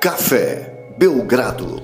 Café 0.00 0.94
Belgrado. 0.96 1.82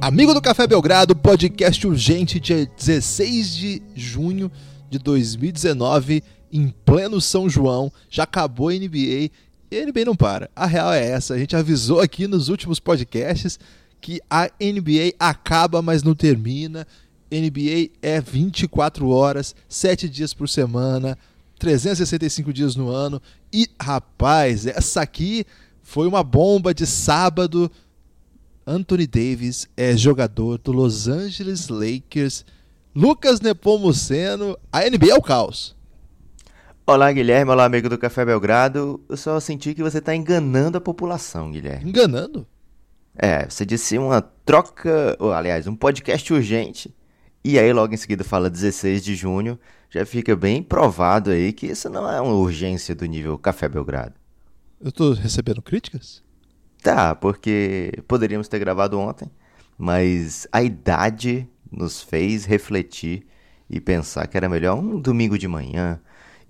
Amigo 0.00 0.34
do 0.34 0.42
Café 0.42 0.66
Belgrado, 0.66 1.14
podcast 1.14 1.86
urgente, 1.86 2.40
dia 2.40 2.66
16 2.66 3.54
de 3.54 3.82
junho 3.94 4.50
de 4.90 4.98
2019, 4.98 6.24
em 6.52 6.74
pleno 6.84 7.20
São 7.20 7.48
João. 7.48 7.92
Já 8.10 8.24
acabou 8.24 8.70
a 8.70 8.72
NBA 8.72 9.30
e 9.70 9.78
a 9.78 9.86
NBA 9.86 10.04
não 10.04 10.16
para. 10.16 10.50
A 10.56 10.66
real 10.66 10.92
é 10.92 11.08
essa. 11.08 11.34
A 11.34 11.38
gente 11.38 11.54
avisou 11.54 12.00
aqui 12.00 12.26
nos 12.26 12.48
últimos 12.48 12.80
podcasts 12.80 13.56
que 14.00 14.20
a 14.28 14.50
NBA 14.60 15.14
acaba, 15.16 15.80
mas 15.80 16.02
não 16.02 16.16
termina. 16.16 16.84
NBA 17.30 17.90
é 18.02 18.20
24 18.20 19.08
horas, 19.08 19.54
7 19.68 20.08
dias 20.08 20.34
por 20.34 20.48
semana, 20.48 21.16
365 21.60 22.52
dias 22.52 22.74
no 22.74 22.88
ano. 22.88 23.22
E, 23.52 23.68
rapaz, 23.80 24.66
essa 24.66 25.02
aqui 25.02 25.46
foi 25.84 26.08
uma 26.08 26.24
bomba 26.24 26.74
de 26.74 26.86
sábado. 26.86 27.70
Anthony 28.66 29.06
Davis 29.06 29.68
é 29.76 29.94
jogador 29.96 30.58
do 30.58 30.72
Los 30.72 31.06
Angeles 31.06 31.68
Lakers. 31.68 32.44
Lucas 32.94 33.40
Nepomuceno, 33.40 34.56
a 34.72 34.80
NBA 34.80 35.10
é 35.10 35.14
o 35.14 35.22
caos. 35.22 35.76
Olá, 36.86 37.12
Guilherme. 37.12 37.50
Olá, 37.50 37.64
amigo 37.66 37.88
do 37.88 37.98
Café 37.98 38.24
Belgrado. 38.24 39.00
Eu 39.08 39.16
só 39.16 39.38
senti 39.38 39.74
que 39.74 39.82
você 39.82 39.98
está 39.98 40.14
enganando 40.14 40.78
a 40.78 40.80
população, 40.80 41.50
Guilherme. 41.50 41.90
Enganando? 41.90 42.46
É, 43.16 43.48
você 43.48 43.64
disse 43.66 43.98
uma 43.98 44.22
troca, 44.22 45.16
ou, 45.18 45.32
aliás, 45.32 45.66
um 45.66 45.76
podcast 45.76 46.32
urgente. 46.32 46.94
E 47.44 47.58
aí, 47.58 47.72
logo 47.72 47.92
em 47.92 47.96
seguida, 47.96 48.24
fala 48.24 48.48
16 48.48 49.04
de 49.04 49.14
junho. 49.14 49.58
Já 49.90 50.06
fica 50.06 50.34
bem 50.34 50.62
provado 50.62 51.30
aí 51.30 51.52
que 51.52 51.66
isso 51.66 51.90
não 51.90 52.10
é 52.10 52.20
uma 52.20 52.34
urgência 52.34 52.94
do 52.94 53.04
nível 53.04 53.36
Café 53.38 53.68
Belgrado. 53.68 54.23
Eu 54.84 54.92
tô 54.92 55.14
recebendo 55.14 55.62
críticas? 55.62 56.22
Tá, 56.82 57.14
porque 57.14 57.90
poderíamos 58.06 58.48
ter 58.48 58.58
gravado 58.58 59.00
ontem, 59.00 59.30
mas 59.78 60.46
a 60.52 60.62
idade 60.62 61.48
nos 61.72 62.02
fez 62.02 62.44
refletir 62.44 63.26
e 63.70 63.80
pensar 63.80 64.26
que 64.26 64.36
era 64.36 64.46
melhor 64.46 64.78
um 64.78 65.00
domingo 65.00 65.38
de 65.38 65.48
manhã. 65.48 65.98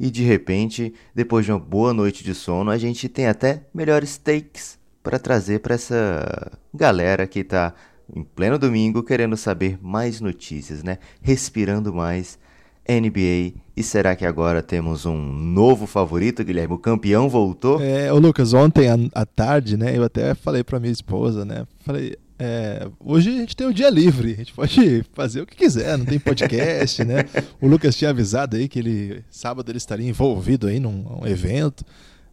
E 0.00 0.10
de 0.10 0.24
repente, 0.24 0.92
depois 1.14 1.46
de 1.46 1.52
uma 1.52 1.60
boa 1.60 1.94
noite 1.94 2.24
de 2.24 2.34
sono, 2.34 2.72
a 2.72 2.76
gente 2.76 3.08
tem 3.08 3.28
até 3.28 3.62
melhores 3.72 4.18
takes 4.18 4.80
para 5.00 5.20
trazer 5.20 5.60
para 5.60 5.76
essa 5.76 6.58
galera 6.74 7.28
que 7.28 7.38
está 7.38 7.72
em 8.12 8.24
pleno 8.24 8.58
domingo 8.58 9.04
querendo 9.04 9.36
saber 9.36 9.78
mais 9.80 10.20
notícias, 10.20 10.82
né? 10.82 10.98
Respirando 11.22 11.94
mais 11.94 12.36
NBA. 12.84 13.63
E 13.76 13.82
será 13.82 14.14
que 14.14 14.24
agora 14.24 14.62
temos 14.62 15.04
um 15.04 15.20
novo 15.20 15.86
favorito, 15.86 16.44
Guilherme? 16.44 16.74
O 16.74 16.78
campeão 16.78 17.28
voltou? 17.28 17.82
É, 17.82 18.12
o 18.12 18.18
Lucas, 18.18 18.54
ontem 18.54 18.88
à 19.12 19.26
tarde, 19.26 19.76
né? 19.76 19.96
Eu 19.96 20.04
até 20.04 20.34
falei 20.34 20.62
para 20.62 20.78
minha 20.78 20.92
esposa, 20.92 21.44
né? 21.44 21.66
Falei, 21.80 22.16
é, 22.38 22.88
hoje 23.00 23.30
a 23.30 23.32
gente 23.32 23.56
tem 23.56 23.66
um 23.66 23.72
dia 23.72 23.90
livre, 23.90 24.32
a 24.32 24.36
gente 24.36 24.52
pode 24.52 25.04
fazer 25.12 25.40
o 25.40 25.46
que 25.46 25.56
quiser, 25.56 25.98
não 25.98 26.04
tem 26.04 26.18
podcast, 26.18 27.04
né? 27.04 27.24
O 27.60 27.66
Lucas 27.66 27.96
tinha 27.96 28.10
avisado 28.10 28.56
aí 28.56 28.68
que 28.68 28.78
ele 28.78 29.24
sábado 29.30 29.70
ele 29.70 29.78
estaria 29.78 30.08
envolvido 30.08 30.68
aí 30.68 30.78
num 30.78 31.20
um 31.22 31.26
evento. 31.26 31.84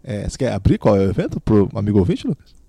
É, 0.04 0.28
você 0.28 0.38
quer 0.38 0.54
abrir 0.54 0.78
qual 0.78 0.96
é 0.96 1.00
o 1.00 1.10
evento 1.10 1.40
pro 1.40 1.70
amigo 1.74 2.00
ouvinte, 2.00 2.28
Lucas? 2.28 2.61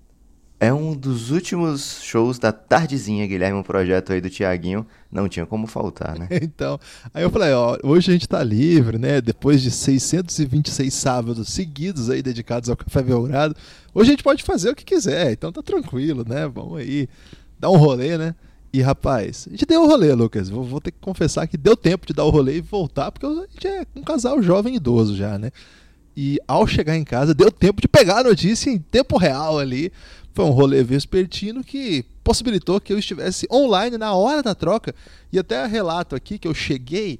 É 0.63 0.73
um 0.73 0.95
dos 0.95 1.29
últimos 1.29 1.99
shows 2.03 2.39
da 2.39 2.53
tardezinha, 2.53 3.27
Guilherme, 3.27 3.59
um 3.59 3.63
projeto 3.63 4.13
aí 4.13 4.21
do 4.21 4.29
Tiaguinho. 4.29 4.87
Não 5.11 5.27
tinha 5.27 5.45
como 5.45 5.67
faltar, 5.67 6.17
né? 6.17 6.29
então, 6.41 6.79
aí 7.13 7.21
eu 7.21 7.29
falei, 7.29 7.51
ó, 7.51 7.77
hoje 7.83 8.09
a 8.09 8.13
gente 8.13 8.29
tá 8.29 8.41
livre, 8.41 8.97
né? 8.97 9.19
Depois 9.19 9.61
de 9.61 9.69
626 9.69 10.93
sábados 10.93 11.49
seguidos 11.49 12.09
aí 12.09 12.21
dedicados 12.21 12.69
ao 12.69 12.77
Café 12.77 13.03
Belgrado, 13.03 13.53
hoje 13.93 14.11
a 14.11 14.13
gente 14.13 14.23
pode 14.23 14.41
fazer 14.41 14.69
o 14.69 14.75
que 14.75 14.85
quiser, 14.85 15.33
então 15.33 15.51
tá 15.51 15.61
tranquilo, 15.61 16.23
né? 16.25 16.47
Vamos 16.47 16.79
aí 16.79 17.09
dar 17.59 17.69
um 17.69 17.75
rolê, 17.75 18.17
né? 18.17 18.33
E 18.71 18.81
rapaz, 18.81 19.49
a 19.49 19.51
gente 19.51 19.65
deu 19.65 19.83
o 19.83 19.85
rolê, 19.85 20.13
Lucas. 20.13 20.47
Vou, 20.47 20.63
vou 20.63 20.79
ter 20.79 20.91
que 20.91 20.99
confessar 21.01 21.45
que 21.45 21.57
deu 21.57 21.75
tempo 21.75 22.07
de 22.07 22.13
dar 22.13 22.23
o 22.23 22.29
rolê 22.29 22.59
e 22.59 22.61
voltar, 22.61 23.11
porque 23.11 23.25
a 23.25 23.47
gente 23.51 23.67
é 23.67 23.85
um 23.97 24.01
casal 24.01 24.41
jovem 24.41 24.75
e 24.75 24.77
idoso 24.77 25.13
já, 25.13 25.37
né? 25.37 25.51
E 26.15 26.39
ao 26.47 26.65
chegar 26.67 26.95
em 26.95 27.03
casa, 27.03 27.33
deu 27.33 27.51
tempo 27.51 27.81
de 27.81 27.87
pegar 27.87 28.19
a 28.19 28.23
notícia 28.23 28.69
em 28.69 28.77
tempo 28.77 29.17
real 29.17 29.59
ali 29.59 29.91
foi 30.33 30.45
um 30.45 30.49
rolê 30.49 30.83
vespertino 30.83 31.63
que 31.63 32.03
possibilitou 32.23 32.81
que 32.81 32.91
eu 32.91 32.97
estivesse 32.97 33.47
online 33.51 33.97
na 33.97 34.13
hora 34.13 34.41
da 34.41 34.55
troca. 34.55 34.93
E 35.31 35.37
até 35.37 35.65
relato 35.65 36.15
aqui 36.15 36.39
que 36.39 36.47
eu 36.47 36.53
cheguei, 36.53 37.19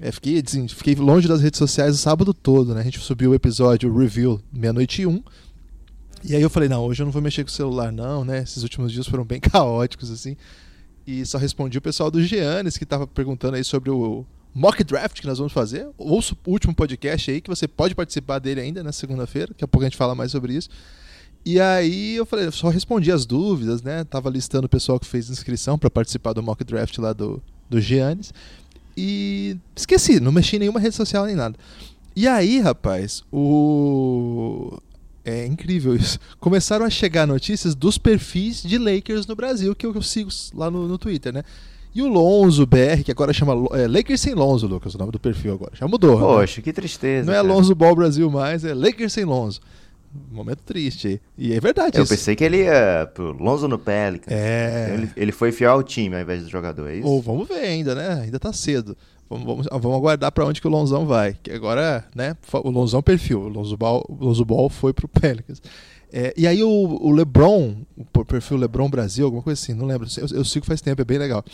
é, 0.00 0.10
fiquei, 0.10 0.42
fiquei 0.68 0.94
longe 0.94 1.28
das 1.28 1.42
redes 1.42 1.58
sociais 1.58 1.94
o 1.94 1.98
sábado 1.98 2.32
todo, 2.32 2.74
né? 2.74 2.80
A 2.80 2.84
gente 2.84 2.98
subiu 2.98 3.30
o 3.30 3.34
episódio 3.34 3.94
Review 3.94 4.40
meia-noite 4.52 5.02
e 5.02 5.06
um. 5.06 5.22
E 6.24 6.34
aí 6.34 6.42
eu 6.42 6.50
falei, 6.50 6.68
não, 6.68 6.84
hoje 6.84 7.02
eu 7.02 7.04
não 7.04 7.12
vou 7.12 7.22
mexer 7.22 7.44
com 7.44 7.50
o 7.50 7.52
celular 7.52 7.92
não, 7.92 8.24
né? 8.24 8.42
Esses 8.42 8.62
últimos 8.62 8.90
dias 8.90 9.06
foram 9.06 9.24
bem 9.24 9.38
caóticos, 9.40 10.10
assim. 10.10 10.36
E 11.06 11.24
só 11.24 11.38
respondi 11.38 11.76
o 11.78 11.82
pessoal 11.82 12.10
do 12.10 12.22
Giannis, 12.22 12.76
que 12.76 12.84
estava 12.84 13.06
perguntando 13.06 13.56
aí 13.56 13.62
sobre 13.62 13.90
o 13.90 14.24
mock 14.52 14.82
draft 14.82 15.20
que 15.20 15.26
nós 15.26 15.38
vamos 15.38 15.52
fazer. 15.52 15.86
Ouça 15.98 16.34
o 16.46 16.50
último 16.50 16.74
podcast 16.74 17.30
aí, 17.30 17.40
que 17.40 17.50
você 17.50 17.68
pode 17.68 17.94
participar 17.94 18.38
dele 18.38 18.60
ainda 18.60 18.82
na 18.82 18.92
segunda-feira. 18.92 19.48
Daqui 19.48 19.62
a 19.62 19.68
pouco 19.68 19.84
a 19.84 19.88
gente 19.88 19.96
fala 19.96 20.14
mais 20.14 20.32
sobre 20.32 20.54
isso. 20.54 20.70
E 21.46 21.60
aí 21.60 22.16
eu 22.16 22.26
falei, 22.26 22.50
só 22.50 22.68
respondi 22.68 23.12
as 23.12 23.24
dúvidas, 23.24 23.80
né? 23.80 24.02
Tava 24.02 24.28
listando 24.28 24.66
o 24.66 24.68
pessoal 24.68 24.98
que 24.98 25.06
fez 25.06 25.30
inscrição 25.30 25.78
para 25.78 25.88
participar 25.88 26.32
do 26.32 26.42
mock 26.42 26.64
draft 26.64 26.98
lá 26.98 27.12
do, 27.12 27.40
do 27.70 27.80
Giannis. 27.80 28.34
E 28.96 29.56
esqueci, 29.76 30.18
não 30.18 30.32
mexi 30.32 30.56
em 30.56 30.58
nenhuma 30.58 30.80
rede 30.80 30.96
social 30.96 31.24
nem 31.24 31.36
nada. 31.36 31.56
E 32.16 32.26
aí, 32.26 32.58
rapaz, 32.58 33.22
o. 33.32 34.76
É 35.24 35.46
incrível 35.46 35.94
isso. 35.94 36.18
Começaram 36.40 36.84
a 36.84 36.90
chegar 36.90 37.28
notícias 37.28 37.76
dos 37.76 37.96
perfis 37.96 38.60
de 38.60 38.76
Lakers 38.76 39.24
no 39.28 39.36
Brasil, 39.36 39.72
que 39.72 39.86
eu, 39.86 39.92
que 39.92 39.98
eu 39.98 40.02
sigo 40.02 40.30
lá 40.52 40.68
no, 40.68 40.88
no 40.88 40.98
Twitter, 40.98 41.32
né? 41.32 41.44
E 41.94 42.02
o 42.02 42.08
Lonzo 42.08 42.66
BR, 42.66 43.04
que 43.04 43.12
agora 43.12 43.32
chama 43.32 43.52
é, 43.70 43.86
Lakers 43.86 44.20
sem 44.20 44.34
Lonzo, 44.34 44.66
Lucas, 44.66 44.96
o 44.96 44.98
nome 44.98 45.12
do 45.12 45.20
perfil 45.20 45.54
agora. 45.54 45.72
Já 45.76 45.86
mudou. 45.86 46.18
Poxa, 46.18 46.58
né? 46.58 46.64
que 46.64 46.72
tristeza. 46.72 47.30
Não 47.30 47.38
é 47.38 47.40
Lonzo 47.40 47.72
Ball 47.72 47.94
Brasil 47.94 48.28
mais, 48.28 48.64
é 48.64 48.74
Lakers 48.74 49.12
sem 49.12 49.24
Lonzo 49.24 49.60
momento 50.30 50.62
triste. 50.62 51.20
E 51.36 51.52
é 51.52 51.60
verdade 51.60 51.98
Eu 51.98 52.04
isso. 52.04 52.12
pensei 52.12 52.34
que 52.34 52.44
ele 52.44 52.64
ia 52.64 53.10
pro 53.14 53.32
Lonzo 53.32 53.68
no 53.68 53.78
Pelicans. 53.78 54.32
É. 54.32 54.90
Ele, 54.94 55.10
ele 55.16 55.32
foi 55.32 55.52
fiel 55.52 55.72
ao 55.72 55.82
time 55.82 56.16
ao 56.16 56.22
invés 56.22 56.42
do 56.42 56.48
jogador, 56.48 56.88
é 56.88 56.96
isso? 56.96 57.06
Ou 57.06 57.20
vamos 57.20 57.46
ver 57.48 57.60
ainda, 57.60 57.94
né? 57.94 58.22
Ainda 58.22 58.38
tá 58.38 58.52
cedo. 58.52 58.96
Vamos, 59.28 59.44
vamos, 59.44 59.66
vamos 59.70 59.96
aguardar 59.96 60.30
para 60.32 60.46
onde 60.46 60.60
que 60.60 60.66
o 60.66 60.70
Lonzão 60.70 61.06
vai. 61.06 61.36
Que 61.42 61.50
agora, 61.50 62.04
né? 62.14 62.36
O 62.52 62.70
Lonzão 62.70 63.02
perfil. 63.02 63.40
O 63.42 63.48
Lonzo 63.48 63.76
Ball, 63.76 64.04
o 64.08 64.24
Lonzo 64.24 64.44
Ball 64.44 64.68
foi 64.68 64.92
pro 64.92 65.08
Pelicans. 65.20 65.60
É, 66.12 66.32
e 66.36 66.46
aí 66.46 66.62
o, 66.62 66.68
o, 66.68 67.10
LeBron, 67.10 67.76
o 67.96 68.24
perfil 68.24 68.56
LeBron 68.56 68.88
Brasil, 68.88 69.24
alguma 69.24 69.42
coisa 69.42 69.60
assim, 69.60 69.74
não 69.74 69.86
lembro. 69.86 70.06
Eu, 70.16 70.38
eu 70.38 70.44
sigo 70.44 70.64
faz 70.64 70.80
tempo, 70.80 71.02
é 71.02 71.04
bem 71.04 71.18
legal. 71.18 71.44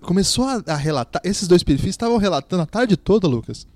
Começou 0.00 0.44
a, 0.44 0.62
a 0.66 0.76
relatar. 0.76 1.20
Esses 1.24 1.46
dois 1.46 1.62
perfis 1.62 1.90
estavam 1.90 2.16
relatando 2.16 2.62
a 2.62 2.66
tarde 2.66 2.96
toda, 2.96 3.28
Lucas 3.28 3.66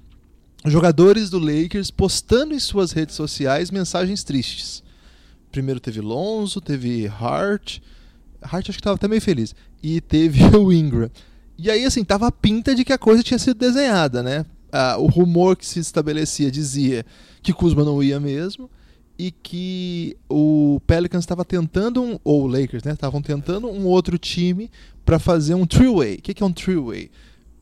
jogadores 0.67 1.31
do 1.31 1.39
Lakers 1.39 1.91
postando 1.91 2.55
em 2.55 2.59
suas 2.59 2.93
redes 2.93 3.15
sociais 3.15 3.71
mensagens 3.71 4.23
tristes. 4.23 4.83
Primeiro 5.51 5.81
teve 5.81 6.01
Lonzo, 6.01 6.61
teve 6.61 7.09
Hart. 7.09 7.79
Hart 8.43 8.69
acho 8.69 8.79
que 8.79 8.81
estava 8.81 8.97
até 8.97 9.09
meio 9.09 9.21
feliz. 9.21 9.55
E 9.83 10.01
teve 10.01 10.45
o 10.57 10.73
Ingram. 10.73 11.11
E 11.59 11.71
aí, 11.71 11.85
assim, 11.85 12.05
tava 12.05 12.29
a 12.29 12.33
pinta 12.33 12.75
de 12.75 12.85
que 12.85 12.93
a 12.93 12.99
coisa 12.99 13.23
tinha 13.23 13.39
sido 13.39 13.59
desenhada, 13.59 14.23
né? 14.23 14.47
Ah, 14.73 14.97
o 14.99 15.07
rumor 15.07 15.57
que 15.57 15.67
se 15.67 15.81
estabelecia 15.81 16.51
dizia 16.51 17.05
que 17.43 17.53
Kuzma 17.53 17.85
não 17.85 18.03
ia 18.03 18.21
mesmo 18.21 18.71
e 19.19 19.31
que 19.31 20.17
o 20.31 20.81
Pelicans 20.87 21.25
estava 21.25 21.45
tentando, 21.45 22.03
um, 22.03 22.19
ou 22.25 22.45
o 22.45 22.47
Lakers, 22.47 22.83
né? 22.85 22.93
Estavam 22.93 23.21
tentando 23.21 23.69
um 23.69 23.85
outro 23.85 24.17
time 24.17 24.71
para 25.05 25.19
fazer 25.19 25.55
um 25.55 25.67
three-way. 25.67 26.15
O 26.15 26.23
que, 26.23 26.33
que 26.33 26.43
é 26.43 26.47
um 26.47 26.53
three-way? 26.53 27.11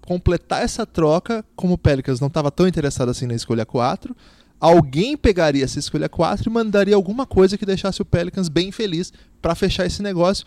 Completar 0.09 0.63
essa 0.63 0.87
troca, 0.87 1.45
como 1.55 1.75
o 1.75 1.79
Pelicans 1.79 2.19
não 2.19 2.29
estava 2.29 2.51
tão 2.51 2.67
interessado 2.67 3.11
assim 3.11 3.27
na 3.27 3.35
escolha 3.35 3.67
4, 3.67 4.17
alguém 4.59 5.19
pegaria 5.19 5.63
essa 5.63 5.79
escolha 5.79 6.09
4 6.09 6.49
e 6.49 6.51
mandaria 6.51 6.95
alguma 6.95 7.27
coisa 7.27 7.59
que 7.59 7.67
deixasse 7.67 8.01
o 8.01 8.07
Pelicans 8.07 8.49
bem 8.49 8.73
feliz 8.73 9.13
para 9.43 9.55
fechar 9.55 9.85
esse 9.85 10.03
negócio. 10.03 10.47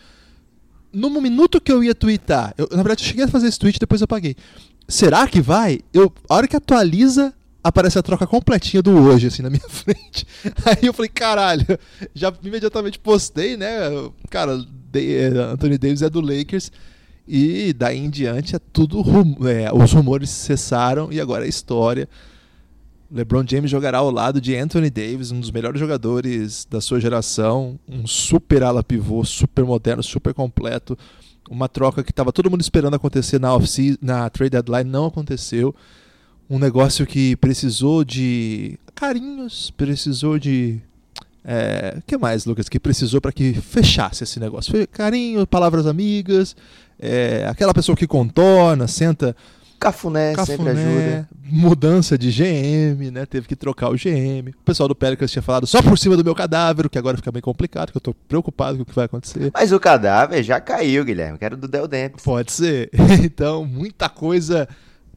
No 0.91 1.21
minuto 1.21 1.61
que 1.61 1.71
eu 1.71 1.83
ia 1.83 1.93
twittar, 1.93 2.55
eu, 2.57 2.67
na 2.71 2.77
verdade 2.77 3.03
eu 3.03 3.07
cheguei 3.07 3.25
a 3.25 3.27
fazer 3.27 3.49
esse 3.49 3.59
tweet 3.59 3.77
depois 3.77 4.01
eu 4.01 4.05
apaguei. 4.05 4.35
Será 4.87 5.27
que 5.27 5.39
vai? 5.39 5.81
Eu, 5.93 6.11
a 6.27 6.37
hora 6.37 6.47
que 6.47 6.55
atualiza, 6.55 7.31
aparece 7.63 7.99
a 7.99 8.01
troca 8.01 8.25
completinha 8.25 8.81
do 8.81 8.97
hoje, 8.97 9.27
assim, 9.27 9.43
na 9.43 9.51
minha 9.51 9.61
frente. 9.69 10.25
Aí 10.65 10.87
eu 10.87 10.93
falei, 10.93 11.09
caralho, 11.09 11.67
já 12.15 12.33
imediatamente 12.43 12.97
postei, 12.97 13.55
né? 13.55 13.69
Cara, 14.27 14.59
eh, 14.95 15.27
Anthony 15.53 15.77
Davis 15.77 16.01
é 16.01 16.09
do 16.09 16.19
Lakers. 16.19 16.71
E 17.33 17.71
daí 17.71 17.97
em 17.97 18.09
diante 18.09 18.57
é 18.57 18.59
tudo 18.59 18.99
rum 18.99 19.37
é, 19.47 19.71
os 19.73 19.93
rumores 19.93 20.29
cessaram 20.29 21.09
e 21.13 21.21
agora 21.21 21.45
é 21.45 21.47
história. 21.47 22.09
LeBron 23.09 23.45
James 23.47 23.71
jogará 23.71 23.99
ao 23.99 24.11
lado 24.11 24.41
de 24.41 24.53
Anthony 24.53 24.89
Davis, 24.89 25.31
um 25.31 25.39
dos 25.39 25.49
melhores 25.49 25.79
jogadores 25.79 26.67
da 26.69 26.81
sua 26.81 26.99
geração, 26.99 27.79
um 27.87 28.05
super 28.05 28.63
ala 28.63 28.83
pivô, 28.83 29.23
super 29.23 29.63
moderno, 29.63 30.03
super 30.03 30.33
completo. 30.33 30.97
Uma 31.49 31.69
troca 31.69 32.03
que 32.03 32.11
estava 32.11 32.33
todo 32.33 32.51
mundo 32.51 32.59
esperando 32.59 32.95
acontecer 32.95 33.39
na 33.39 33.55
off 33.55 33.97
na 34.01 34.29
trade 34.29 34.49
deadline 34.49 34.89
não 34.89 35.05
aconteceu. 35.05 35.73
Um 36.49 36.59
negócio 36.59 37.07
que 37.07 37.37
precisou 37.37 38.03
de 38.03 38.77
carinhos, 38.93 39.71
precisou 39.71 40.37
de 40.37 40.81
É, 41.43 41.95
o 41.97 42.01
que 42.03 42.17
mais, 42.17 42.45
Lucas, 42.45 42.69
que 42.69 42.79
precisou 42.79 43.19
para 43.19 43.31
que 43.31 43.53
fechasse 43.53 44.23
esse 44.23 44.39
negócio? 44.39 44.71
Foi 44.71 44.85
carinho, 44.85 45.45
palavras 45.47 45.87
amigas, 45.87 46.55
é, 46.99 47.45
aquela 47.49 47.73
pessoa 47.73 47.95
que 47.95 48.05
contorna, 48.07 48.87
senta. 48.87 49.35
Cafuné, 49.79 50.33
Cafuné, 50.35 50.57
sempre 50.57 50.71
ajuda. 50.73 51.29
mudança 51.41 52.15
de 52.15 52.29
GM, 52.29 53.09
né? 53.09 53.25
Teve 53.25 53.47
que 53.47 53.55
trocar 53.55 53.89
o 53.89 53.95
GM. 53.95 54.51
O 54.51 54.63
pessoal 54.63 54.87
do 54.87 54.93
Pelicans 54.93 55.31
tinha 55.31 55.41
falado 55.41 55.65
só 55.65 55.81
por 55.81 55.97
cima 55.97 56.15
do 56.15 56.23
meu 56.23 56.35
cadáver, 56.35 56.85
o 56.85 56.89
que 56.89 56.99
agora 56.99 57.17
fica 57.17 57.31
bem 57.31 57.41
complicado, 57.41 57.89
que 57.89 57.97
eu 57.97 58.01
tô 58.01 58.13
preocupado 58.13 58.77
com 58.77 58.83
o 58.83 58.85
que 58.85 58.93
vai 58.93 59.05
acontecer. 59.05 59.49
Mas 59.51 59.71
o 59.71 59.79
cadáver 59.79 60.43
já 60.43 60.61
caiu, 60.61 61.03
Guilherme, 61.03 61.39
que 61.39 61.45
era 61.45 61.57
do 61.57 61.67
Del 61.67 61.87
Dempsey. 61.87 62.23
Pode 62.23 62.51
ser. 62.51 62.91
Então, 63.23 63.65
muita 63.65 64.07
coisa 64.07 64.67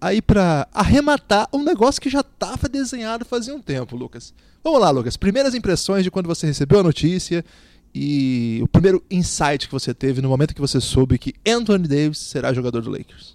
aí 0.04 0.20
pra 0.20 0.68
arrematar 0.72 1.48
um 1.50 1.62
negócio 1.62 2.00
que 2.00 2.10
já 2.10 2.22
tava 2.22 2.68
desenhado 2.68 3.24
fazia 3.24 3.54
um 3.54 3.60
tempo, 3.60 3.96
Lucas. 3.96 4.34
Vamos 4.62 4.78
lá, 4.78 4.90
Lucas. 4.90 5.16
Primeiras 5.16 5.54
impressões 5.54 6.04
de 6.04 6.10
quando 6.10 6.26
você 6.26 6.46
recebeu 6.46 6.80
a 6.80 6.82
notícia 6.82 7.42
e 7.94 8.60
o 8.62 8.68
primeiro 8.68 9.02
insight 9.10 9.66
que 9.66 9.72
você 9.72 9.94
teve 9.94 10.20
no 10.20 10.28
momento 10.28 10.54
que 10.54 10.60
você 10.60 10.78
soube 10.78 11.16
que 11.16 11.32
Anthony 11.46 11.88
Davis 11.88 12.18
será 12.18 12.52
jogador 12.52 12.82
do 12.82 12.90
Lakers. 12.90 13.34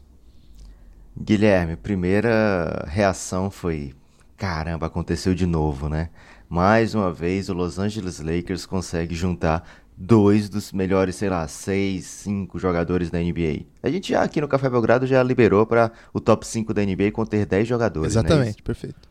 Guilherme, 1.20 1.76
primeira 1.76 2.86
reação 2.88 3.50
foi: 3.50 3.96
caramba, 4.38 4.86
aconteceu 4.86 5.34
de 5.34 5.48
novo, 5.48 5.90
né? 5.90 6.10
Mais 6.48 6.94
uma 6.94 7.12
vez, 7.12 7.50
o 7.50 7.54
Los 7.54 7.80
Angeles 7.80 8.20
Lakers 8.20 8.68
consegue 8.68 9.16
juntar 9.16 9.68
dois 10.02 10.48
dos 10.48 10.72
melhores, 10.72 11.18
sei 11.18 11.28
lá, 11.28 11.46
seis, 11.46 12.06
cinco 12.06 12.58
jogadores 12.58 13.10
da 13.10 13.20
NBA. 13.20 13.66
A 13.84 13.90
gente 13.90 14.14
já 14.14 14.24
aqui 14.24 14.40
no 14.40 14.48
Café 14.48 14.70
Belgrado 14.70 15.06
já 15.06 15.22
liberou 15.22 15.66
para 15.66 15.92
o 16.14 16.22
top 16.22 16.48
5 16.48 16.74
da 16.74 16.82
NBA 16.86 17.12
conter 17.12 17.46
10 17.46 17.68
jogadores. 17.68 18.16
é? 18.16 18.20
Exatamente, 18.20 18.64
perfeito. 18.64 19.10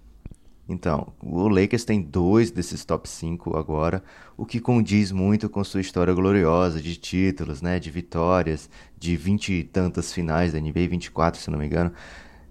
Então, 0.66 1.12
o 1.22 1.46
Lakers 1.48 1.84
tem 1.84 2.00
dois 2.00 2.50
desses 2.50 2.86
top 2.86 3.06
5 3.06 3.56
agora, 3.56 4.02
o 4.36 4.46
que 4.46 4.60
condiz 4.60 5.12
muito 5.12 5.48
com 5.48 5.62
sua 5.62 5.80
história 5.80 6.12
gloriosa 6.14 6.80
de 6.80 6.96
títulos, 6.96 7.60
né, 7.60 7.78
de 7.78 7.90
vitórias, 7.90 8.68
de 8.98 9.16
20 9.16 9.52
e 9.52 9.64
tantas 9.64 10.12
finais 10.12 10.52
da 10.52 10.60
NBA, 10.60 10.88
24 10.88 11.40
se 11.40 11.50
não 11.50 11.58
me 11.58 11.66
engano. 11.66 11.92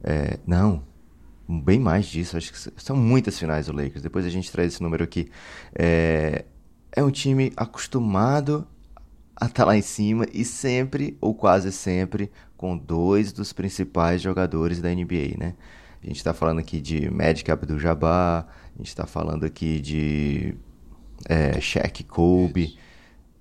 É, 0.03 0.39
não, 0.47 0.83
bem 1.47 1.79
mais 1.79 2.05
disso, 2.07 2.37
acho 2.37 2.51
que 2.51 2.81
são 2.81 2.95
muitas 2.95 3.37
finais 3.37 3.67
do 3.67 3.73
Lakers, 3.73 4.01
depois 4.01 4.25
a 4.25 4.29
gente 4.29 4.51
traz 4.51 4.73
esse 4.73 4.81
número 4.81 5.03
aqui. 5.03 5.29
É, 5.75 6.45
é 6.97 7.03
um 7.03 7.11
time 7.11 7.53
acostumado 7.55 8.67
a 9.35 9.45
estar 9.45 9.65
lá 9.65 9.77
em 9.77 9.83
cima 9.83 10.25
e 10.33 10.43
sempre, 10.43 11.15
ou 11.21 11.35
quase 11.35 11.71
sempre, 11.71 12.31
com 12.57 12.75
dois 12.75 13.31
dos 13.31 13.53
principais 13.53 14.19
jogadores 14.19 14.81
da 14.81 14.89
NBA, 14.89 15.37
né? 15.37 15.53
A 16.01 16.07
gente 16.07 16.17
está 16.17 16.33
falando 16.33 16.57
aqui 16.57 16.81
de 16.81 17.07
Magic 17.11 17.51
Abdul-Jabbar, 17.51 18.47
a 18.47 18.77
gente 18.79 18.87
está 18.87 19.05
falando 19.05 19.45
aqui 19.45 19.79
de 19.79 20.55
é, 21.29 21.61
Shaq 21.61 22.03
Kobe. 22.05 22.79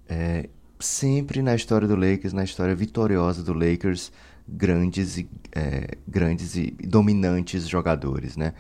É, 0.07 0.51
sempre 0.79 1.41
na 1.41 1.55
história 1.55 1.89
do 1.89 1.97
Lakers, 1.97 2.35
na 2.35 2.45
história 2.45 2.75
vitoriosa 2.75 3.43
do 3.43 3.55
Lakers, 3.55 4.13
grandes 4.47 5.17
e, 5.17 5.27
é, 5.53 5.97
grandes 6.07 6.57
e 6.57 6.73
dominantes 6.73 7.67
jogadores, 7.67 8.37
né? 8.37 8.53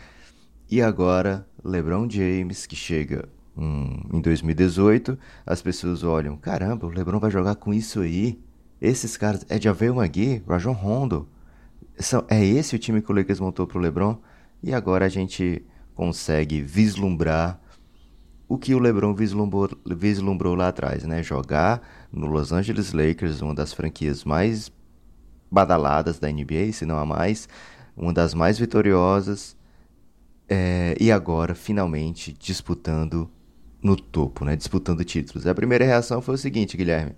E 0.70 0.80
agora, 0.80 1.46
LeBron 1.62 2.08
James, 2.08 2.64
que 2.64 2.74
chega 2.74 3.28
hum, 3.56 4.00
em 4.12 4.20
2018, 4.20 5.18
as 5.44 5.62
pessoas 5.62 6.02
olham, 6.02 6.36
caramba, 6.36 6.86
o 6.86 6.90
LeBron 6.90 7.18
vai 7.18 7.30
jogar 7.30 7.56
com 7.56 7.72
isso 7.72 8.00
aí? 8.00 8.38
Esses 8.80 9.16
caras, 9.16 9.44
é 9.48 9.60
Javel 9.60 9.94
McGee, 9.96 10.42
Rajon 10.46 10.72
Rondo, 10.72 11.28
são- 11.98 12.24
é 12.28 12.44
esse 12.44 12.76
o 12.76 12.78
time 12.78 13.02
que 13.02 13.10
o 13.10 13.14
Lakers 13.14 13.40
montou 13.40 13.66
pro 13.66 13.78
LeBron? 13.78 14.18
E 14.62 14.74
agora 14.74 15.06
a 15.06 15.08
gente 15.08 15.64
consegue 15.94 16.60
vislumbrar 16.60 17.60
o 18.48 18.56
que 18.58 18.74
o 18.74 18.78
LeBron 18.78 19.14
vislumbrou, 19.14 19.68
vislumbrou 19.86 20.54
lá 20.54 20.68
atrás, 20.68 21.04
né? 21.04 21.22
Jogar 21.22 21.82
no 22.12 22.26
Los 22.26 22.52
Angeles 22.52 22.92
Lakers, 22.92 23.40
uma 23.40 23.54
das 23.54 23.72
franquias 23.72 24.24
mais 24.24 24.70
badaladas 25.50 26.18
da 26.18 26.28
NBA, 26.30 26.72
se 26.72 26.86
não 26.86 26.98
a 26.98 27.06
mais, 27.06 27.48
uma 27.96 28.12
das 28.12 28.34
mais 28.34 28.58
vitoriosas, 28.58 29.56
é, 30.48 30.96
e 31.00 31.10
agora 31.10 31.54
finalmente 31.54 32.32
disputando 32.32 33.30
no 33.82 33.96
topo, 33.96 34.44
né? 34.44 34.56
Disputando 34.56 35.04
títulos. 35.04 35.46
A 35.46 35.54
primeira 35.54 35.84
reação 35.84 36.20
foi 36.20 36.34
o 36.34 36.38
seguinte, 36.38 36.76
Guilherme: 36.76 37.12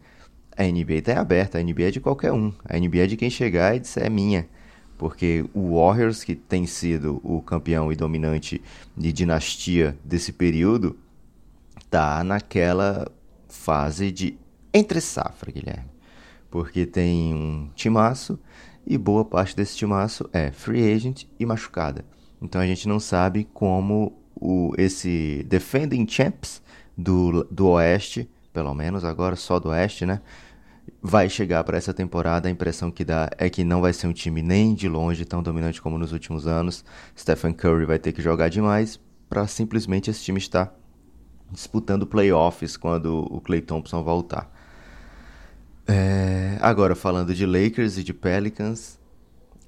a 0.57 0.65
NBA 0.65 1.03
tá 1.03 1.21
aberta, 1.21 1.59
a 1.59 1.63
NBA 1.63 1.85
é 1.85 1.91
de 1.91 2.01
qualquer 2.01 2.33
um, 2.33 2.53
a 2.65 2.79
NBA 2.79 3.05
é 3.05 3.07
de 3.07 3.17
quem 3.17 3.31
chegar 3.31 3.77
e 3.77 3.81
disser 3.81 4.05
é 4.05 4.11
minha. 4.11 4.49
Porque 4.97 5.45
o 5.55 5.77
Warriors, 5.77 6.25
que 6.25 6.35
tem 6.35 6.67
sido 6.67 7.21
o 7.23 7.41
campeão 7.41 7.93
e 7.93 7.97
dominante 7.97 8.61
de 8.97 9.13
dinastia 9.13 9.97
desse 10.05 10.33
período, 10.33 10.99
tá 11.89 12.25
naquela 12.25 13.07
fase 13.49 14.11
de 14.11 14.37
entre 14.75 15.01
safra, 15.01 15.53
Guilherme. 15.53 15.91
Porque 16.51 16.85
tem 16.85 17.33
um 17.33 17.71
timaço 17.75 18.39
e 18.87 18.99
boa 18.99 19.25
parte 19.25 19.55
desse 19.55 19.77
timaço 19.77 20.29
é 20.33 20.51
free 20.51 20.93
agent 20.93 21.25
e 21.39 21.47
machucada. 21.47 22.05
Então 22.41 22.61
a 22.61 22.67
gente 22.67 22.89
não 22.89 22.99
sabe 22.99 23.47
como 23.53 24.19
o, 24.41 24.73
esse 24.79 25.45
defending 25.49 26.07
champs 26.09 26.63
do, 26.97 27.45
do 27.45 27.69
Oeste, 27.69 28.29
pelo 28.53 28.75
menos 28.75 29.05
agora 29.05 29.37
só 29.37 29.59
do 29.59 29.69
Oeste, 29.69 30.07
né? 30.07 30.21
Vai 31.03 31.29
chegar 31.29 31.63
para 31.65 31.77
essa 31.77 31.93
temporada. 31.93 32.49
A 32.49 32.51
impressão 32.51 32.91
que 32.91 33.05
dá 33.05 33.29
é 33.39 33.49
que 33.51 33.63
não 33.63 33.81
vai 33.81 33.93
ser 33.93 34.07
um 34.07 34.13
time 34.13 34.43
nem 34.43 34.75
de 34.75 34.89
longe 34.89 35.25
tão 35.25 35.43
dominante 35.43 35.81
como 35.81 35.99
nos 35.99 36.13
últimos 36.13 36.47
anos. 36.47 36.85
Stephen 37.17 37.53
Curry 37.53 37.85
vai 37.85 37.99
ter 37.99 38.13
que 38.13 38.23
jogar 38.23 38.49
demais 38.49 38.99
para 39.29 39.47
simplesmente 39.47 40.11
esse 40.11 40.23
time 40.23 40.39
estar 40.39 40.75
disputando 41.51 42.07
playoffs 42.07 42.77
quando 42.77 43.27
o 43.31 43.41
Klay 43.41 43.61
Thompson 43.61 44.03
voltar. 44.03 44.51
É, 45.87 46.59
agora, 46.61 46.95
falando 46.95 47.35
de 47.35 47.47
Lakers 47.47 47.97
e 47.97 48.05
de 48.05 48.13
Pelicans, 48.13 48.98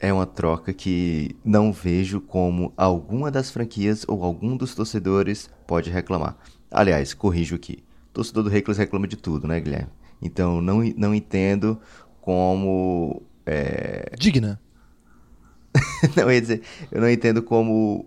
é 0.00 0.12
uma 0.12 0.26
troca 0.26 0.72
que 0.72 1.36
não 1.44 1.72
vejo 1.72 2.20
como 2.20 2.72
alguma 2.76 3.30
das 3.30 3.50
franquias 3.50 4.04
ou 4.08 4.24
algum 4.24 4.56
dos 4.56 4.74
torcedores 4.74 5.50
pode 5.66 5.90
reclamar. 5.90 6.36
Aliás, 6.70 7.12
corrijo 7.12 7.54
aqui. 7.54 7.84
O 8.10 8.14
torcedor 8.14 8.44
do 8.44 8.50
Lakers 8.50 8.78
reclama 8.78 9.06
de 9.06 9.16
tudo, 9.16 9.46
né, 9.46 9.60
Guilherme? 9.60 9.90
Então, 10.22 10.60
não, 10.60 10.82
não 10.96 11.14
entendo 11.14 11.78
como. 12.20 13.22
é, 13.44 14.10
Digna. 14.18 14.60
não, 16.16 16.32
ia 16.32 16.40
dizer, 16.40 16.62
eu 16.90 17.00
não 17.00 17.10
entendo 17.10 17.42
como 17.42 18.06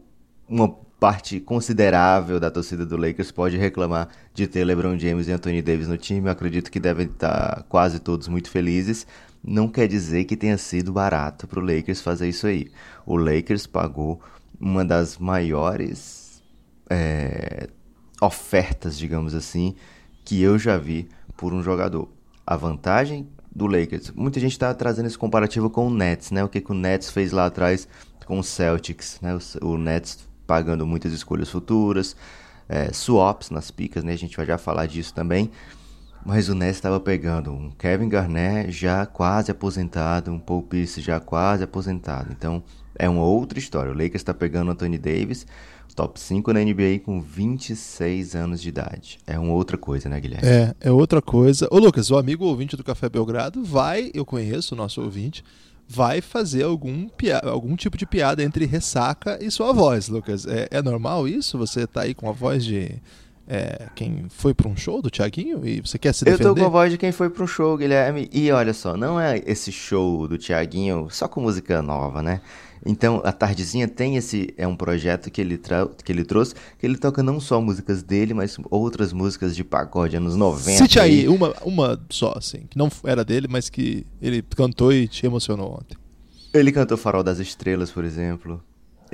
uma 0.49 0.67
parte 0.99 1.39
considerável 1.39 2.39
da 2.39 2.49
torcida 2.49 2.85
do 2.85 2.97
Lakers 2.97 3.31
pode 3.31 3.57
reclamar 3.57 4.07
de 4.33 4.47
ter 4.47 4.63
LeBron 4.63 4.97
James 4.97 5.27
e 5.27 5.31
Anthony 5.31 5.61
Davis 5.61 5.87
no 5.87 5.97
time. 5.97 6.27
Eu 6.27 6.31
acredito 6.31 6.71
que 6.71 6.79
devem 6.79 7.07
estar 7.07 7.63
quase 7.69 7.99
todos 7.99 8.27
muito 8.27 8.49
felizes. 8.49 9.05
Não 9.43 9.67
quer 9.67 9.87
dizer 9.87 10.23
que 10.23 10.37
tenha 10.37 10.57
sido 10.57 10.93
barato 10.93 11.47
para 11.47 11.59
o 11.59 11.65
Lakers 11.65 12.01
fazer 12.01 12.29
isso 12.29 12.47
aí. 12.47 12.71
O 13.05 13.17
Lakers 13.17 13.67
pagou 13.67 14.21
uma 14.59 14.85
das 14.85 15.17
maiores 15.17 16.41
é, 16.89 17.67
ofertas, 18.21 18.97
digamos 18.97 19.33
assim, 19.33 19.75
que 20.23 20.41
eu 20.41 20.57
já 20.57 20.77
vi 20.77 21.09
por 21.35 21.53
um 21.53 21.61
jogador. 21.61 22.07
A 22.45 22.55
vantagem 22.55 23.27
do 23.53 23.67
Lakers, 23.67 24.11
muita 24.11 24.39
gente 24.39 24.53
está 24.53 24.73
trazendo 24.73 25.07
esse 25.07 25.17
comparativo 25.17 25.69
com 25.69 25.87
o 25.87 25.93
Nets, 25.93 26.31
né? 26.31 26.43
O 26.43 26.49
que, 26.49 26.61
que 26.61 26.71
o 26.71 26.75
Nets 26.75 27.09
fez 27.09 27.31
lá 27.31 27.45
atrás 27.45 27.87
com 28.25 28.39
o 28.39 28.43
Celtics, 28.43 29.19
né? 29.21 29.37
O, 29.61 29.67
o 29.67 29.77
Nets 29.77 30.27
pagando 30.47 30.85
muitas 30.85 31.13
escolhas 31.13 31.49
futuras, 31.49 32.15
é, 32.67 32.91
swaps 32.91 33.49
nas 33.49 33.71
picas, 33.71 34.03
né? 34.03 34.13
A 34.13 34.17
gente 34.17 34.35
vai 34.35 34.45
já 34.45 34.57
falar 34.57 34.85
disso 34.85 35.13
também. 35.13 35.51
Mas 36.25 36.47
o 36.47 36.55
Nets 36.55 36.77
estava 36.77 36.99
pegando 36.99 37.51
um 37.51 37.69
Kevin 37.71 38.07
Garnett 38.07 38.71
já 38.71 39.05
quase 39.05 39.51
aposentado, 39.51 40.31
um 40.31 40.39
Paul 40.39 40.63
Pierce 40.63 41.01
já 41.01 41.19
quase 41.19 41.63
aposentado. 41.63 42.31
Então 42.31 42.63
é 42.97 43.09
uma 43.09 43.23
outra 43.23 43.59
história. 43.59 43.91
O 43.91 43.95
Lakers 43.95 44.15
está 44.15 44.33
pegando 44.33 44.69
o 44.69 44.71
Anthony 44.71 44.97
Davis, 44.97 45.45
top 45.95 46.19
5 46.19 46.53
na 46.53 46.61
NBA 46.61 46.99
com 47.03 47.21
26 47.21 48.35
anos 48.35 48.61
de 48.61 48.69
idade. 48.69 49.19
É 49.27 49.37
uma 49.37 49.53
outra 49.53 49.77
coisa, 49.77 50.07
né, 50.07 50.19
Guilherme? 50.19 50.47
É, 50.47 50.75
é 50.79 50.91
outra 50.91 51.21
coisa. 51.21 51.67
Ô, 51.69 51.77
Lucas, 51.77 52.09
o 52.09 52.17
amigo 52.17 52.45
ouvinte 52.45 52.77
do 52.77 52.83
Café 52.83 53.09
Belgrado 53.09 53.63
vai, 53.63 54.09
eu 54.13 54.25
conheço 54.25 54.75
o 54.75 54.77
nosso 54.77 55.01
ouvinte, 55.01 55.43
vai 55.87 56.21
fazer 56.21 56.63
algum, 56.63 57.07
algum 57.43 57.75
tipo 57.75 57.97
de 57.97 58.05
piada 58.05 58.41
entre 58.43 58.65
ressaca 58.65 59.37
e 59.41 59.51
sua 59.51 59.73
voz, 59.73 60.07
Lucas. 60.07 60.45
É, 60.45 60.67
é 60.71 60.81
normal 60.81 61.27
isso? 61.27 61.57
Você 61.57 61.85
tá 61.85 62.01
aí 62.01 62.13
com 62.13 62.29
a 62.29 62.31
voz 62.31 62.63
de 62.63 63.01
é, 63.47 63.87
quem 63.95 64.25
foi 64.29 64.53
pra 64.53 64.67
um 64.69 64.75
show 64.75 65.01
do 65.01 65.09
Thiaguinho 65.09 65.65
e 65.65 65.81
você 65.81 65.97
quer 65.99 66.13
se 66.13 66.23
Eu 66.23 66.31
defender? 66.31 66.49
tô 66.49 66.55
com 66.55 66.65
a 66.65 66.69
voz 66.69 66.91
de 66.91 66.97
quem 66.97 67.11
foi 67.11 67.29
pro 67.29 67.47
show, 67.47 67.77
Guilherme. 67.77 68.29
E 68.31 68.51
olha 68.51 68.73
só, 68.73 68.95
não 68.95 69.19
é 69.19 69.41
esse 69.45 69.71
show 69.71 70.27
do 70.27 70.37
Thiaguinho 70.37 71.07
só 71.11 71.27
com 71.27 71.41
música 71.41 71.81
nova, 71.81 72.23
né? 72.23 72.41
Então, 72.85 73.21
a 73.23 73.31
Tardezinha 73.31 73.87
tem 73.87 74.17
esse. 74.17 74.53
É 74.57 74.67
um 74.67 74.75
projeto 74.75 75.31
que 75.31 75.39
ele, 75.39 75.57
que 76.03 76.11
ele 76.11 76.25
trouxe, 76.25 76.53
que 76.77 76.85
ele 76.85 76.97
toca 76.97 77.23
não 77.23 77.39
só 77.39 77.61
músicas 77.61 78.03
dele, 78.03 78.33
mas 78.33 78.57
outras 78.69 79.13
músicas 79.13 79.55
de 79.55 79.63
pagode, 79.63 80.17
anos 80.17 80.35
90. 80.35 80.77
Cite 80.79 80.99
aí, 80.99 81.27
uma, 81.29 81.53
uma 81.63 81.97
só, 82.09 82.33
assim, 82.35 82.65
que 82.69 82.77
não 82.77 82.89
era 83.05 83.23
dele, 83.23 83.47
mas 83.49 83.69
que 83.69 84.05
ele 84.21 84.41
cantou 84.41 84.91
e 84.91 85.07
te 85.07 85.25
emocionou 85.25 85.75
ontem. 85.75 85.97
Ele 86.53 86.71
cantou 86.73 86.97
Farol 86.97 87.23
das 87.23 87.39
Estrelas, 87.39 87.89
por 87.89 88.03
exemplo. 88.03 88.61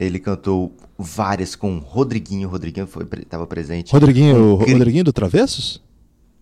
Ele 0.01 0.17
cantou 0.17 0.73
várias 0.97 1.55
com 1.57 1.77
Rodriguinho. 1.79 2.47
Rodriguinho 2.47 2.87
foi, 2.87 3.05
tava 3.05 3.45
presente. 3.45 3.91
Rodriguinho, 3.91 4.57
Cri- 4.63 4.71
Rodriguinho 4.73 5.03
do 5.03 5.11
Travessos? 5.11 5.83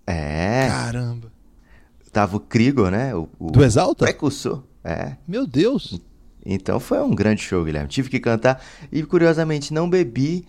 É. 0.06 0.68
Caramba. 0.70 1.32
Tava 2.12 2.38
o 2.38 2.40
Krigor, 2.40 2.92
né? 2.92 3.16
O, 3.16 3.28
o 3.40 3.52
Do 3.52 3.64
Exalta? 3.64 4.06
precursor. 4.06 4.62
É. 4.84 5.14
Meu 5.28 5.48
Deus. 5.48 6.00
Então 6.46 6.80
foi 6.80 7.00
um 7.02 7.14
grande 7.16 7.42
show, 7.42 7.66
Guilherme. 7.66 7.90
Tive 7.90 8.10
que 8.10 8.20
cantar 8.20 8.64
e, 8.92 9.02
curiosamente, 9.04 9.74
não 9.74 9.90
bebi 9.90 10.46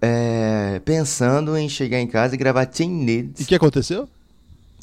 é, 0.00 0.80
pensando 0.84 1.56
em 1.56 1.68
chegar 1.68 1.98
em 2.00 2.06
casa 2.06 2.34
e 2.34 2.38
gravar 2.38 2.64
Teen 2.66 3.02
E 3.02 3.04
Needs. 3.04 3.44
o 3.44 3.48
que 3.48 3.54
aconteceu? 3.54 4.08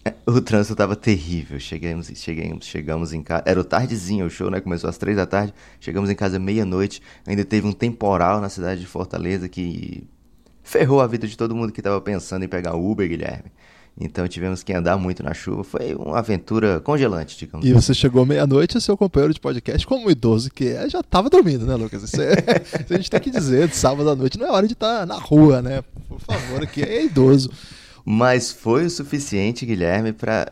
É, 0.06 0.14
O 0.28 0.42
trânsito 0.42 0.76
tava 0.76 0.96
terrível. 0.96 1.60
Chegamos, 1.60 2.08
chegamos, 2.16 2.66
chegamos 2.66 3.14
em 3.14 3.24
casa. 3.24 3.44
Era 3.46 3.60
o 3.60 3.64
tardezinho 3.64 4.26
o 4.26 4.30
show, 4.30 4.50
né? 4.50 4.60
Começou 4.60 4.90
às 4.90 4.98
três 4.98 5.16
da 5.16 5.26
tarde. 5.26 5.54
Chegamos 5.80 6.10
em 6.10 6.16
casa 6.16 6.38
meia-noite. 6.40 7.02
Ainda 7.26 7.46
teve 7.46 7.68
um 7.68 7.72
temporal 7.72 8.42
na 8.42 8.50
cidade 8.50 8.82
de 8.82 8.88
Fortaleza 8.88 9.48
que 9.48 10.08
ferrou 10.62 11.02
a 11.02 11.08
vida 11.08 11.28
de 11.28 11.38
todo 11.38 11.56
mundo 11.56 11.72
que 11.72 11.82
tava 11.82 12.00
pensando 12.02 12.44
em 12.44 12.48
pegar 12.48 12.76
Uber, 12.76 13.08
Guilherme. 13.08 13.52
Então 14.00 14.28
tivemos 14.28 14.64
que 14.64 14.74
andar 14.74 14.98
muito 14.98 15.22
na 15.22 15.34
chuva. 15.34 15.64
Foi 15.64 15.94
uma 15.94 16.18
aventura 16.18 16.80
congelante, 16.80 17.38
digamos. 17.38 17.66
E 17.66 17.72
você 17.72 17.94
chegou 17.94 18.26
meia-noite 18.26 18.78
e 18.78 18.82
seu 18.82 18.98
companheiro 18.98 19.34
de 19.34 19.40
podcast, 19.40 19.86
como 19.86 20.10
idoso 20.10 20.50
que 20.50 20.70
é, 20.70 20.90
já 20.90 21.04
tava 21.04 21.30
dormindo, 21.30 21.66
né, 21.66 21.76
Lucas? 21.76 22.04
Isso, 22.04 22.20
é, 22.20 22.34
isso 22.82 22.94
a 22.94 22.98
gente 22.98 23.12
tem 23.12 23.20
que 23.20 23.30
dizer, 23.30 23.68
de 23.68 23.76
sábado 23.76 24.10
à 24.10 24.16
noite 24.16 24.40
não 24.40 24.48
é 24.48 24.52
hora 24.52 24.66
de 24.66 24.74
estar 24.74 25.06
na 25.06 25.16
rua, 25.16 25.62
né? 25.62 25.84
Por 26.10 26.20
favor, 26.20 26.64
aqui 26.64 26.82
é 26.82 27.06
idoso. 27.06 27.52
Mas 28.06 28.52
foi 28.52 28.86
o 28.86 28.90
suficiente, 28.90 29.66
Guilherme, 29.66 30.12
para 30.12 30.52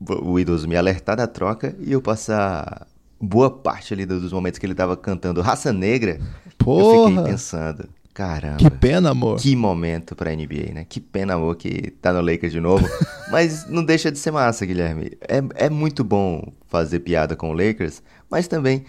o 0.00 0.38
idoso 0.38 0.68
me 0.68 0.76
alertar 0.76 1.16
da 1.16 1.26
troca 1.26 1.74
e 1.80 1.92
eu 1.92 2.02
passar 2.02 2.86
boa 3.20 3.50
parte 3.50 3.94
ali 3.94 4.04
dos 4.04 4.32
momentos 4.32 4.58
que 4.58 4.66
ele 4.66 4.74
tava 4.74 4.96
cantando 4.96 5.40
Raça 5.40 5.72
Negra. 5.72 6.18
Eu 6.44 6.54
Porra! 6.58 7.08
fiquei 7.10 7.32
pensando, 7.32 7.88
caramba. 8.12 8.58
Que 8.58 8.70
pena, 8.70 9.10
amor. 9.10 9.38
Que 9.38 9.54
momento 9.54 10.14
pra 10.16 10.34
NBA, 10.34 10.72
né? 10.74 10.86
Que 10.88 11.00
pena, 11.00 11.34
amor, 11.34 11.56
que 11.56 11.92
tá 12.02 12.12
no 12.12 12.20
Lakers 12.20 12.52
de 12.52 12.60
novo. 12.60 12.86
mas 13.30 13.66
não 13.68 13.84
deixa 13.84 14.10
de 14.10 14.18
ser 14.18 14.32
massa, 14.32 14.66
Guilherme. 14.66 15.12
É, 15.20 15.66
é 15.66 15.70
muito 15.70 16.02
bom 16.02 16.52
fazer 16.68 17.00
piada 17.00 17.36
com 17.36 17.50
o 17.50 17.52
Lakers, 17.52 18.02
mas 18.28 18.48
também 18.48 18.84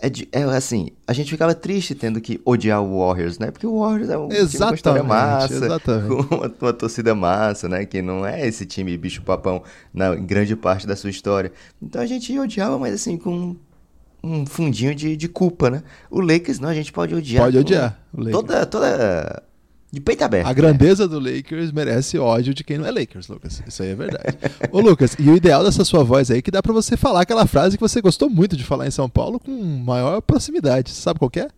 é, 0.00 0.08
de- 0.08 0.28
é 0.30 0.42
assim, 0.42 0.90
a 1.06 1.12
gente 1.12 1.30
ficava 1.30 1.54
triste 1.54 1.94
tendo 1.94 2.20
que 2.20 2.40
odiar 2.44 2.82
o 2.82 2.98
Warriors, 2.98 3.38
né? 3.38 3.50
Porque 3.50 3.66
o 3.66 3.80
Warriors 3.80 4.10
é 4.10 4.18
um 4.18 4.28
time 4.28 4.40
com 4.40 4.44
história 4.74 4.74
Exatamente, 4.74 5.06
massa, 5.06 5.54
exatamente. 5.54 6.08
com 6.28 6.34
uma, 6.36 6.54
uma 6.60 6.72
torcida 6.72 7.14
massa, 7.14 7.68
né? 7.68 7.84
Que 7.84 8.00
não 8.00 8.24
é 8.24 8.46
esse 8.46 8.64
time 8.66 8.96
bicho-papão 8.96 9.62
na 9.92 10.14
em 10.14 10.24
grande 10.24 10.54
parte 10.56 10.86
da 10.86 10.96
sua 10.96 11.10
história. 11.10 11.52
Então 11.82 12.00
a 12.00 12.06
gente 12.06 12.36
odiava, 12.38 12.78
mas 12.78 12.94
assim, 12.94 13.16
com 13.16 13.56
um 14.22 14.44
fundinho 14.46 14.94
de, 14.94 15.16
de 15.16 15.28
culpa, 15.28 15.70
né? 15.70 15.82
O 16.10 16.20
Lakers, 16.20 16.58
não, 16.58 16.68
a 16.68 16.74
gente 16.74 16.92
pode 16.92 17.14
odiar. 17.14 17.44
Pode 17.44 17.58
odiar. 17.58 17.98
Toda, 18.30 18.66
toda... 18.66 19.42
De 19.90 20.00
peito 20.00 20.22
aberto. 20.22 20.46
A 20.46 20.52
grandeza 20.52 21.08
do 21.08 21.18
Lakers 21.18 21.72
merece 21.72 22.18
ódio 22.18 22.52
de 22.52 22.62
quem 22.62 22.76
não 22.76 22.86
é 22.86 22.90
Lakers, 22.90 23.26
Lucas. 23.28 23.62
Isso 23.66 23.82
aí 23.82 23.90
é 23.90 23.94
verdade. 23.94 24.36
Ô, 24.70 24.80
Lucas, 24.80 25.16
e 25.18 25.30
o 25.30 25.36
ideal 25.36 25.64
dessa 25.64 25.82
sua 25.82 26.04
voz 26.04 26.30
aí 26.30 26.38
é 26.38 26.42
que 26.42 26.50
dá 26.50 26.62
pra 26.62 26.74
você 26.74 26.94
falar 26.94 27.22
aquela 27.22 27.46
frase 27.46 27.78
que 27.78 27.80
você 27.80 28.02
gostou 28.02 28.28
muito 28.28 28.54
de 28.54 28.64
falar 28.64 28.86
em 28.86 28.90
São 28.90 29.08
Paulo 29.08 29.40
com 29.40 29.50
maior 29.50 30.20
proximidade. 30.20 30.90
Você 30.90 31.00
sabe 31.00 31.18
qual 31.18 31.30
que 31.30 31.40
é? 31.40 31.48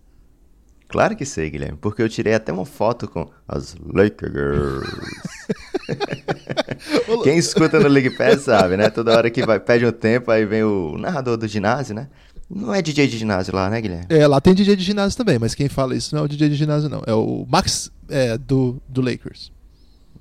Claro 0.91 1.17
que 1.17 1.25
sei, 1.25 1.51
Guilherme, 1.51 1.79
porque 1.81 2.03
eu 2.03 2.09
tirei 2.09 2.35
até 2.35 2.53
uma 2.53 2.67
foto 2.67 3.09
com 3.09 3.29
as 3.47 3.77
Lakers. 3.93 4.85
Quem 7.23 7.39
escuta 7.39 7.79
no 7.79 7.89
League 7.89 8.11
Pass 8.11 8.43
sabe, 8.43 8.77
né? 8.77 8.91
Toda 8.91 9.17
hora 9.17 9.31
que 9.31 9.47
vai, 9.47 9.61
pede 9.61 9.87
um 9.87 9.93
tempo, 9.93 10.33
aí 10.33 10.45
vem 10.45 10.65
o 10.65 10.97
narrador 10.99 11.37
do 11.37 11.47
ginásio, 11.47 11.95
né? 11.95 12.09
Não 12.51 12.75
é 12.75 12.83
DJ 12.83 13.07
de 13.07 13.17
ginásio 13.17 13.55
lá, 13.55 13.71
né, 13.71 13.81
Guilherme? 13.81 14.07
É, 14.09 14.27
lá 14.27 14.41
tem 14.41 14.55
DJ 14.55 14.75
de 14.75 14.83
ginásio 14.83 15.17
também, 15.17 15.39
mas 15.39 15.55
quem 15.55 15.69
fala 15.69 15.95
isso 15.95 16.15
não 16.15 16.23
é 16.23 16.25
o 16.25 16.29
DJ 16.29 16.49
de 16.49 16.57
ginásio, 16.57 16.89
não. 16.89 17.03
É 17.07 17.15
o 17.15 17.47
Max 17.49 17.93
é, 18.09 18.37
do, 18.37 18.83
do 18.89 19.01
Lakers. 19.01 19.53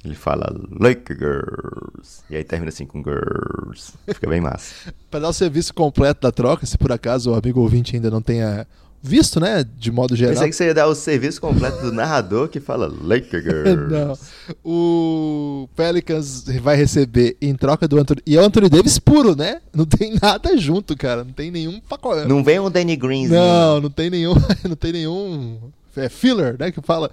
Ele 0.05 0.15
fala 0.15 0.47
Lakers. 0.79 2.23
E 2.29 2.35
aí 2.35 2.43
termina 2.43 2.69
assim 2.69 2.85
com 2.85 3.03
girls. 3.03 3.93
Fica 4.07 4.29
bem 4.29 4.39
massa. 4.39 4.93
Pra 5.09 5.19
dar 5.19 5.29
o 5.29 5.33
serviço 5.33 5.73
completo 5.73 6.21
da 6.21 6.31
troca, 6.31 6.65
se 6.65 6.77
por 6.77 6.91
acaso 6.91 7.31
o 7.31 7.35
amigo 7.35 7.59
ouvinte 7.59 7.95
ainda 7.95 8.09
não 8.09 8.21
tenha 8.21 8.65
visto, 9.01 9.39
né, 9.39 9.65
de 9.77 9.91
modo 9.91 10.15
geral. 10.15 10.33
Pensei 10.33 10.49
que 10.49 10.55
você 10.55 10.65
ia 10.65 10.73
dar 10.73 10.87
o 10.87 10.95
serviço 10.95 11.39
completo 11.39 11.81
do 11.81 11.91
narrador 11.91 12.49
que 12.49 12.59
fala 12.59 12.87
Lakers. 12.87 13.45
Não. 13.89 14.17
O 14.63 15.69
Pelicans 15.75 16.43
vai 16.61 16.75
receber 16.75 17.37
em 17.41 17.55
troca 17.55 17.87
do 17.87 17.97
Anthony. 17.97 18.21
E 18.25 18.35
é 18.35 18.41
o 18.41 18.45
Anthony 18.45 18.69
Davis 18.69 18.99
puro, 18.99 19.35
né? 19.35 19.61
Não 19.73 19.85
tem 19.85 20.15
nada 20.21 20.55
junto, 20.57 20.95
cara. 20.97 21.23
Não 21.23 21.31
tem 21.31 21.49
nenhum 21.49 21.79
pacote. 21.79 22.27
Não 22.27 22.43
vem 22.43 22.59
um 22.59 22.69
Danny 22.69 22.95
Greenzinho. 22.95 23.39
Não, 23.39 23.81
não 23.81 23.89
tem 23.89 24.09
nenhum. 24.09 24.33
Não 24.67 24.75
tem 24.75 24.91
nenhum. 24.91 25.71
É 25.95 26.09
filler, 26.09 26.55
né? 26.59 26.71
Que 26.71 26.81
fala. 26.81 27.09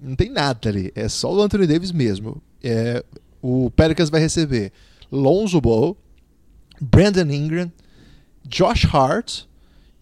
Não 0.00 0.16
tem 0.16 0.30
nada 0.30 0.68
ali. 0.68 0.92
É 0.94 1.08
só 1.08 1.32
o 1.32 1.40
Anthony 1.40 1.66
Davis 1.66 1.92
mesmo. 1.92 2.42
É, 2.62 3.04
o 3.40 3.70
Pelicans 3.70 4.10
vai 4.10 4.20
receber 4.20 4.72
Lonzo 5.10 5.60
Ball, 5.60 5.96
Brandon 6.80 7.30
Ingram, 7.30 7.70
Josh 8.46 8.86
Hart 8.92 9.44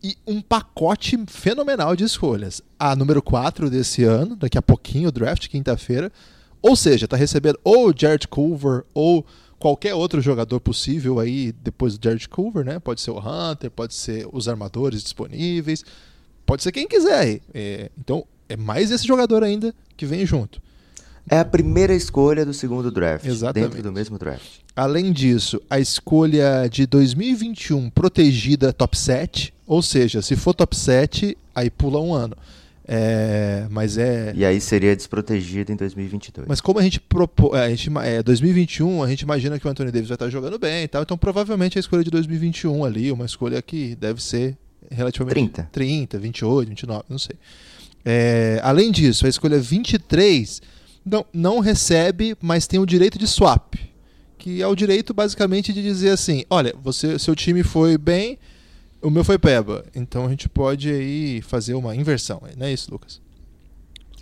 e 0.05 0.19
um 0.27 0.43
pacote 0.43 1.19
fenomenal 1.27 1.97
de 1.97 2.05
escolhas. 2.05 2.61
A 2.79 2.95
número 2.95 3.23
4 3.23 3.71
desse 3.71 4.05
ano, 4.05 4.37
daqui 4.37 4.59
a 4.59 4.63
pouquinho, 4.63 5.09
o 5.09 5.13
draft, 5.13 5.49
quinta-feira. 5.49 6.13
Ou 6.61 6.77
seja, 6.77 7.09
tá 7.09 7.17
recebendo 7.17 7.59
ou 7.65 7.89
o 7.89 7.95
Jared 7.97 8.29
Culver 8.29 8.85
ou 8.93 9.25
qualquer 9.59 9.95
outro 9.95 10.21
jogador 10.21 10.61
possível 10.61 11.19
aí 11.19 11.53
depois 11.53 11.97
do 11.97 12.05
Jared 12.05 12.29
Culver, 12.29 12.67
né? 12.67 12.79
Pode 12.79 13.01
ser 13.01 13.13
o 13.13 13.19
Hunter, 13.19 13.71
pode 13.71 13.95
ser 13.95 14.29
os 14.31 14.47
armadores 14.47 15.03
disponíveis, 15.03 15.83
pode 16.45 16.63
ser 16.63 16.71
quem 16.71 16.87
quiser 16.87 17.19
aí. 17.19 17.43
É, 17.55 17.91
então, 17.99 18.27
é 18.47 18.59
mais 18.59 18.91
esse 18.91 19.07
jogador 19.07 19.43
ainda 19.43 19.75
que 19.97 20.05
vem 20.05 20.27
junto. 20.27 20.61
É 21.31 21.39
a 21.39 21.45
primeira 21.47 21.95
escolha 21.95 22.45
do 22.45 22.53
segundo 22.53 22.91
draft. 22.91 23.25
Exatamente. 23.25 23.71
Dentro 23.71 23.83
do 23.85 23.93
mesmo 23.93 24.19
draft. 24.19 24.59
Além 24.77 25.11
disso, 25.15 25.63
a 25.71 25.81
escolha 25.81 26.69
de 26.71 26.87
2021 26.87 27.89
protegida 27.89 28.71
top 28.71 28.99
7, 28.99 29.54
ou 29.67 29.83
seja, 29.83 30.21
se 30.23 30.37
for 30.37 30.55
top 30.55 30.77
7, 30.77 31.37
aí 31.55 31.71
pula 31.71 32.01
um 32.01 32.13
ano. 32.13 32.37
É, 32.87 33.67
mas 33.71 33.97
é. 33.97 34.33
E 34.37 34.45
aí 34.45 34.61
seria 34.61 34.95
desprotegido 34.95 35.73
em 35.73 35.77
2022. 35.77 36.47
Mas 36.47 36.61
como 36.61 36.79
a 36.79 36.83
gente 36.83 37.01
propôs. 37.01 37.59
A 37.59 37.69
gente, 37.71 37.91
é, 38.03 38.23
2021, 38.23 39.03
a 39.03 39.09
gente 39.09 39.23
imagina 39.23 39.59
que 39.59 39.67
o 39.67 39.71
Anthony 39.71 39.91
Davis 39.91 40.09
vai 40.09 40.17
estar 40.17 40.29
jogando 40.29 40.59
bem 40.59 40.85
e 40.85 40.89
tal. 40.89 41.03
Então 41.03 41.17
provavelmente 41.17 41.79
a 41.79 41.81
escolha 41.81 42.05
de 42.05 42.11
2021 42.11 42.85
ali, 42.85 43.11
uma 43.11 43.25
escolha 43.25 43.63
que 43.63 43.97
deve 43.97 44.23
ser 44.23 44.57
relativamente. 44.91 45.53
30. 45.53 45.69
30, 45.73 46.19
28, 46.19 46.69
29, 46.69 47.05
não 47.09 47.19
sei. 47.19 47.37
É, 48.05 48.61
além 48.63 48.93
disso, 48.93 49.25
a 49.25 49.31
escolha 49.31 49.59
23 49.59 50.61
não, 51.05 51.25
não 51.33 51.59
recebe, 51.61 52.37
mas 52.41 52.67
tem 52.67 52.79
o 52.79 52.87
direito 52.87 53.19
de 53.19 53.27
swap. 53.27 53.75
Que 54.37 54.61
é 54.61 54.67
o 54.67 54.75
direito 54.75 55.15
basicamente 55.15 55.73
de 55.73 55.83
dizer 55.83 56.11
assim: 56.11 56.45
olha, 56.51 56.75
você, 56.83 57.19
seu 57.19 57.35
time 57.35 57.63
foi 57.63 57.97
bem, 57.97 58.39
o 59.05 59.11
meu 59.11 59.23
foi 59.23 59.39
peba. 59.39 59.85
Então 59.95 60.27
a 60.27 60.29
gente 60.31 60.49
pode 60.49 60.91
aí 60.91 61.43
fazer 61.43 61.75
uma 61.75 61.95
inversão. 61.95 62.41
Não 62.57 62.67
é 62.67 62.73
isso, 62.73 62.91
Lucas? 62.91 63.21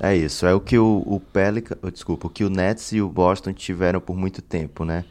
É 0.01 0.17
isso, 0.17 0.47
é 0.47 0.53
o 0.53 0.61
que 0.61 0.77
o, 0.77 1.05
o 1.07 1.23
oh, 1.83 1.91
desculpa, 1.91 2.27
o 2.27 2.31
que 2.31 2.43
o 2.43 2.51
Nets 2.51 2.91
e 2.93 3.01
o 3.01 3.09
Boston 3.09 3.53
tiveram 3.53 4.01
por 4.01 4.17
muito 4.17 4.43
tempo, 4.43 4.85
né? 4.85 5.05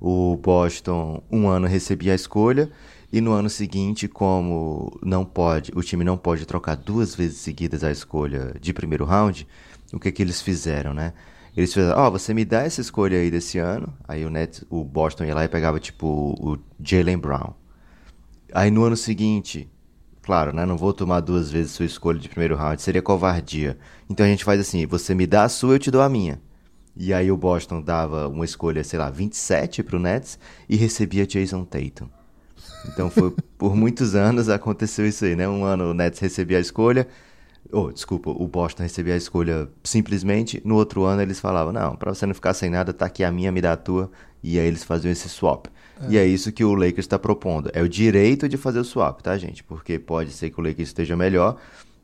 O 0.00 0.36
Boston 0.36 1.22
um 1.30 1.48
ano 1.48 1.66
recebia 1.66 2.12
a 2.12 2.14
escolha 2.14 2.70
e 3.12 3.20
no 3.20 3.32
ano 3.32 3.50
seguinte, 3.50 4.08
como 4.08 4.98
não 5.02 5.24
pode, 5.24 5.70
o 5.74 5.82
time 5.82 6.02
não 6.02 6.16
pode 6.16 6.46
trocar 6.46 6.76
duas 6.76 7.14
vezes 7.14 7.38
seguidas 7.38 7.84
a 7.84 7.90
escolha 7.90 8.54
de 8.58 8.72
primeiro 8.72 9.04
round, 9.04 9.46
o 9.92 9.98
que 9.98 10.10
que 10.10 10.22
eles 10.22 10.40
fizeram, 10.40 10.94
né? 10.94 11.12
Eles 11.54 11.74
fizeram, 11.74 11.98
ó, 11.98 12.08
oh, 12.08 12.10
você 12.10 12.32
me 12.32 12.44
dá 12.44 12.62
essa 12.62 12.80
escolha 12.80 13.18
aí 13.18 13.30
desse 13.30 13.58
ano, 13.58 13.92
aí 14.06 14.24
o 14.24 14.30
Nets, 14.30 14.64
o 14.70 14.84
Boston 14.84 15.24
ia 15.24 15.34
lá 15.34 15.44
e 15.44 15.48
pegava 15.48 15.80
tipo 15.80 16.06
o 16.06 16.58
Jalen 16.82 17.18
Brown. 17.18 17.52
Aí 18.52 18.70
no 18.70 18.84
ano 18.84 18.96
seguinte, 18.96 19.68
claro, 20.22 20.52
né? 20.52 20.64
Não 20.64 20.76
vou 20.76 20.92
tomar 20.92 21.20
duas 21.20 21.50
vezes 21.50 21.72
sua 21.72 21.84
escolha 21.84 22.18
de 22.18 22.28
primeiro 22.28 22.56
round, 22.56 22.80
seria 22.80 23.02
covardia. 23.02 23.78
Então 24.08 24.24
a 24.24 24.28
gente 24.28 24.44
faz 24.44 24.60
assim: 24.60 24.86
você 24.86 25.14
me 25.14 25.26
dá 25.26 25.44
a 25.44 25.48
sua, 25.48 25.74
eu 25.74 25.78
te 25.78 25.90
dou 25.90 26.00
a 26.02 26.08
minha. 26.08 26.40
E 26.96 27.14
aí 27.14 27.30
o 27.30 27.36
Boston 27.36 27.80
dava 27.80 28.26
uma 28.26 28.44
escolha, 28.44 28.82
sei 28.82 28.98
lá, 28.98 29.08
27 29.08 29.82
pro 29.82 30.00
Nets 30.00 30.38
e 30.68 30.76
recebia 30.76 31.26
Jason 31.26 31.64
Tatum. 31.64 32.08
Então 32.88 33.10
foi 33.10 33.30
por 33.56 33.76
muitos 33.76 34.14
anos 34.14 34.48
aconteceu 34.48 35.06
isso 35.06 35.24
aí, 35.24 35.36
né? 35.36 35.48
Um 35.48 35.64
ano 35.64 35.90
o 35.90 35.94
Nets 35.94 36.18
recebia 36.18 36.58
a 36.58 36.60
escolha, 36.60 37.06
oh, 37.70 37.92
desculpa, 37.92 38.30
o 38.30 38.48
Boston 38.48 38.82
recebia 38.82 39.14
a 39.14 39.16
escolha 39.16 39.68
simplesmente. 39.84 40.60
No 40.64 40.76
outro 40.76 41.04
ano 41.04 41.22
eles 41.22 41.38
falavam: 41.38 41.72
"Não, 41.72 41.96
para 41.96 42.14
você 42.14 42.26
não 42.26 42.34
ficar 42.34 42.54
sem 42.54 42.70
nada, 42.70 42.92
tá 42.92 43.06
aqui 43.06 43.22
a 43.22 43.30
minha, 43.30 43.52
me 43.52 43.60
dá 43.60 43.72
a 43.72 43.76
tua". 43.76 44.10
E 44.42 44.58
aí 44.58 44.66
eles 44.66 44.84
faziam 44.84 45.12
esse 45.12 45.28
swap. 45.28 45.66
É. 46.02 46.10
E 46.12 46.18
é 46.18 46.26
isso 46.26 46.52
que 46.52 46.64
o 46.64 46.74
Lakers 46.74 46.98
está 47.06 47.18
propondo. 47.18 47.70
É 47.72 47.82
o 47.82 47.88
direito 47.88 48.48
de 48.48 48.56
fazer 48.56 48.78
o 48.80 48.84
swap, 48.84 49.20
tá, 49.20 49.36
gente? 49.38 49.62
Porque 49.64 49.98
pode 49.98 50.30
ser 50.32 50.50
que 50.50 50.60
o 50.60 50.62
Lakers 50.62 50.88
esteja 50.88 51.16
melhor, 51.16 51.56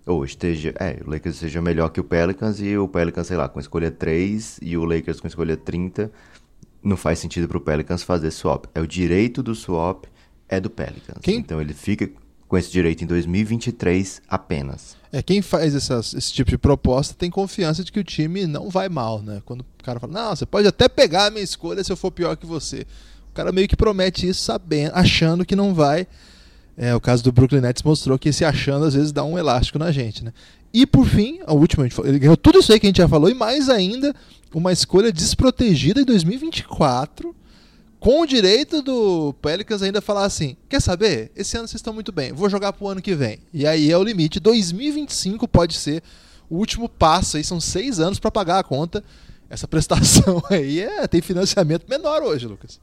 ou 0.06 0.24
esteja. 0.24 0.74
É, 0.78 1.00
o 1.06 1.10
Lakers 1.10 1.36
esteja 1.36 1.60
melhor 1.62 1.88
que 1.90 2.00
o 2.00 2.04
Pelicans 2.04 2.60
e 2.60 2.76
o 2.76 2.88
Pelicans, 2.88 3.26
sei 3.26 3.36
lá, 3.36 3.48
com 3.48 3.60
escolha 3.60 3.90
3 3.90 4.58
e 4.62 4.76
o 4.76 4.84
Lakers 4.84 5.20
com 5.20 5.26
escolha 5.26 5.56
30. 5.56 6.10
Não 6.82 6.96
faz 6.96 7.18
sentido 7.18 7.48
pro 7.48 7.60
Pelicans 7.60 8.02
fazer 8.02 8.30
swap. 8.30 8.66
É 8.74 8.80
o 8.80 8.86
direito 8.86 9.42
do 9.42 9.54
swap, 9.54 10.04
é 10.48 10.60
do 10.60 10.68
Pelicans. 10.68 11.18
Quem- 11.22 11.38
Então 11.38 11.60
ele 11.60 11.72
fica 11.72 12.10
com 12.46 12.58
esse 12.58 12.70
direito 12.70 13.02
em 13.02 13.06
2023 13.06 14.20
apenas. 14.28 14.96
É, 15.10 15.22
quem 15.22 15.40
faz 15.40 15.74
essas, 15.74 16.12
esse 16.12 16.32
tipo 16.32 16.50
de 16.50 16.58
proposta 16.58 17.14
tem 17.16 17.30
confiança 17.30 17.82
de 17.84 17.90
que 17.90 18.00
o 18.00 18.04
time 18.04 18.46
não 18.46 18.68
vai 18.68 18.88
mal, 18.88 19.22
né? 19.22 19.40
Quando 19.46 19.60
o 19.62 19.66
cara 19.82 19.98
fala, 20.00 20.12
não, 20.12 20.36
você 20.36 20.44
pode 20.44 20.66
até 20.68 20.88
pegar 20.88 21.26
a 21.26 21.30
minha 21.30 21.42
escolha 21.42 21.82
se 21.82 21.90
eu 21.90 21.96
for 21.96 22.10
pior 22.10 22.36
que 22.36 22.44
você. 22.46 22.86
O 23.34 23.36
cara 23.36 23.50
meio 23.50 23.66
que 23.66 23.74
promete 23.74 24.28
isso 24.28 24.44
sabendo, 24.44 24.92
achando 24.94 25.44
que 25.44 25.56
não 25.56 25.74
vai. 25.74 26.06
É, 26.76 26.94
o 26.94 27.00
caso 27.00 27.24
do 27.24 27.32
Brooklyn 27.32 27.62
Nets 27.62 27.82
mostrou 27.82 28.16
que 28.16 28.28
esse 28.28 28.44
achando 28.44 28.84
às 28.84 28.94
vezes 28.94 29.10
dá 29.10 29.24
um 29.24 29.36
elástico 29.36 29.76
na 29.76 29.90
gente, 29.90 30.22
né? 30.22 30.32
E 30.72 30.86
por 30.86 31.04
fim, 31.04 31.40
a 31.44 31.52
última, 31.52 31.84
ele 32.04 32.20
ganhou 32.20 32.36
tudo 32.36 32.60
isso 32.60 32.72
aí 32.72 32.78
que 32.78 32.86
a 32.86 32.90
gente 32.90 32.98
já 32.98 33.08
falou 33.08 33.28
e 33.28 33.34
mais 33.34 33.68
ainda 33.68 34.14
uma 34.54 34.72
escolha 34.72 35.12
desprotegida 35.12 36.00
em 36.00 36.04
2024 36.04 37.34
com 37.98 38.20
o 38.20 38.26
direito 38.26 38.80
do 38.80 39.34
Pelicans 39.42 39.82
ainda 39.82 40.00
falar 40.00 40.26
assim: 40.26 40.56
quer 40.68 40.80
saber? 40.80 41.32
Esse 41.34 41.56
ano 41.56 41.66
vocês 41.66 41.80
estão 41.80 41.92
muito 41.92 42.12
bem, 42.12 42.32
vou 42.32 42.48
jogar 42.48 42.72
pro 42.72 42.86
ano 42.86 43.02
que 43.02 43.16
vem. 43.16 43.40
E 43.52 43.66
aí 43.66 43.90
é 43.90 43.98
o 43.98 44.04
limite. 44.04 44.38
2025 44.38 45.48
pode 45.48 45.74
ser 45.74 46.04
o 46.48 46.56
último 46.56 46.88
passo. 46.88 47.36
Aí 47.36 47.42
são 47.42 47.60
seis 47.60 47.98
anos 47.98 48.20
para 48.20 48.30
pagar 48.30 48.60
a 48.60 48.62
conta. 48.62 49.02
Essa 49.50 49.66
prestação 49.66 50.40
aí 50.48 50.78
é, 50.78 51.08
tem 51.08 51.20
financiamento 51.20 51.84
menor 51.88 52.22
hoje, 52.22 52.46
Lucas. 52.46 52.78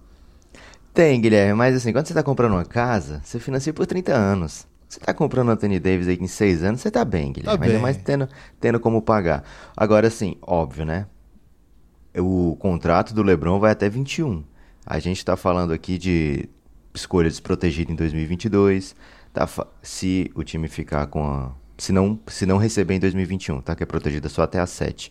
Tem, 0.94 1.22
Guilherme, 1.22 1.54
mas 1.54 1.76
assim, 1.76 1.94
quando 1.94 2.06
você 2.06 2.14
está 2.14 2.22
comprando 2.22 2.54
uma 2.54 2.66
casa, 2.66 3.22
você 3.24 3.40
financia 3.40 3.74
por 3.74 3.86
30 3.86 4.14
anos. 4.14 4.68
Você 4.90 5.00
está 5.00 5.14
comprando 5.14 5.50
Anthony 5.50 5.80
Davis 5.80 6.10
aí 6.10 6.18
em 6.20 6.28
6 6.28 6.64
anos, 6.64 6.82
você 6.82 6.90
está 6.90 7.06
bem, 7.06 7.32
Guilherme. 7.32 7.58
Tá 7.58 7.58
bem. 7.58 7.70
Ainda 7.70 7.82
mais 7.82 7.98
tendo, 7.98 8.28
tendo 8.60 8.78
como 8.78 9.02
pagar. 9.02 9.44
Agora, 9.76 10.08
assim, 10.08 10.36
óbvio, 10.42 10.86
né? 10.86 11.08
O 12.18 12.58
contrato 12.60 13.14
do 13.14 13.24
LeBron 13.24 13.58
vai 13.58 13.72
até 13.72 13.88
21. 13.88 14.44
A 14.86 15.00
gente 15.00 15.20
está 15.20 15.38
falando 15.38 15.72
aqui 15.72 15.98
de 15.98 16.50
escolha 16.94 17.30
desprotegida 17.30 17.90
em 17.90 17.96
2022. 17.96 18.94
Tá, 19.32 19.48
se 19.82 20.30
o 20.36 20.44
time 20.44 20.68
ficar 20.68 21.08
com 21.08 21.24
a. 21.26 21.52
Se 21.78 21.94
não, 21.94 22.20
se 22.28 22.46
não 22.46 22.58
receber 22.58 22.96
em 22.96 23.00
2021, 23.00 23.62
tá? 23.62 23.76
Que 23.76 23.84
é 23.84 23.86
protegida 23.86 24.28
só 24.28 24.42
até 24.42 24.60
a 24.60 24.68
7. 24.68 25.10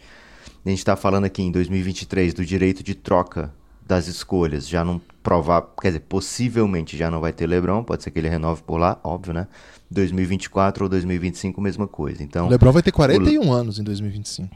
A 0.64 0.68
gente 0.68 0.78
está 0.78 0.94
falando 0.94 1.24
aqui 1.24 1.42
em 1.42 1.50
2023 1.50 2.34
do 2.34 2.44
direito 2.44 2.82
de 2.82 2.94
troca 2.94 3.50
das 3.90 4.06
escolhas. 4.06 4.68
Já 4.68 4.84
não 4.84 5.00
provar. 5.22 5.62
Quer 5.80 5.88
dizer, 5.88 6.00
possivelmente 6.00 6.96
já 6.96 7.10
não 7.10 7.20
vai 7.20 7.32
ter 7.32 7.46
Lebron. 7.46 7.82
Pode 7.82 8.02
ser 8.02 8.10
que 8.10 8.18
ele 8.18 8.28
renove 8.28 8.62
por 8.62 8.78
lá, 8.78 8.98
óbvio, 9.02 9.34
né? 9.34 9.48
2024 9.90 10.84
ou 10.84 10.88
2025, 10.88 11.60
mesma 11.60 11.86
coisa. 11.86 12.22
Então. 12.22 12.46
O 12.46 12.50
Lebron 12.50 12.72
vai 12.72 12.82
ter 12.82 12.92
41 12.92 13.46
o... 13.46 13.52
anos 13.52 13.78
em 13.78 13.82
2025. 13.82 14.54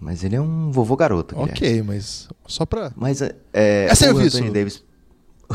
Mas 0.00 0.24
ele 0.24 0.34
é 0.34 0.40
um 0.40 0.72
vovô 0.72 0.96
garoto. 0.96 1.38
Ok, 1.38 1.80
mas 1.82 2.28
só 2.46 2.66
pra. 2.66 2.92
Mas 2.96 3.22
é, 3.22 3.36
é 3.52 3.86
é 3.88 3.94
serviço. 3.94 4.38
Anthony 4.38 4.52
Davis, 4.52 4.84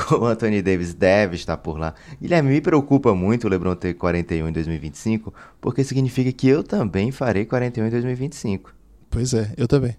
o 0.18 0.26
Anthony 0.26 0.62
Davis 0.62 0.94
deve 0.94 1.36
estar 1.36 1.58
por 1.58 1.78
lá. 1.78 1.94
Guilherme, 2.22 2.52
me 2.52 2.62
preocupa 2.62 3.14
muito 3.14 3.46
o 3.46 3.50
LeBron 3.50 3.76
ter 3.76 3.94
41 3.96 4.48
em 4.48 4.52
2025, 4.54 5.34
porque 5.60 5.84
significa 5.84 6.32
que 6.32 6.48
eu 6.48 6.64
também 6.64 7.12
farei 7.12 7.44
41 7.44 7.88
em 7.88 7.90
2025. 7.90 8.74
Pois 9.10 9.34
é, 9.34 9.54
eu 9.58 9.68
também. 9.68 9.98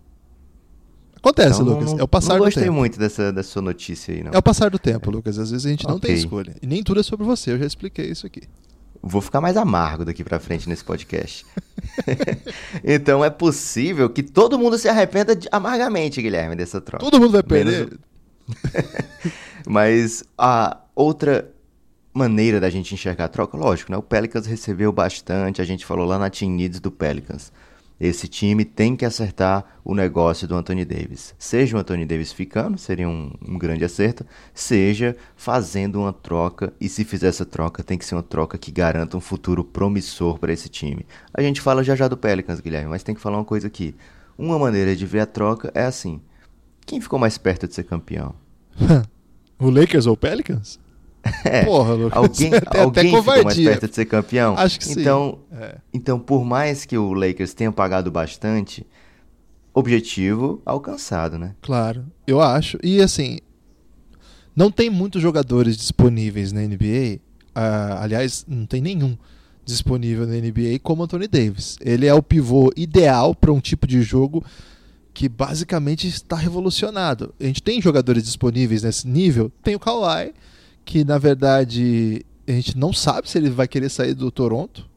Acontece, 1.18 1.60
então, 1.60 1.75
Lucas. 1.75 1.92
Não, 1.92 1.98
é 1.98 2.02
o 2.02 2.08
passar 2.08 2.26
do 2.26 2.32
tempo. 2.34 2.38
Não 2.38 2.44
gostei 2.46 2.70
muito 2.70 2.98
dessa, 2.98 3.32
dessa 3.32 3.50
sua 3.50 3.62
notícia 3.62 4.14
aí, 4.14 4.22
não. 4.22 4.30
É 4.32 4.38
o 4.38 4.42
passar 4.42 4.70
do 4.70 4.78
tempo, 4.78 5.10
Lucas. 5.10 5.38
Às 5.38 5.50
vezes 5.50 5.66
a 5.66 5.68
gente 5.68 5.84
okay. 5.84 5.92
não 5.92 6.00
tem 6.00 6.14
escolha. 6.14 6.54
E 6.62 6.66
nem 6.66 6.82
tudo 6.82 7.00
é 7.00 7.02
sobre 7.02 7.26
você, 7.26 7.52
eu 7.52 7.58
já 7.58 7.66
expliquei 7.66 8.06
isso 8.06 8.26
aqui. 8.26 8.42
Vou 9.02 9.20
ficar 9.20 9.40
mais 9.40 9.56
amargo 9.56 10.04
daqui 10.04 10.25
para 10.25 10.40
frente 10.40 10.68
nesse 10.68 10.84
podcast. 10.84 11.44
então 12.82 13.25
é 13.25 13.30
possível 13.30 14.10
que 14.10 14.22
todo 14.22 14.58
mundo 14.58 14.76
se 14.78 14.88
arrependa 14.88 15.37
de, 15.37 15.48
amargamente, 15.52 16.20
Guilherme, 16.20 16.56
dessa 16.56 16.80
troca. 16.80 17.04
Todo 17.04 17.20
mundo 17.20 17.32
vai 17.32 17.42
perder. 17.42 17.87
Menos... 17.87 17.98
Mas 19.66 20.25
a 20.37 20.78
outra 20.94 21.50
maneira 22.12 22.58
da 22.58 22.70
gente 22.70 22.92
enxergar 22.94 23.26
a 23.26 23.28
troca, 23.28 23.56
lógico, 23.56 23.92
né? 23.92 23.98
O 23.98 24.02
Pelicans 24.02 24.46
recebeu 24.46 24.92
bastante, 24.92 25.62
a 25.62 25.64
gente 25.64 25.87
falou 25.87 26.04
lá 26.04 26.18
na 26.18 26.28
Team 26.28 26.52
Needs 26.52 26.80
do 26.80 26.90
Pelicans. 26.90 27.52
Esse 28.00 28.28
time 28.28 28.64
tem 28.64 28.94
que 28.94 29.04
acertar 29.04 29.80
o 29.84 29.94
negócio 29.94 30.46
do 30.46 30.54
Anthony 30.54 30.84
Davis. 30.84 31.34
Seja 31.37 31.76
o 31.76 31.80
Anthony 31.80 32.06
Davis 32.06 32.32
ficando, 32.32 32.78
seria 32.78 33.08
um, 33.08 33.32
um, 33.46 33.58
grande 33.58 33.84
acerto, 33.84 34.24
seja 34.54 35.16
fazendo 35.34 35.98
uma 35.98 36.12
troca, 36.12 36.72
e 36.80 36.88
se 36.88 37.04
fizer 37.04 37.28
essa 37.28 37.44
troca, 37.44 37.82
tem 37.82 37.98
que 37.98 38.04
ser 38.04 38.14
uma 38.14 38.22
troca 38.22 38.56
que 38.56 38.70
garanta 38.70 39.16
um 39.16 39.20
futuro 39.20 39.64
promissor 39.64 40.38
para 40.38 40.52
esse 40.52 40.68
time. 40.68 41.04
A 41.34 41.42
gente 41.42 41.61
fala 41.61 41.82
já 41.82 41.96
já 41.96 42.06
do 42.06 42.16
Pelicans, 42.16 42.61
Guilherme, 42.61 42.90
mas 42.90 43.02
tem 43.02 43.14
que 43.14 43.20
falar 43.20 43.38
uma 43.38 43.44
coisa 43.44 43.66
aqui. 43.66 43.96
Uma 44.37 44.58
maneira 44.58 44.94
de 44.94 45.04
ver 45.04 45.20
a 45.20 45.26
troca 45.26 45.72
é 45.74 45.84
assim: 45.84 46.20
quem 46.87 47.00
ficou 47.00 47.18
mais 47.18 47.37
perto 47.37 47.66
de 47.66 47.74
ser 47.74 47.82
campeão? 47.82 48.34
o 49.58 49.70
Lakers 49.70 50.06
ou 50.06 50.14
o 50.14 50.16
Pelicans? 50.16 50.78
É, 51.44 51.64
Porra, 51.66 51.94
Lucas, 51.94 52.16
alguém, 52.16 52.54
até, 52.54 52.81
alguém 52.81 53.14
até 53.14 53.18
ficou 53.18 53.22
mais 53.44 53.57
perto 53.57 53.88
de 53.88 53.94
ser 53.94 54.04
campeão? 54.07 54.54
Acho 54.57 54.78
que 54.78 54.92
então, 54.92 55.38
sim. 55.50 55.57
É. 55.61 55.76
Então, 55.92 56.18
por 56.18 56.44
mais 56.44 56.85
que 56.85 56.96
o 56.96 57.12
Lakers 57.12 57.54
tenha 57.54 57.72
pagado 57.72 58.11
bastante, 58.11 58.87
objetivo 59.72 60.61
alcançado, 60.64 61.38
né? 61.38 61.54
Claro, 61.62 62.04
eu 62.26 62.40
acho. 62.40 62.78
E 62.83 63.00
assim, 63.00 63.38
não 64.54 64.70
tem 64.70 64.90
muitos 64.90 65.22
jogadores 65.22 65.76
disponíveis 65.76 66.52
na 66.52 66.62
NBA. 66.62 67.16
Uh, 67.16 67.20
ah, 67.54 68.02
aliás, 68.02 68.44
não 68.48 68.66
tem 68.66 68.81
nenhum 68.81 69.16
disponível 69.64 70.26
na 70.26 70.35
NBA 70.35 70.78
como 70.83 71.02
Anthony 71.02 71.28
Davis. 71.28 71.76
Ele 71.81 72.07
é 72.07 72.14
o 72.14 72.22
pivô 72.22 72.72
ideal 72.74 73.35
para 73.35 73.52
um 73.52 73.61
tipo 73.61 73.87
de 73.87 74.02
jogo 74.02 74.44
que 75.12 75.28
basicamente 75.28 76.09
está 76.09 76.37
revolucionado. 76.37 77.35
A 77.38 77.44
gente 77.44 77.62
tem 77.62 77.83
jogadores 77.83 78.22
disponíveis 78.22 78.83
nesse 78.83 79.07
nível, 79.07 79.50
tem 79.62 79.74
o 79.74 79.81
Kawhi, 79.81 80.33
que 80.88 81.05
na 81.05 81.18
verdade 81.18 82.24
a 82.48 82.53
gente 82.53 82.79
não 82.79 82.94
sabe 82.94 83.29
se 83.29 83.37
ele 83.37 83.51
vai 83.51 83.68
querer 83.68 83.90
sair 83.90 84.14
do 84.14 84.31
Toronto. 84.31 84.88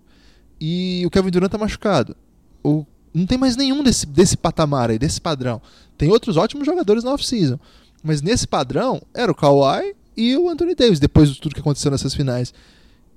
E 0.59 1.03
o 1.05 1.09
Kevin 1.09 1.29
Durant 1.29 1.51
tá 1.51 1.57
machucado. 1.57 2.15
O, 2.63 2.85
não 3.13 3.25
tem 3.25 3.37
mais 3.37 3.57
nenhum 3.57 3.83
desse, 3.83 4.05
desse 4.05 4.37
patamar 4.37 4.89
aí, 4.89 4.97
desse 4.97 5.19
padrão. 5.19 5.61
Tem 5.97 6.09
outros 6.09 6.37
ótimos 6.37 6.65
jogadores 6.65 7.03
na 7.03 7.11
off-season. 7.11 7.59
Mas 8.01 8.21
nesse 8.21 8.47
padrão 8.47 9.01
era 9.13 9.29
o 9.29 9.35
Kawhi 9.35 9.93
e 10.15 10.37
o 10.37 10.49
Anthony 10.49 10.75
Davis, 10.75 10.97
depois 10.97 11.29
de 11.29 11.41
tudo 11.41 11.53
que 11.53 11.59
aconteceu 11.59 11.91
nessas 11.91 12.13
finais. 12.13 12.53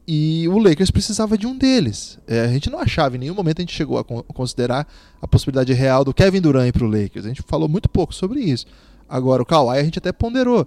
E 0.05 0.49
o 0.49 0.59
Lakers 0.59 0.91
precisava 0.91 1.39
de 1.39 1.47
um 1.47 1.57
deles. 1.57 2.19
É, 2.27 2.41
a 2.41 2.49
gente 2.49 2.69
não 2.69 2.81
achava, 2.81 3.15
em 3.15 3.21
nenhum 3.21 3.35
momento 3.35 3.61
a 3.61 3.63
gente 3.63 3.73
chegou 3.73 3.99
a 3.99 4.05
considerar 4.05 4.85
a 5.23 5.29
possibilidade 5.29 5.73
real 5.73 6.05
do 6.05 6.13
Kevin 6.13 6.41
Durant 6.41 6.73
para 6.73 6.85
o 6.85 6.89
Lakers. 6.89 7.25
A 7.25 7.29
gente 7.29 7.43
falou 7.43 7.69
muito 7.69 7.89
pouco 7.89 8.13
sobre 8.13 8.41
isso. 8.41 8.67
Agora, 9.09 9.41
o 9.41 9.47
Kawhi 9.47 9.79
a 9.79 9.85
gente 9.85 9.99
até 10.01 10.11
ponderou. 10.11 10.67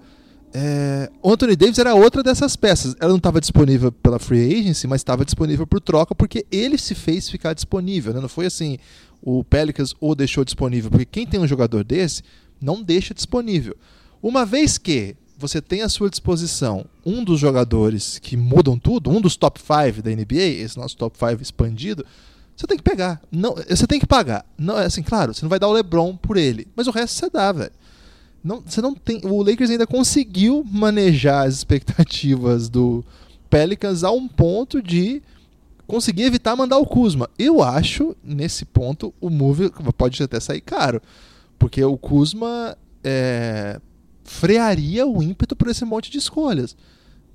É, 0.59 1.11
Anthony 1.23 1.55
Davis 1.55 1.77
era 1.77 1.93
outra 1.93 2.23
dessas 2.23 2.55
peças. 2.55 2.95
Ela 2.99 3.09
não 3.09 3.17
estava 3.17 3.39
disponível 3.39 3.91
pela 3.91 4.17
free 4.17 4.59
agency, 4.59 4.87
mas 4.87 5.01
estava 5.01 5.23
disponível 5.23 5.67
por 5.67 5.79
troca 5.79 6.15
porque 6.15 6.47
ele 6.51 6.79
se 6.79 6.95
fez 6.95 7.29
ficar 7.29 7.53
disponível. 7.53 8.11
Né? 8.11 8.19
Não 8.19 8.27
foi 8.27 8.47
assim, 8.47 8.79
o 9.21 9.43
Pelicans 9.43 9.93
o 9.99 10.15
deixou 10.15 10.43
disponível. 10.43 10.89
Porque 10.89 11.05
quem 11.05 11.27
tem 11.27 11.39
um 11.39 11.45
jogador 11.45 11.83
desse 11.83 12.23
não 12.59 12.81
deixa 12.81 13.13
disponível. 13.13 13.77
Uma 14.19 14.47
vez 14.47 14.79
que 14.79 15.15
você 15.37 15.61
tem 15.61 15.83
à 15.83 15.89
sua 15.89 16.09
disposição 16.09 16.87
um 17.05 17.23
dos 17.23 17.39
jogadores 17.39 18.17
que 18.17 18.35
mudam 18.35 18.79
tudo, 18.79 19.11
um 19.11 19.21
dos 19.21 19.35
top 19.35 19.59
5 19.59 20.01
da 20.01 20.09
NBA, 20.09 20.63
esse 20.63 20.75
nosso 20.75 20.97
top 20.97 21.15
5 21.19 21.39
expandido, 21.39 22.03
você 22.55 22.65
tem 22.65 22.77
que 22.77 22.83
pegar. 22.83 23.21
Não, 23.31 23.53
você 23.53 23.85
tem 23.85 23.99
que 23.99 24.07
pagar. 24.07 24.43
Não, 24.57 24.79
é 24.79 24.85
assim, 24.85 25.03
claro, 25.03 25.35
você 25.35 25.43
não 25.43 25.49
vai 25.51 25.59
dar 25.59 25.67
o 25.67 25.73
LeBron 25.73 26.17
por 26.17 26.35
ele, 26.35 26.67
mas 26.75 26.87
o 26.87 26.91
resto 26.91 27.13
você 27.13 27.29
dá, 27.29 27.51
velho. 27.51 27.71
Não, 28.47 28.63
você 28.65 28.81
não 28.81 28.95
tem. 28.95 29.19
O 29.25 29.43
Lakers 29.43 29.69
ainda 29.69 29.85
conseguiu 29.85 30.63
manejar 30.71 31.45
as 31.45 31.55
expectativas 31.55 32.69
do 32.69 33.03
Pelicans 33.49 34.05
a 34.05 34.11
um 34.11 34.25
ponto 34.25 34.81
de 34.81 35.21
conseguir 35.85 36.23
evitar 36.23 36.55
mandar 36.55 36.77
o 36.77 36.85
Kuzma. 36.85 37.29
Eu 37.37 37.61
acho, 37.61 38.15
nesse 38.23 38.63
ponto, 38.63 39.13
o 39.19 39.29
move 39.29 39.69
pode 39.97 40.23
até 40.23 40.39
sair 40.39 40.61
caro. 40.61 41.01
Porque 41.59 41.83
o 41.83 41.97
Kuzma 41.97 42.77
é, 43.03 43.81
frearia 44.23 45.05
o 45.05 45.21
ímpeto 45.21 45.53
por 45.53 45.67
esse 45.67 45.83
monte 45.83 46.09
de 46.09 46.17
escolhas. 46.17 46.73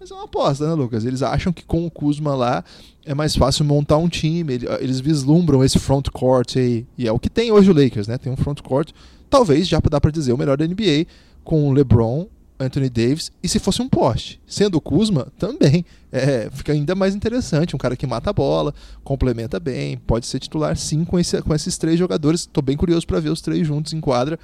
Mas 0.01 0.11
é 0.11 0.15
uma 0.15 0.25
aposta, 0.25 0.67
né, 0.67 0.73
Lucas? 0.73 1.05
Eles 1.05 1.23
acham 1.23 1.53
que 1.53 1.63
com 1.63 1.85
o 1.85 1.91
Kuzma 1.91 2.35
lá 2.35 2.65
é 3.05 3.15
mais 3.15 3.37
fácil 3.37 3.67
montar 3.67 3.99
um 3.99 4.09
time. 4.09 4.55
Eles 4.81 4.99
vislumbram 4.99 5.63
esse 5.63 5.79
front 5.79 6.09
court 6.09 6.57
aí. 6.57 6.87
E 6.97 7.07
é 7.07 7.13
o 7.13 7.19
que 7.19 7.29
tem 7.29 7.53
hoje 7.53 7.71
o 7.71 7.75
Lakers, 7.75 8.09
né? 8.09 8.17
Tem 8.17 8.33
um 8.33 8.37
front 8.37 8.63
court 8.63 8.93
talvez 9.33 9.67
já 9.67 9.81
dá 9.81 9.99
para 9.99 10.11
dizer 10.11 10.35
o 10.35 10.37
melhor 10.37 10.59
da 10.59 10.67
NBA, 10.67 11.07
com 11.43 11.73
LeBron, 11.73 12.29
Anthony 12.61 12.91
Davis, 12.91 13.33
e 13.43 13.49
se 13.49 13.59
fosse 13.59 13.81
um 13.81 13.89
poste, 13.89 14.39
sendo 14.47 14.77
o 14.77 14.81
Kuzma, 14.81 15.33
também 15.39 15.87
é, 16.13 16.51
fica 16.53 16.75
ainda 16.75 16.95
mais 16.95 17.15
interessante. 17.15 17.75
Um 17.75 17.79
cara 17.79 17.97
que 17.97 18.07
mata 18.07 18.29
a 18.29 18.33
bola, 18.33 18.75
complementa 19.03 19.59
bem, 19.59 19.97
pode 19.97 20.27
ser 20.27 20.39
titular 20.39 20.77
sim 20.77 21.03
com, 21.03 21.19
esse, 21.19 21.41
com 21.41 21.55
esses 21.55 21.79
três 21.79 21.99
jogadores. 21.99 22.43
Estou 22.43 22.63
bem 22.63 22.77
curioso 22.77 23.07
para 23.07 23.21
ver 23.21 23.31
os 23.31 23.41
três 23.41 23.67
juntos 23.67 23.95
em 23.95 24.01
quadra. 24.03 24.39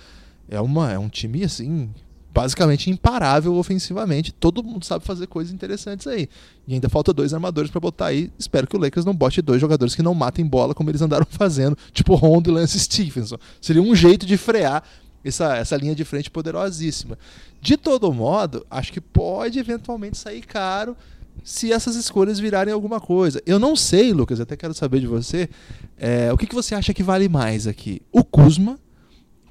É, 0.49 0.59
uma, 0.59 0.91
é 0.91 0.99
um 0.99 1.11
time 1.11 1.45
assim 1.45 1.91
basicamente 2.39 2.89
imparável 2.89 3.53
ofensivamente. 3.57 4.31
Todo 4.31 4.63
mundo 4.63 4.85
sabe 4.85 5.05
fazer 5.05 5.27
coisas 5.27 5.53
interessantes 5.53 6.07
aí. 6.07 6.29
E 6.69 6.75
ainda 6.75 6.89
falta 6.89 7.13
dois 7.13 7.35
armadores 7.35 7.69
para 7.69 7.81
botar 7.81 8.07
aí. 8.07 8.31
Espero 8.39 8.65
que 8.65 8.77
o 8.77 8.79
Lakers 8.79 9.05
não 9.05 9.13
bote 9.13 9.43
dois 9.43 9.61
jogadores 9.61 9.93
que 9.97 10.03
não 10.03 10.15
matem 10.15 10.47
bola 10.47 10.73
como 10.73 10.89
eles 10.89 11.03
andaram 11.03 11.27
fazendo, 11.29 11.77
tipo 11.93 12.15
Rondo 12.15 12.49
e 12.49 12.53
Lance 12.53 12.79
Stephenson. 12.79 13.39
Seria 13.61 13.83
um 13.83 13.93
jeito 13.93 14.25
de 14.25 14.37
frear 14.37 14.85
essa, 15.25 15.57
essa 15.57 15.77
linha 15.77 15.97
de 15.97 16.05
frente 16.05 16.31
poderosíssima. 16.31 17.19
De 17.61 17.77
todo 17.77 18.13
modo, 18.15 18.65
acho 18.71 18.93
que 18.93 19.01
pode 19.01 19.59
eventualmente 19.59 20.17
sair 20.17 20.43
caro 20.43 20.97
se 21.43 21.73
essas 21.73 21.97
escolhas 21.97 22.39
virarem 22.39 22.73
alguma 22.73 23.01
coisa. 23.01 23.43
Eu 23.45 23.59
não 23.59 23.75
sei, 23.75 24.13
Lucas, 24.13 24.39
até 24.39 24.57
quero 24.57 24.75
saber 24.75 25.01
de 25.01 25.09
você, 25.09 25.49
é, 25.97 26.33
o 26.33 26.39
que, 26.39 26.47
que 26.47 26.55
você 26.55 26.77
acha 26.77 26.95
que 26.95 27.03
vale 27.03 27.29
mais 27.29 27.67
aqui? 27.67 28.01
O 28.13 28.23
Kuzma 28.23 28.79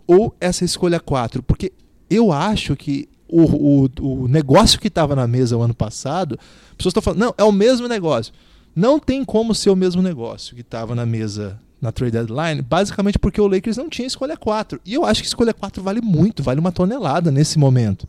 ou 0.07 0.33
essa 0.39 0.63
escolha 0.63 1.01
4? 1.01 1.43
Porque 1.43 1.73
eu 2.09 2.31
acho 2.31 2.75
que 2.75 3.07
o, 3.27 3.85
o, 3.85 4.23
o 4.23 4.27
negócio 4.27 4.79
que 4.79 4.87
estava 4.87 5.15
na 5.15 5.27
mesa 5.27 5.57
o 5.57 5.61
ano 5.61 5.73
passado, 5.73 6.39
pessoas 6.77 6.91
estão 6.91 7.01
falando, 7.01 7.19
não, 7.19 7.33
é 7.37 7.43
o 7.43 7.51
mesmo 7.51 7.87
negócio. 7.87 8.33
Não 8.75 8.99
tem 8.99 9.25
como 9.25 9.55
ser 9.55 9.69
o 9.69 9.75
mesmo 9.75 10.01
negócio 10.01 10.55
que 10.55 10.61
estava 10.61 10.93
na 10.93 11.05
mesa 11.05 11.59
na 11.81 11.91
trade 11.91 12.13
deadline, 12.13 12.61
basicamente 12.61 13.19
porque 13.19 13.39
o 13.39 13.47
Lakers 13.47 13.77
não 13.77 13.89
tinha 13.89 14.07
escolha 14.07 14.35
4. 14.35 14.79
E 14.85 14.93
eu 14.93 15.05
acho 15.05 15.21
que 15.21 15.27
escolha 15.27 15.53
4 15.53 15.81
vale 15.81 16.01
muito, 16.01 16.41
vale 16.41 16.59
uma 16.59 16.71
tonelada 16.71 17.31
nesse 17.31 17.59
momento. 17.59 18.07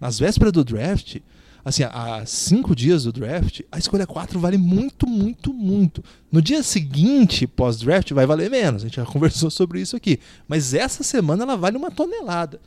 Nas 0.00 0.18
vésperas 0.18 0.52
do 0.52 0.64
draft, 0.64 1.18
assim, 1.64 1.84
há 1.84 2.24
cinco 2.26 2.74
dias 2.74 3.04
do 3.04 3.12
draft, 3.12 3.60
a 3.70 3.78
escolha 3.78 4.06
4 4.06 4.38
vale 4.38 4.58
muito, 4.58 5.06
muito, 5.06 5.52
muito. 5.52 6.02
No 6.30 6.42
dia 6.42 6.62
seguinte, 6.62 7.46
pós-draft, 7.46 8.12
vai 8.12 8.26
valer 8.26 8.50
menos. 8.50 8.82
A 8.82 8.86
gente 8.86 8.96
já 8.96 9.06
conversou 9.06 9.50
sobre 9.50 9.80
isso 9.80 9.96
aqui. 9.96 10.18
Mas 10.48 10.74
essa 10.74 11.02
semana 11.04 11.44
ela 11.44 11.56
vale 11.56 11.76
uma 11.76 11.90
tonelada. 11.90 12.60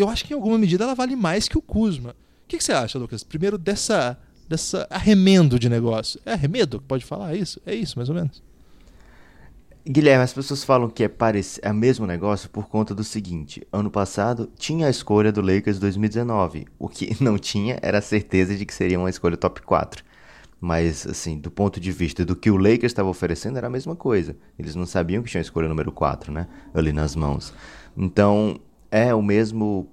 Eu 0.00 0.08
acho 0.08 0.24
que 0.24 0.32
em 0.32 0.36
alguma 0.36 0.58
medida 0.58 0.84
ela 0.84 0.94
vale 0.94 1.16
mais 1.16 1.48
que 1.48 1.58
o 1.58 1.62
Kuzma. 1.62 2.10
O 2.10 2.48
que, 2.48 2.58
que 2.58 2.64
você 2.64 2.72
acha, 2.72 2.98
Lucas? 2.98 3.22
Primeiro 3.22 3.58
dessa, 3.58 4.18
dessa 4.48 4.86
arremendo 4.90 5.58
de 5.58 5.68
negócio. 5.68 6.20
É 6.24 6.32
arremedo? 6.32 6.80
Pode 6.80 7.04
falar 7.04 7.34
isso? 7.34 7.60
É 7.66 7.74
isso, 7.74 7.98
mais 7.98 8.08
ou 8.08 8.14
menos. 8.14 8.42
Guilherme, 9.90 10.22
as 10.22 10.34
pessoas 10.34 10.64
falam 10.64 10.90
que 10.90 11.02
é, 11.02 11.08
parec... 11.08 11.58
é 11.62 11.70
o 11.70 11.74
mesmo 11.74 12.06
negócio 12.06 12.50
por 12.50 12.68
conta 12.68 12.94
do 12.94 13.02
seguinte: 13.02 13.66
ano 13.72 13.90
passado 13.90 14.50
tinha 14.56 14.86
a 14.86 14.90
escolha 14.90 15.32
do 15.32 15.40
Lakers 15.40 15.78
2019. 15.78 16.66
O 16.78 16.88
que 16.88 17.16
não 17.22 17.38
tinha 17.38 17.78
era 17.80 17.98
a 17.98 18.02
certeza 18.02 18.54
de 18.54 18.66
que 18.66 18.74
seria 18.74 18.98
uma 18.98 19.10
escolha 19.10 19.36
top 19.36 19.62
4. 19.62 20.04
Mas, 20.60 21.06
assim, 21.06 21.38
do 21.38 21.50
ponto 21.50 21.78
de 21.78 21.92
vista 21.92 22.24
do 22.24 22.34
que 22.34 22.50
o 22.50 22.56
Lakers 22.56 22.84
estava 22.92 23.08
oferecendo, 23.08 23.56
era 23.56 23.68
a 23.68 23.70
mesma 23.70 23.94
coisa. 23.94 24.36
Eles 24.58 24.74
não 24.74 24.86
sabiam 24.86 25.22
que 25.22 25.30
tinha 25.30 25.40
a 25.40 25.42
escolha 25.42 25.68
número 25.68 25.92
4, 25.92 26.32
né? 26.32 26.48
Ali 26.74 26.92
nas 26.92 27.14
mãos. 27.14 27.54
Então, 27.96 28.60
é 28.90 29.14
o 29.14 29.22
mesmo. 29.22 29.88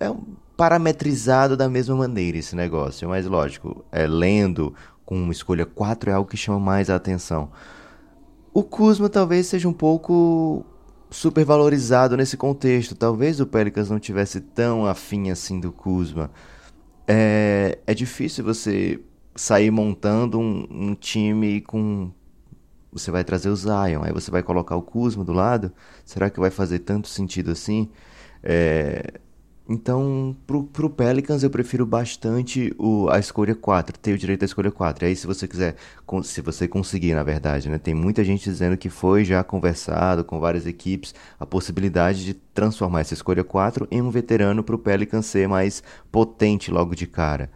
É 0.00 0.12
parametrizado 0.56 1.56
da 1.56 1.68
mesma 1.68 1.94
maneira 1.94 2.38
esse 2.38 2.56
negócio. 2.56 3.08
Mas, 3.08 3.26
lógico, 3.26 3.84
é 3.92 4.06
lendo 4.06 4.74
com 5.04 5.30
escolha 5.30 5.64
4 5.64 6.10
é 6.10 6.12
algo 6.12 6.28
que 6.28 6.36
chama 6.36 6.58
mais 6.58 6.90
a 6.90 6.96
atenção. 6.96 7.50
O 8.52 8.62
Kuzma 8.62 9.08
talvez 9.08 9.46
seja 9.46 9.68
um 9.68 9.72
pouco 9.72 10.66
supervalorizado 11.10 12.16
nesse 12.16 12.36
contexto. 12.36 12.94
Talvez 12.94 13.40
o 13.40 13.46
Pelicans 13.46 13.88
não 13.88 13.98
tivesse 13.98 14.40
tão 14.40 14.84
afim 14.84 15.30
assim 15.30 15.60
do 15.60 15.72
Kuzma. 15.72 16.30
É, 17.06 17.78
é 17.86 17.94
difícil 17.94 18.44
você 18.44 19.00
sair 19.34 19.70
montando 19.70 20.38
um, 20.38 20.66
um, 20.70 20.94
time 20.94 21.60
com. 21.60 22.10
Você 22.92 23.10
vai 23.10 23.22
trazer 23.22 23.48
o 23.48 23.56
Zion, 23.56 24.02
aí 24.02 24.12
você 24.12 24.30
vai 24.30 24.42
colocar 24.42 24.76
o 24.76 24.82
Kuzma 24.82 25.24
do 25.24 25.32
lado. 25.32 25.72
Será 26.04 26.28
que 26.28 26.40
vai 26.40 26.50
fazer 26.50 26.80
tanto 26.80 27.08
sentido 27.08 27.50
assim? 27.50 27.88
É, 28.42 29.20
então, 29.70 30.34
pro, 30.46 30.64
pro 30.64 30.88
Pelicans 30.88 31.42
eu 31.42 31.50
prefiro 31.50 31.84
bastante 31.84 32.74
o, 32.78 33.10
a 33.10 33.18
escolha 33.18 33.54
4, 33.54 33.98
ter 33.98 34.14
o 34.14 34.18
direito 34.18 34.42
à 34.42 34.46
escolha 34.46 34.70
4. 34.72 35.04
E 35.04 35.08
aí, 35.08 35.16
se 35.16 35.26
você 35.26 35.46
quiser, 35.46 35.76
se 36.24 36.40
você 36.40 36.66
conseguir, 36.66 37.14
na 37.14 37.22
verdade, 37.22 37.68
né? 37.68 37.76
Tem 37.78 37.94
muita 37.94 38.24
gente 38.24 38.44
dizendo 38.48 38.78
que 38.78 38.88
foi 38.88 39.26
já 39.26 39.44
conversado 39.44 40.24
com 40.24 40.40
várias 40.40 40.66
equipes 40.66 41.14
a 41.38 41.44
possibilidade 41.44 42.24
de 42.24 42.32
transformar 42.32 43.00
essa 43.00 43.12
escolha 43.12 43.44
4 43.44 43.86
em 43.90 44.00
um 44.00 44.10
veterano 44.10 44.62
pro 44.62 44.78
Pelicans 44.78 45.26
ser 45.26 45.46
mais 45.46 45.82
potente 46.10 46.70
logo 46.70 46.94
de 46.94 47.06
cara. 47.06 47.50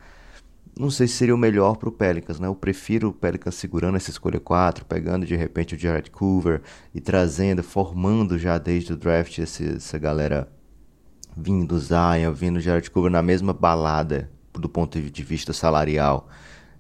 Não 0.79 0.91
sei 0.91 1.07
se 1.09 1.15
seria 1.15 1.35
o 1.35 1.39
melhor 1.39 1.77
pro 1.77 1.91
Pelicans, 1.91 2.39
né? 2.39 2.47
Eu 2.47 2.55
prefiro 2.55 3.09
o 3.09 3.13
Pelicans 3.13 3.55
segurando 3.55 3.97
essa 3.97 4.11
escolha 4.11 4.39
4, 4.39 4.85
pegando 4.85 5.25
de 5.25 5.35
repente 5.37 5.75
o 5.75 5.79
Jared 5.79 6.11
Coover 6.11 6.61
e 6.95 7.01
trazendo, 7.01 7.63
formando 7.63 8.39
já 8.39 8.59
desde 8.59 8.93
o 8.93 8.97
draft 8.97 9.39
esse, 9.39 9.77
essa 9.77 9.99
galera 9.99 10.49
vindo 11.37 11.79
Zion, 11.79 12.33
vindo 12.33 12.61
Jared 12.61 12.91
Cooper 12.91 13.11
na 13.11 13.23
mesma 13.23 13.53
balada 13.53 14.31
do 14.53 14.69
ponto 14.69 15.01
de 15.01 15.23
vista 15.23 15.53
salarial. 15.53 16.29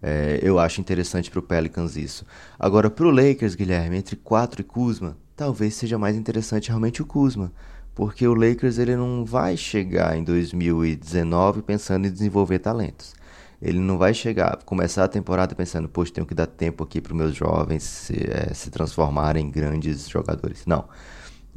É, 0.02 0.40
eu 0.42 0.58
acho 0.58 0.80
interessante 0.80 1.30
para 1.30 1.38
o 1.38 1.42
Pelicans 1.42 1.96
isso. 1.96 2.26
Agora, 2.58 2.90
para 2.90 3.06
o 3.06 3.10
Lakers, 3.10 3.54
Guilherme, 3.54 3.96
entre 3.96 4.16
4 4.16 4.60
e 4.60 4.64
Kuzma, 4.64 5.16
talvez 5.36 5.74
seja 5.74 5.98
mais 5.98 6.16
interessante 6.16 6.68
realmente 6.68 7.00
o 7.00 7.06
Kuzma. 7.06 7.52
Porque 7.94 8.26
o 8.26 8.34
Lakers 8.34 8.78
ele 8.78 8.96
não 8.96 9.24
vai 9.24 9.56
chegar 9.56 10.16
em 10.16 10.24
2019 10.24 11.62
pensando 11.62 12.06
em 12.06 12.10
desenvolver 12.10 12.58
talentos. 12.58 13.14
Ele 13.60 13.78
não 13.78 13.96
vai 13.96 14.12
chegar, 14.12 14.58
começar 14.64 15.04
a 15.04 15.08
temporada 15.08 15.54
pensando, 15.54 15.88
poxa, 15.88 16.12
tenho 16.12 16.26
que 16.26 16.34
dar 16.34 16.46
tempo 16.46 16.82
aqui 16.82 17.00
para 17.00 17.12
os 17.12 17.16
meus 17.16 17.34
jovens 17.34 17.84
se, 17.84 18.14
é, 18.28 18.52
se 18.54 18.70
transformarem 18.70 19.46
em 19.46 19.50
grandes 19.50 20.08
jogadores. 20.08 20.64
Não. 20.66 20.84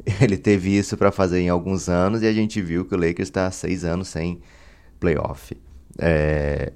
Ele 0.20 0.36
teve 0.36 0.76
isso 0.76 0.96
para 0.96 1.10
fazer 1.10 1.40
em 1.40 1.48
alguns 1.48 1.88
anos 1.88 2.22
e 2.22 2.26
a 2.26 2.32
gente 2.32 2.62
viu 2.62 2.84
que 2.84 2.94
o 2.94 2.98
Lakers 2.98 3.28
está 3.28 3.46
há 3.46 3.50
seis 3.50 3.84
anos 3.84 4.08
sem 4.08 4.40
playoff. 5.00 5.56
É, 5.98 6.72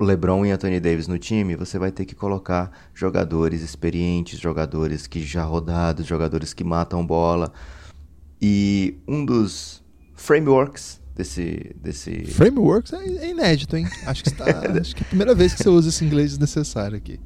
LeBron 0.00 0.46
e 0.46 0.50
Anthony 0.50 0.80
Davis 0.80 1.06
no 1.06 1.18
time, 1.18 1.54
você 1.54 1.78
vai 1.78 1.92
ter 1.92 2.04
que 2.04 2.14
colocar 2.14 2.70
jogadores 2.94 3.62
experientes, 3.62 4.40
jogadores 4.40 5.06
que 5.06 5.20
já 5.20 5.44
rodados, 5.44 6.06
jogadores 6.06 6.54
que 6.54 6.64
matam 6.64 7.06
bola. 7.06 7.52
E 8.40 8.98
um 9.06 9.24
dos 9.24 9.82
frameworks 10.14 11.00
desse. 11.14 11.74
desse... 11.76 12.24
Frameworks 12.24 12.92
é, 12.92 13.30
inédito, 13.30 13.76
hein? 13.76 13.86
Acho 14.06 14.22
que, 14.22 14.30
está, 14.30 14.44
acho 14.80 14.96
que 14.96 15.02
é 15.02 15.06
a 15.06 15.08
primeira 15.08 15.34
vez 15.34 15.54
que 15.54 15.62
você 15.62 15.68
usa 15.68 15.90
esse 15.90 16.04
inglês 16.04 16.30
desnecessário 16.30 16.96
aqui. 16.96 17.20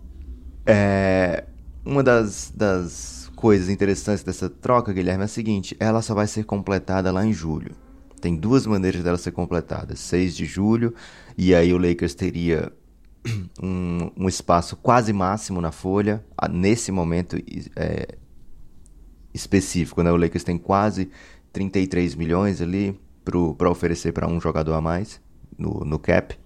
É, 0.67 1.45
uma 1.85 2.03
das, 2.03 2.53
das 2.55 3.18
coisas 3.39 3.69
interessantes 3.69 4.25
dessa 4.25 4.51
troca, 4.51 4.93
Guilherme, 4.93 5.23
é 5.23 5.25
a 5.27 5.29
seguinte: 5.29 5.77
ela 5.79 6.03
só 6.03 6.13
vai 6.13 6.27
ser 6.27 6.45
completada 6.45 7.13
lá 7.13 7.25
em 7.25 7.33
julho. 7.33 7.71
Tem 8.21 8.35
duas 8.35 8.67
maneiras 8.67 9.03
dela 9.05 9.17
ser 9.17 9.31
completada: 9.31 9.95
6 9.95 10.37
de 10.37 10.45
julho, 10.45 10.93
e 11.37 11.55
aí 11.55 11.73
o 11.73 11.79
Lakers 11.79 12.15
teria 12.15 12.73
um, 13.63 14.11
um 14.17 14.29
espaço 14.29 14.77
quase 14.77 15.13
máximo 15.13 15.61
na 15.61 15.71
folha, 15.71 16.25
nesse 16.51 16.91
momento 16.91 17.37
é, 17.77 18.17
específico. 19.33 20.03
Né? 20.03 20.11
O 20.11 20.17
Lakers 20.17 20.43
tem 20.43 20.59
quase 20.59 21.09
33 21.53 22.17
milhões 22.17 22.61
ali 22.61 23.01
para 23.57 23.71
oferecer 23.71 24.13
para 24.13 24.29
um 24.29 24.41
jogador 24.41 24.75
a 24.75 24.81
mais 24.81 25.21
no, 25.57 25.85
no 25.85 25.99
cap. 25.99 26.37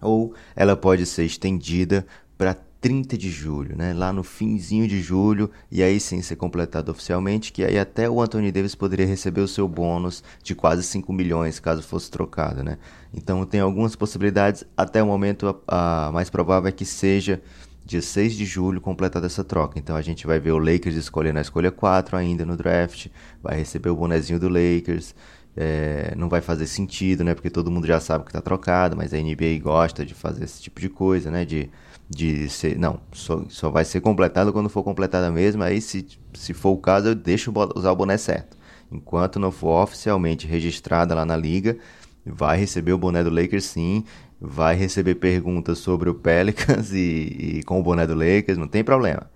Ou 0.00 0.34
ela 0.56 0.74
pode 0.74 1.06
ser 1.06 1.24
estendida 1.24 2.04
para 2.36 2.56
30 2.80 3.18
de 3.18 3.30
julho, 3.30 3.76
né? 3.76 3.92
Lá 3.92 4.12
no 4.12 4.22
finzinho 4.22 4.88
de 4.88 5.00
julho, 5.00 5.50
e 5.70 5.82
aí 5.82 6.00
sim 6.00 6.22
ser 6.22 6.36
completado 6.36 6.90
oficialmente, 6.90 7.52
que 7.52 7.62
aí 7.62 7.78
até 7.78 8.08
o 8.08 8.20
Anthony 8.20 8.50
Davis 8.50 8.74
poderia 8.74 9.06
receber 9.06 9.42
o 9.42 9.48
seu 9.48 9.68
bônus 9.68 10.24
de 10.42 10.54
quase 10.54 10.82
5 10.82 11.12
milhões, 11.12 11.60
caso 11.60 11.82
fosse 11.82 12.10
trocado, 12.10 12.64
né? 12.64 12.78
Então 13.12 13.44
tem 13.44 13.60
algumas 13.60 13.94
possibilidades, 13.94 14.64
até 14.76 15.02
o 15.02 15.06
momento 15.06 15.62
a, 15.68 16.06
a 16.06 16.12
mais 16.12 16.30
provável 16.30 16.68
é 16.68 16.72
que 16.72 16.86
seja 16.86 17.42
dia 17.84 18.00
6 18.00 18.34
de 18.34 18.44
julho 18.44 18.80
completada 18.80 19.26
essa 19.26 19.44
troca. 19.44 19.78
Então 19.78 19.96
a 19.96 20.02
gente 20.02 20.26
vai 20.26 20.40
ver 20.40 20.52
o 20.52 20.58
Lakers 20.58 20.94
escolhendo 20.94 21.38
a 21.38 21.42
escolha 21.42 21.70
4 21.70 22.16
ainda 22.16 22.46
no 22.46 22.56
draft, 22.56 23.08
vai 23.42 23.56
receber 23.58 23.90
o 23.90 23.96
bonezinho 23.96 24.38
do 24.38 24.48
Lakers, 24.48 25.14
é, 25.56 26.14
não 26.16 26.28
vai 26.28 26.40
fazer 26.40 26.66
sentido, 26.66 27.24
né? 27.24 27.34
Porque 27.34 27.50
todo 27.50 27.70
mundo 27.70 27.86
já 27.86 28.00
sabe 28.00 28.24
que 28.24 28.32
tá 28.32 28.40
trocado, 28.40 28.96
mas 28.96 29.12
a 29.12 29.18
NBA 29.18 29.58
gosta 29.60 30.06
de 30.06 30.14
fazer 30.14 30.44
esse 30.44 30.62
tipo 30.62 30.80
de 30.80 30.88
coisa, 30.88 31.30
né? 31.30 31.44
De 31.44 31.68
de 32.10 32.48
ser. 32.48 32.76
Não, 32.76 33.00
só, 33.12 33.44
só 33.48 33.70
vai 33.70 33.84
ser 33.84 34.00
completado 34.00 34.52
quando 34.52 34.68
for 34.68 34.82
completada 34.82 35.30
mesmo. 35.30 35.62
Aí, 35.62 35.80
se, 35.80 36.06
se 36.34 36.52
for 36.52 36.70
o 36.70 36.78
caso, 36.78 37.08
eu 37.08 37.14
deixo 37.14 37.52
usar 37.76 37.92
o 37.92 37.96
boné 37.96 38.18
certo. 38.18 38.58
Enquanto 38.90 39.38
não 39.38 39.52
for 39.52 39.84
oficialmente 39.84 40.48
registrada 40.48 41.14
lá 41.14 41.24
na 41.24 41.36
liga, 41.36 41.78
vai 42.26 42.58
receber 42.58 42.92
o 42.92 42.98
boné 42.98 43.22
do 43.22 43.30
Lakers 43.30 43.64
sim. 43.64 44.04
Vai 44.40 44.74
receber 44.74 45.14
perguntas 45.16 45.78
sobre 45.78 46.10
o 46.10 46.14
Pelicans 46.14 46.90
e, 46.92 47.58
e 47.58 47.62
com 47.62 47.78
o 47.78 47.82
boné 47.82 48.06
do 48.06 48.14
Lakers, 48.14 48.58
não 48.58 48.66
tem 48.66 48.82
problema. 48.82 49.30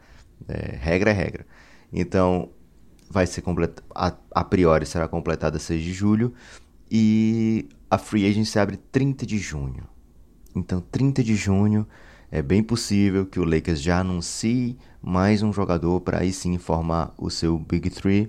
É, 0.49 0.77
regra 0.77 1.11
é 1.11 1.13
regra. 1.13 1.47
Então, 1.93 2.49
vai 3.09 3.27
ser 3.27 3.43
completa, 3.43 3.83
a, 3.95 4.13
a 4.33 4.43
priori 4.43 4.85
será 4.85 5.07
completada 5.07 5.59
6 5.59 5.83
de 5.83 5.93
julho 5.93 6.35
e 6.91 7.69
a 7.89 7.99
free 7.99 8.29
agency 8.29 8.59
abre 8.59 8.77
30 8.77 9.25
de 9.25 9.39
junho. 9.39 9.85
Então, 10.57 10.81
30 10.81 11.23
de 11.23 11.37
junho 11.37 11.87
é 12.35 12.43
bem 12.43 12.65
possível 12.65 13.25
que 13.25 13.39
o 13.39 13.45
Lakers 13.45 13.81
já 13.81 14.01
anuncie 14.01 14.77
mais 15.01 15.41
um 15.41 15.53
jogador 15.53 16.01
para 16.01 16.19
aí 16.19 16.33
sim 16.33 16.59
formar 16.59 17.15
o 17.17 17.31
seu 17.31 17.57
Big 17.57 17.89
Three 17.91 18.29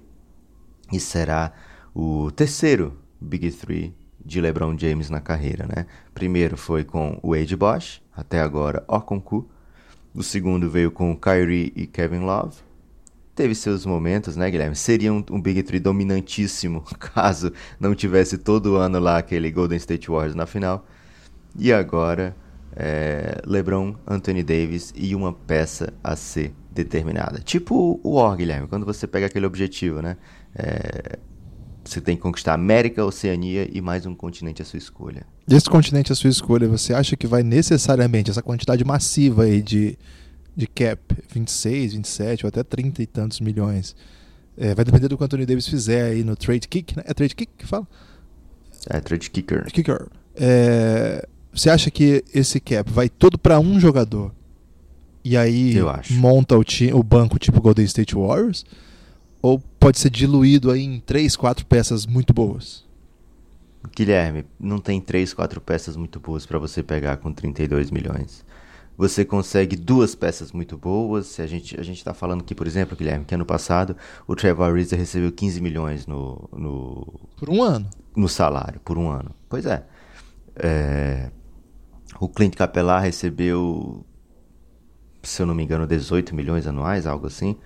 e 0.93 0.99
será 0.99 1.51
o 1.91 2.29
terceiro 2.29 2.99
Big 3.19 3.49
Three 3.49 3.95
de 4.23 4.39
LeBron 4.39 4.77
James 4.77 5.09
na 5.09 5.19
carreira, 5.19 5.65
né? 5.65 5.87
Primeiro 6.13 6.55
foi 6.55 6.83
com 6.83 7.19
o 7.23 7.31
Wade 7.31 7.55
Bosch, 7.55 7.99
até 8.15 8.39
agora 8.39 8.83
Okonku. 8.87 9.49
O 10.13 10.21
segundo 10.21 10.69
veio 10.69 10.91
com 10.91 11.17
Kyrie 11.17 11.73
e 11.75 11.87
Kevin 11.87 12.19
Love. 12.19 12.57
Teve 13.33 13.55
seus 13.55 13.87
momentos, 13.87 14.35
né, 14.35 14.51
Guilherme? 14.51 14.75
Seria 14.75 15.11
um, 15.11 15.25
um 15.31 15.41
Big 15.41 15.63
Three 15.63 15.79
dominantíssimo 15.79 16.83
caso 17.11 17.51
não 17.79 17.95
tivesse 17.95 18.37
todo 18.37 18.75
ano 18.75 18.99
lá 18.99 19.17
aquele 19.17 19.49
Golden 19.49 19.77
State 19.77 20.11
Warriors 20.11 20.35
na 20.35 20.45
final. 20.45 20.85
E 21.57 21.73
agora 21.73 22.35
é, 22.75 23.41
LeBron, 23.45 23.95
Anthony 24.05 24.43
Davis 24.43 24.93
e 24.95 25.15
uma 25.15 25.31
peça 25.31 25.93
a 26.03 26.15
ser 26.15 26.53
determinada. 26.71 27.39
Tipo 27.39 27.99
o 28.03 28.15
War, 28.15 28.35
Guilherme, 28.35 28.67
quando 28.67 28.85
você 28.85 29.07
pega 29.07 29.27
aquele 29.27 29.45
objetivo, 29.45 30.01
né? 30.01 30.17
É, 30.53 31.17
você 31.83 32.01
tem 32.01 32.15
que 32.15 32.21
conquistar 32.21 32.53
América, 32.53 33.05
Oceania 33.05 33.69
e 33.71 33.79
mais 33.79 34.05
um 34.05 34.15
continente 34.15 34.61
à 34.61 34.65
sua 34.65 34.77
escolha. 34.77 35.25
Esse 35.47 35.69
continente 35.69 36.11
à 36.11 36.15
sua 36.15 36.29
escolha, 36.29 36.67
você 36.67 36.93
acha 36.93 37.15
que 37.15 37.27
vai 37.27 37.43
necessariamente, 37.43 38.31
essa 38.31 38.41
quantidade 38.41 38.83
massiva 38.83 39.43
aí 39.43 39.61
de, 39.61 39.97
de 40.55 40.67
cap, 40.67 40.99
26, 41.31 41.93
27 41.93 42.45
ou 42.45 42.49
até 42.49 42.63
30 42.63 43.03
e 43.03 43.05
tantos 43.05 43.39
milhões, 43.39 43.95
é, 44.57 44.73
vai 44.73 44.83
depender 44.83 45.07
do 45.07 45.15
que 45.15 45.23
o 45.23 45.25
Anthony 45.25 45.45
Davis 45.45 45.67
fizer 45.67 46.11
aí 46.11 46.23
no 46.23 46.35
trade 46.35 46.67
kick, 46.67 46.97
né? 46.97 47.03
É 47.05 47.13
trade 47.13 47.35
kick 47.35 47.51
que 47.55 47.67
fala? 47.67 47.87
É, 48.89 48.99
trade 48.99 49.29
kicker. 49.29 49.65
Kicker. 49.65 50.07
É, 50.35 51.27
você 51.55 51.69
acha 51.69 51.89
que 51.89 52.23
esse 52.33 52.59
cap 52.59 52.91
vai 52.91 53.07
todo 53.07 53.37
para 53.37 53.59
um 53.59 53.79
jogador 53.79 54.33
e 55.23 55.37
aí 55.37 55.75
monta 56.11 56.55
o, 56.57 56.63
o 56.93 57.03
banco 57.03 57.39
tipo 57.39 57.61
Golden 57.61 57.85
State 57.85 58.13
Warriors? 58.13 58.65
Ou 59.41 59.59
pode 59.79 59.99
ser 59.99 60.09
diluído 60.09 60.71
aí 60.71 60.83
em 60.83 60.99
três, 60.99 61.35
quatro 61.35 61.65
peças 61.65 62.05
muito 62.05 62.33
boas? 62.33 62.83
Guilherme, 63.95 64.43
não 64.59 64.79
tem 64.79 64.99
três, 64.99 65.33
quatro 65.33 65.61
peças 65.61 65.95
muito 65.95 66.19
boas 66.19 66.45
para 66.45 66.57
você 66.57 66.81
pegar 66.81 67.17
com 67.17 67.31
32 67.31 67.91
milhões. 67.91 68.43
Você 68.97 69.23
consegue 69.23 69.75
duas 69.75 70.15
peças 70.15 70.51
muito 70.51 70.77
boas. 70.77 71.39
A 71.39 71.45
gente 71.45 71.79
a 71.79 71.83
gente 71.83 71.97
está 71.97 72.13
falando 72.13 72.41
aqui, 72.41 72.55
por 72.55 72.65
exemplo, 72.65 72.97
Guilherme, 72.97 73.25
que 73.25 73.35
ano 73.35 73.45
passado 73.45 73.95
o 74.27 74.35
Trevor 74.35 74.71
Ariza 74.71 74.95
recebeu 74.95 75.31
15 75.31 75.61
milhões 75.61 76.07
no, 76.07 76.49
no 76.51 77.13
por 77.37 77.49
um 77.49 77.61
ano 77.61 77.87
no 78.15 78.29
salário 78.29 78.79
por 78.79 78.97
um 78.97 79.09
ano. 79.09 79.31
Pois 79.49 79.65
é. 79.65 79.83
é 80.55 81.29
o 82.19 82.29
Clint 82.29 82.55
Capellar 82.55 83.01
recebeu, 83.01 84.05
se 85.23 85.41
eu 85.41 85.45
não 85.45 85.55
me 85.55 85.63
engano, 85.63 85.85
18 85.85 86.35
milhões 86.35 86.67
anuais, 86.67 87.05
algo 87.05 87.27
assim. 87.27 87.57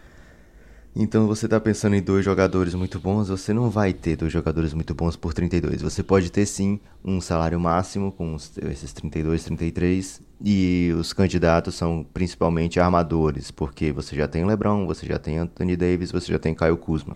Então 0.95 1.27
você 1.27 1.45
está 1.45 1.59
pensando 1.59 1.95
em 1.95 2.01
dois 2.01 2.25
jogadores 2.25 2.73
muito 2.73 2.99
bons, 2.99 3.29
você 3.29 3.53
não 3.53 3.69
vai 3.69 3.93
ter 3.93 4.15
dois 4.15 4.33
jogadores 4.33 4.73
muito 4.73 4.93
bons 4.95 5.15
por 5.15 5.33
32. 5.33 5.81
Você 5.81 6.01
pode 6.01 6.31
ter 6.31 6.45
sim 6.45 6.79
um 7.05 7.21
salário 7.21 7.59
máximo 7.59 8.11
com 8.11 8.35
esses 8.35 8.91
32, 8.93 9.43
33 9.43 10.21
e 10.43 10.91
os 10.99 11.13
candidatos 11.13 11.75
são 11.75 12.05
principalmente 12.13 12.79
armadores, 12.79 13.51
porque 13.51 13.91
você 13.91 14.15
já 14.15 14.27
tem 14.27 14.45
LeBron, 14.45 14.85
você 14.87 15.05
já 15.05 15.19
tem 15.19 15.37
Anthony 15.37 15.77
Davis, 15.77 16.11
você 16.11 16.31
já 16.31 16.39
tem 16.39 16.55
Kyle 16.55 16.75
Kuzma. 16.77 17.15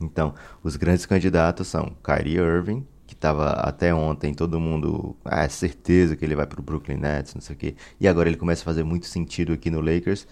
Então, 0.00 0.34
os 0.62 0.76
grandes 0.76 1.06
candidatos 1.06 1.68
são 1.68 1.92
Kyrie 2.02 2.38
Irving, 2.38 2.86
que 3.10 3.14
estava 3.14 3.50
até 3.54 3.92
ontem 3.92 4.32
todo 4.32 4.60
mundo, 4.60 5.16
ah, 5.24 5.42
é 5.42 5.48
certeza 5.48 6.14
que 6.14 6.24
ele 6.24 6.36
vai 6.36 6.46
para 6.46 6.60
o 6.60 6.62
Brooklyn 6.62 6.96
Nets, 6.96 7.34
não 7.34 7.40
sei 7.42 7.56
o 7.56 7.58
quê. 7.58 7.74
E 8.00 8.06
agora 8.06 8.28
ele 8.28 8.36
começa 8.36 8.62
a 8.62 8.64
fazer 8.64 8.84
muito 8.84 9.06
sentido 9.06 9.52
aqui 9.52 9.68
no 9.68 9.80
Lakers. 9.80 10.28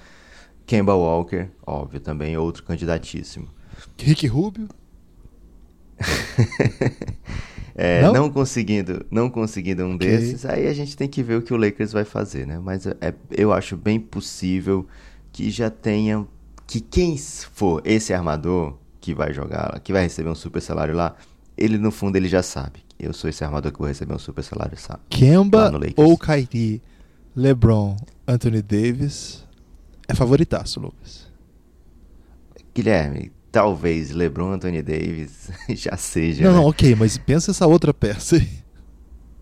Kemba 0.65 0.95
Walker, 0.95 1.49
óbvio, 1.67 1.99
também 1.99 2.37
outro 2.37 2.63
candidatíssimo. 2.63 3.49
Rick 3.99 4.29
Rubio? 4.29 4.69
é, 7.75 8.01
não? 8.01 8.13
não? 8.13 8.31
conseguindo, 8.31 9.05
não 9.11 9.29
conseguindo 9.29 9.85
um 9.85 9.97
okay. 9.97 10.09
desses, 10.09 10.47
aí 10.47 10.69
a 10.69 10.73
gente 10.73 10.97
tem 10.97 11.09
que 11.09 11.21
ver 11.21 11.35
o 11.35 11.43
que 11.43 11.53
o 11.53 11.57
Lakers 11.57 11.91
vai 11.91 12.05
fazer, 12.05 12.47
né? 12.47 12.61
Mas 12.61 12.87
é, 12.87 13.13
eu 13.33 13.53
acho 13.53 13.77
bem 13.77 13.99
possível 13.99 14.87
que 15.33 15.51
já 15.51 15.69
tenha 15.69 16.25
que 16.65 16.81
quem 16.81 17.19
for 17.19 17.83
esse 17.85 18.15
armador 18.15 18.79
que 19.01 19.13
vai 19.13 19.35
jogar, 19.35 19.81
que 19.81 19.93
vai 19.93 20.03
receber 20.05 20.31
um 20.31 20.35
super 20.37 20.63
salário 20.63 20.95
lá, 20.95 21.17
ele 21.59 21.79
no 21.79 21.91
fundo 21.91 22.17
ele 22.17 22.29
já 22.29 22.43
sabe. 22.43 22.81
Eu 22.99 23.13
sou 23.13 23.29
esse 23.29 23.45
armador 23.45 23.73
que 23.73 23.79
vou 23.79 23.89
receber 23.89 24.15
um 24.15 24.19
super 24.19 24.43
salário, 24.43 24.79
sabe? 24.79 25.01
Kemba 25.11 25.71
ou 25.97 26.19
Kyrie, 26.19 26.83
LeBron, 27.37 27.97
Anthony 28.27 28.63
Davis, 28.63 29.45
é 30.09 30.15
favoritaço, 30.15 30.81
Lucas. 30.81 31.29
Guilherme, 32.75 33.33
talvez 33.53 34.11
LeBron 34.11 34.53
Anthony 34.53 34.83
Davis 34.83 35.51
já 35.71 35.97
seja. 35.97 36.45
Não, 36.45 36.53
né? 36.53 36.57
não, 36.59 36.67
ok, 36.67 36.95
mas 36.95 37.19
pensa 37.19 37.51
essa 37.51 37.67
outra 37.67 37.93
peça 37.93 38.37
aí. 38.37 38.49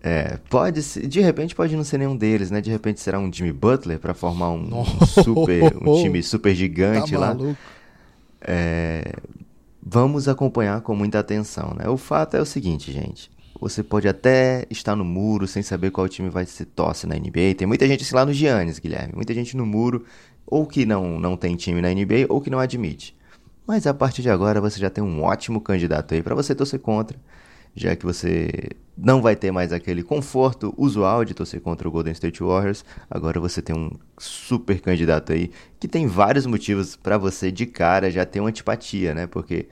É, 0.01 0.37
pode 0.49 0.83
ser, 0.83 1.07
de 1.07 1.19
repente 1.19 1.55
pode 1.55 1.75
não 1.75 1.83
ser 1.83 1.97
nenhum 1.97 2.15
deles, 2.15 2.51
né? 2.51 2.61
De 2.61 2.69
repente 2.69 2.99
será 2.99 3.19
um 3.19 3.31
Jimmy 3.31 3.51
Butler 3.51 3.99
para 3.99 4.13
formar 4.13 4.51
um, 4.51 4.85
super, 5.05 5.75
um 5.81 6.01
time 6.01 6.21
super 6.21 6.55
gigante 6.55 7.11
tá 7.11 7.19
lá. 7.19 7.37
É, 8.39 9.13
vamos 9.89 10.27
acompanhar 10.27 10.81
com 10.81 10.93
muita 10.93 11.19
atenção, 11.19 11.73
né? 11.73 11.87
O 11.87 11.95
fato 11.95 12.35
é 12.35 12.41
o 12.41 12.45
seguinte, 12.45 12.91
gente. 12.91 13.31
Você 13.59 13.81
pode 13.81 14.07
até 14.07 14.65
estar 14.69 14.95
no 14.95 15.05
muro 15.05 15.47
sem 15.47 15.63
saber 15.63 15.91
qual 15.91 16.07
time 16.09 16.29
vai 16.29 16.45
se 16.45 16.65
tosse 16.65 17.07
na 17.07 17.15
NBA. 17.15 17.55
Tem 17.57 17.65
muita 17.65 17.87
gente 17.87 18.03
assim 18.03 18.13
lá 18.13 18.25
no 18.25 18.33
Giannis, 18.33 18.79
Guilherme. 18.79 19.13
Muita 19.15 19.33
gente 19.33 19.55
no 19.55 19.65
muro 19.65 20.05
ou 20.45 20.67
que 20.67 20.85
não, 20.85 21.19
não 21.19 21.37
tem 21.37 21.55
time 21.55 21.81
na 21.81 21.89
NBA 21.89 22.25
ou 22.27 22.41
que 22.41 22.49
não 22.49 22.59
admite. 22.59 23.15
Mas 23.65 23.87
a 23.87 23.93
partir 23.93 24.21
de 24.21 24.29
agora 24.29 24.61
você 24.61 24.79
já 24.79 24.89
tem 24.89 25.03
um 25.03 25.23
ótimo 25.23 25.61
candidato 25.61 26.13
aí 26.13 26.21
para 26.21 26.35
você 26.35 26.53
torcer 26.53 26.79
contra, 26.79 27.17
já 27.75 27.95
que 27.95 28.05
você 28.05 28.49
não 28.97 29.21
vai 29.21 29.35
ter 29.35 29.51
mais 29.51 29.71
aquele 29.71 30.01
conforto 30.01 30.73
usual 30.75 31.23
de 31.23 31.33
torcer 31.33 31.61
contra 31.61 31.87
o 31.87 31.91
Golden 31.91 32.13
State 32.13 32.41
Warriors. 32.41 32.83
Agora 33.09 33.39
você 33.39 33.61
tem 33.61 33.75
um 33.75 33.91
super 34.17 34.81
candidato 34.81 35.31
aí 35.31 35.51
que 35.79 35.87
tem 35.87 36.07
vários 36.07 36.45
motivos 36.45 36.95
para 36.95 37.17
você 37.17 37.51
de 37.51 37.67
cara 37.67 38.09
já 38.09 38.25
ter 38.25 38.39
uma 38.39 38.49
antipatia, 38.49 39.13
né? 39.13 39.27
Porque 39.27 39.67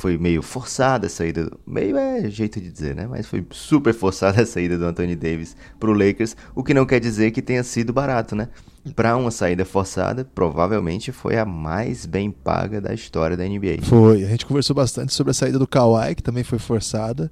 foi 0.00 0.16
meio 0.16 0.40
forçada 0.40 1.08
a 1.08 1.10
saída, 1.10 1.52
meio 1.66 1.94
é 1.96 2.28
jeito 2.30 2.58
de 2.58 2.70
dizer, 2.70 2.96
né? 2.96 3.06
Mas 3.06 3.26
foi 3.26 3.44
super 3.50 3.92
forçada 3.92 4.40
a 4.42 4.46
saída 4.46 4.78
do 4.78 4.86
Anthony 4.86 5.14
Davis 5.14 5.54
pro 5.78 5.92
Lakers, 5.92 6.34
o 6.54 6.64
que 6.64 6.72
não 6.72 6.86
quer 6.86 6.98
dizer 6.98 7.30
que 7.32 7.42
tenha 7.42 7.62
sido 7.62 7.92
barato, 7.92 8.34
né? 8.34 8.48
Para 8.96 9.14
uma 9.14 9.30
saída 9.30 9.62
forçada, 9.62 10.24
provavelmente 10.24 11.12
foi 11.12 11.36
a 11.36 11.44
mais 11.44 12.06
bem 12.06 12.30
paga 12.30 12.80
da 12.80 12.94
história 12.94 13.36
da 13.36 13.44
NBA. 13.44 13.82
Foi, 13.82 14.24
a 14.24 14.28
gente 14.28 14.46
conversou 14.46 14.74
bastante 14.74 15.12
sobre 15.12 15.32
a 15.32 15.34
saída 15.34 15.58
do 15.58 15.66
Kawhi, 15.66 16.14
que 16.14 16.22
também 16.22 16.44
foi 16.44 16.58
forçada. 16.58 17.30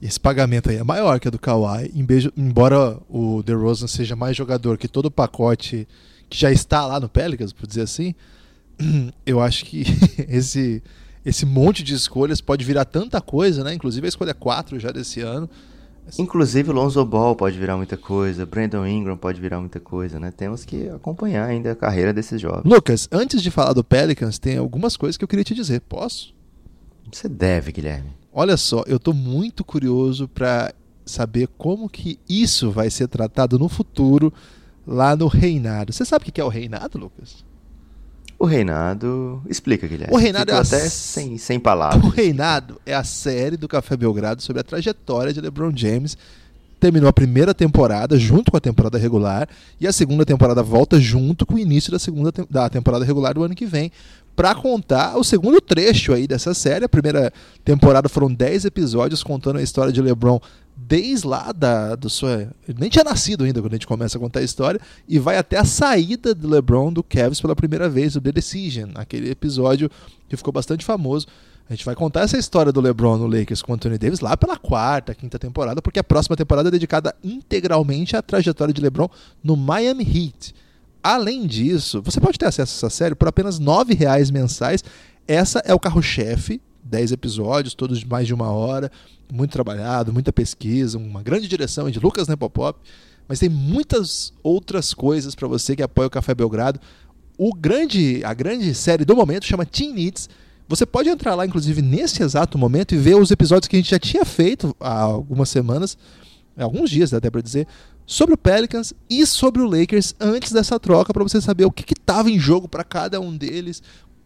Esse 0.00 0.18
pagamento 0.18 0.70
aí 0.70 0.76
é 0.76 0.84
maior 0.84 1.20
que 1.20 1.28
a 1.28 1.30
do 1.30 1.38
Kawhi, 1.38 1.92
embora 2.34 2.98
o 3.06 3.42
DeRozan 3.42 3.86
seja 3.86 4.16
mais 4.16 4.34
jogador 4.34 4.78
que 4.78 4.88
todo 4.88 5.06
o 5.06 5.10
pacote 5.10 5.86
que 6.30 6.38
já 6.38 6.50
está 6.50 6.86
lá 6.86 6.98
no 6.98 7.08
Pelicans, 7.08 7.52
por 7.52 7.66
dizer 7.66 7.82
assim, 7.82 8.14
eu 9.26 9.40
acho 9.42 9.66
que 9.66 9.84
esse 10.26 10.82
esse 11.24 11.44
monte 11.44 11.82
de 11.82 11.94
escolhas 11.94 12.40
pode 12.40 12.64
virar 12.64 12.84
tanta 12.84 13.20
coisa, 13.20 13.64
né? 13.64 13.74
Inclusive 13.74 14.06
a 14.06 14.08
escolha 14.08 14.34
4 14.34 14.78
já 14.78 14.90
desse 14.90 15.20
ano. 15.20 15.48
Inclusive 16.18 16.70
o 16.70 16.72
Lonzo 16.72 17.04
Ball 17.04 17.36
pode 17.36 17.58
virar 17.58 17.76
muita 17.76 17.96
coisa, 17.96 18.46
Brandon 18.46 18.86
Ingram 18.86 19.16
pode 19.16 19.40
virar 19.40 19.60
muita 19.60 19.78
coisa, 19.78 20.18
né? 20.18 20.30
Temos 20.30 20.64
que 20.64 20.88
acompanhar 20.88 21.46
ainda 21.46 21.72
a 21.72 21.76
carreira 21.76 22.14
desses 22.14 22.40
jovens. 22.40 22.64
Lucas, 22.64 23.08
antes 23.12 23.42
de 23.42 23.50
falar 23.50 23.74
do 23.74 23.84
Pelicans, 23.84 24.38
tem 24.38 24.56
algumas 24.56 24.96
coisas 24.96 25.18
que 25.18 25.24
eu 25.24 25.28
queria 25.28 25.44
te 25.44 25.54
dizer. 25.54 25.80
Posso? 25.82 26.34
Você 27.12 27.28
deve, 27.28 27.72
Guilherme. 27.72 28.10
Olha 28.32 28.56
só, 28.56 28.84
eu 28.86 28.98
tô 28.98 29.12
muito 29.12 29.64
curioso 29.64 30.28
para 30.28 30.72
saber 31.04 31.48
como 31.58 31.88
que 31.88 32.18
isso 32.28 32.70
vai 32.70 32.90
ser 32.90 33.08
tratado 33.08 33.58
no 33.58 33.68
futuro 33.68 34.32
lá 34.86 35.14
no 35.16 35.26
reinado. 35.26 35.92
Você 35.92 36.04
sabe 36.04 36.28
o 36.28 36.32
que 36.32 36.40
é 36.40 36.44
o 36.44 36.48
reinado, 36.48 36.98
Lucas? 36.98 37.44
O 38.38 38.46
Reinado. 38.46 39.42
Explica, 39.48 39.86
Guilherme. 39.86 40.14
O 40.14 40.16
Reinado 40.16 40.52
Ficou 40.52 40.58
é 40.58 40.78
até 40.78 40.88
sem, 40.88 41.36
sem 41.36 41.58
palavras. 41.58 42.04
O 42.04 42.08
Reinado 42.08 42.80
é 42.86 42.94
a 42.94 43.02
série 43.02 43.56
do 43.56 43.66
Café 43.66 43.96
Belgrado 43.96 44.42
sobre 44.42 44.60
a 44.60 44.64
trajetória 44.64 45.32
de 45.32 45.40
LeBron 45.40 45.72
James. 45.74 46.16
Terminou 46.78 47.08
a 47.08 47.12
primeira 47.12 47.52
temporada 47.52 48.16
junto 48.16 48.52
com 48.52 48.56
a 48.56 48.60
temporada 48.60 48.96
regular 48.96 49.48
e 49.80 49.86
a 49.88 49.92
segunda 49.92 50.24
temporada 50.24 50.62
volta 50.62 51.00
junto 51.00 51.44
com 51.44 51.54
o 51.54 51.58
início 51.58 51.90
da 51.90 51.98
segunda 51.98 52.30
te 52.30 52.44
da 52.48 52.68
temporada 52.68 53.04
regular 53.04 53.34
do 53.34 53.42
ano 53.42 53.56
que 53.56 53.66
vem 53.66 53.90
para 54.38 54.54
contar 54.54 55.18
o 55.18 55.24
segundo 55.24 55.60
trecho 55.60 56.12
aí 56.12 56.28
dessa 56.28 56.54
série. 56.54 56.84
A 56.84 56.88
primeira 56.88 57.32
temporada 57.64 58.08
foram 58.08 58.32
10 58.32 58.66
episódios 58.66 59.20
contando 59.20 59.58
a 59.58 59.62
história 59.64 59.92
de 59.92 60.00
LeBron 60.00 60.38
desde 60.76 61.26
lá 61.26 61.50
da 61.50 61.96
do 61.96 62.08
sua, 62.08 62.48
nem 62.78 62.88
tinha 62.88 63.02
nascido 63.02 63.42
ainda 63.42 63.60
quando 63.60 63.72
a 63.72 63.74
gente 63.74 63.86
começa 63.88 64.16
a 64.16 64.20
contar 64.20 64.38
a 64.38 64.44
história 64.44 64.80
e 65.08 65.18
vai 65.18 65.38
até 65.38 65.58
a 65.58 65.64
saída 65.64 66.36
do 66.36 66.48
LeBron 66.48 66.92
do 66.92 67.02
Cavs 67.02 67.40
pela 67.40 67.56
primeira 67.56 67.88
vez, 67.88 68.14
o 68.14 68.20
The 68.20 68.30
Decision, 68.30 68.90
aquele 68.94 69.28
episódio 69.28 69.90
que 70.28 70.36
ficou 70.36 70.52
bastante 70.52 70.84
famoso. 70.84 71.26
A 71.68 71.74
gente 71.74 71.84
vai 71.84 71.96
contar 71.96 72.20
essa 72.20 72.38
história 72.38 72.70
do 72.70 72.80
LeBron 72.80 73.16
no 73.16 73.26
Lakers 73.26 73.60
com 73.60 73.72
o 73.72 73.74
Anthony 73.74 73.98
Davis 73.98 74.20
lá 74.20 74.36
pela 74.36 74.56
quarta, 74.56 75.16
quinta 75.16 75.36
temporada, 75.36 75.82
porque 75.82 75.98
a 75.98 76.04
próxima 76.04 76.36
temporada 76.36 76.68
é 76.68 76.70
dedicada 76.70 77.12
integralmente 77.24 78.14
à 78.14 78.22
trajetória 78.22 78.72
de 78.72 78.80
LeBron 78.80 79.08
no 79.42 79.56
Miami 79.56 80.04
Heat. 80.04 80.54
Além 81.02 81.46
disso, 81.46 82.02
você 82.02 82.20
pode 82.20 82.38
ter 82.38 82.46
acesso 82.46 82.72
a 82.72 82.88
essa 82.88 82.96
série 82.96 83.14
por 83.14 83.28
apenas 83.28 83.58
R$ 83.58 83.94
reais 83.94 84.30
mensais. 84.30 84.82
Essa 85.26 85.60
é 85.64 85.74
o 85.74 85.78
carro-chefe 85.78 86.60
10 86.88 87.12
episódios, 87.12 87.74
todos 87.74 88.00
de 88.00 88.06
mais 88.06 88.26
de 88.26 88.34
uma 88.34 88.50
hora, 88.50 88.90
muito 89.32 89.52
trabalhado, 89.52 90.12
muita 90.12 90.32
pesquisa, 90.32 90.96
uma 90.96 91.22
grande 91.22 91.46
direção 91.46 91.90
de 91.90 92.00
Lucas 92.00 92.26
Nepopop, 92.28 92.80
mas 93.28 93.38
tem 93.38 93.48
muitas 93.48 94.32
outras 94.42 94.94
coisas 94.94 95.34
para 95.34 95.46
você 95.46 95.76
que 95.76 95.82
apoia 95.82 96.06
o 96.06 96.10
Café 96.10 96.34
Belgrado. 96.34 96.80
O 97.36 97.54
grande, 97.54 98.22
a 98.24 98.32
grande 98.32 98.74
série 98.74 99.04
do 99.04 99.14
momento 99.14 99.44
chama 99.44 99.66
Teen 99.66 99.92
Needs. 99.92 100.28
Você 100.66 100.86
pode 100.86 101.08
entrar 101.08 101.34
lá, 101.34 101.46
inclusive, 101.46 101.82
nesse 101.82 102.22
exato 102.22 102.58
momento 102.58 102.94
e 102.94 102.98
ver 102.98 103.16
os 103.16 103.30
episódios 103.30 103.68
que 103.68 103.76
a 103.76 103.78
gente 103.78 103.90
já 103.90 103.98
tinha 103.98 104.24
feito 104.24 104.74
há 104.80 105.00
algumas 105.00 105.50
semanas, 105.50 105.96
alguns 106.56 106.90
dias 106.90 107.12
até 107.12 107.30
para 107.30 107.42
dizer, 107.42 107.66
sobre 108.08 108.34
o 108.34 108.38
Pelicans 108.38 108.94
e 109.08 109.26
sobre 109.26 109.60
o 109.60 109.68
Lakers 109.68 110.14
antes 110.18 110.50
dessa 110.50 110.80
troca 110.80 111.12
para 111.12 111.22
você 111.22 111.42
saber 111.42 111.66
o 111.66 111.70
que 111.70 111.92
estava 111.92 112.30
em 112.30 112.38
jogo 112.38 112.66
para 112.66 112.82
cada 112.82 113.20
um 113.20 113.36
deles, 113.36 113.82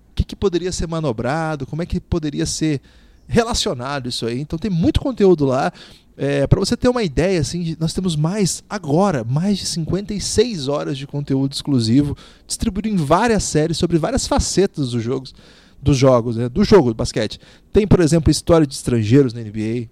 o 0.09 0.15
que, 0.15 0.23
que 0.23 0.37
poderia 0.37 0.71
ser 0.71 0.87
manobrado, 0.87 1.67
como 1.67 1.83
é 1.83 1.87
que 1.87 1.99
poderia 1.99 2.47
ser 2.47 2.81
relacionado 3.27 4.09
isso 4.09 4.25
aí. 4.25 4.41
Então 4.41 4.57
tem 4.57 4.71
muito 4.71 5.01
conteúdo 5.01 5.45
lá. 5.45 5.73
É, 6.17 6.47
para 6.47 6.61
você 6.61 6.77
ter 6.77 6.89
uma 6.89 7.03
ideia, 7.03 7.41
assim, 7.41 7.75
nós 7.81 7.93
temos 7.93 8.15
mais, 8.15 8.63
agora, 8.71 9.25
mais 9.25 9.59
de 9.59 9.67
56 9.67 10.69
horas 10.69 10.97
de 10.97 11.05
conteúdo 11.05 11.53
exclusivo, 11.53 12.17
distribuído 12.47 12.89
em 12.89 12.97
várias 12.97 13.43
séries 13.43 13.79
sobre 13.79 13.99
várias 13.99 14.29
facetas 14.29 14.91
dos 14.91 15.03
jogos, 15.03 15.35
dos 15.83 15.97
jogos, 15.97 16.37
né, 16.37 16.49
do 16.49 16.63
jogo 16.63 16.91
do 16.91 16.95
basquete. 16.95 17.41
Tem, 17.73 17.85
por 17.85 17.99
exemplo, 17.99 18.31
história 18.31 18.65
de 18.65 18.75
estrangeiros 18.75 19.35
na 19.35 19.41
NBA. 19.41 19.89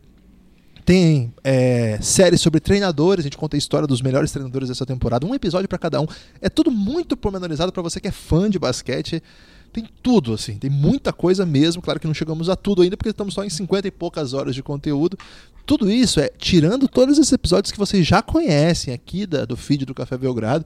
Tem 0.90 1.32
é, 1.44 2.00
séries 2.02 2.40
sobre 2.40 2.58
treinadores, 2.58 3.22
a 3.22 3.26
gente 3.26 3.38
conta 3.38 3.56
a 3.56 3.58
história 3.58 3.86
dos 3.86 4.02
melhores 4.02 4.32
treinadores 4.32 4.68
dessa 4.68 4.84
temporada, 4.84 5.24
um 5.24 5.32
episódio 5.32 5.68
para 5.68 5.78
cada 5.78 6.00
um. 6.00 6.06
É 6.40 6.48
tudo 6.48 6.68
muito 6.68 7.16
pormenorizado 7.16 7.70
para 7.70 7.80
você 7.80 8.00
que 8.00 8.08
é 8.08 8.10
fã 8.10 8.50
de 8.50 8.58
basquete. 8.58 9.22
Tem 9.72 9.86
tudo, 10.02 10.34
assim, 10.34 10.56
tem 10.56 10.68
muita 10.68 11.12
coisa 11.12 11.46
mesmo. 11.46 11.80
Claro 11.80 12.00
que 12.00 12.08
não 12.08 12.12
chegamos 12.12 12.48
a 12.48 12.56
tudo 12.56 12.82
ainda, 12.82 12.96
porque 12.96 13.10
estamos 13.10 13.34
só 13.34 13.44
em 13.44 13.48
50 13.48 13.86
e 13.86 13.90
poucas 13.92 14.32
horas 14.34 14.52
de 14.52 14.64
conteúdo. 14.64 15.16
Tudo 15.64 15.88
isso 15.88 16.18
é 16.18 16.28
tirando 16.36 16.88
todos 16.88 17.18
esses 17.18 17.32
episódios 17.32 17.70
que 17.70 17.78
vocês 17.78 18.04
já 18.04 18.20
conhecem 18.20 18.92
aqui 18.92 19.26
da, 19.26 19.44
do 19.44 19.56
feed 19.56 19.84
do 19.84 19.94
Café 19.94 20.18
Belgrado. 20.18 20.64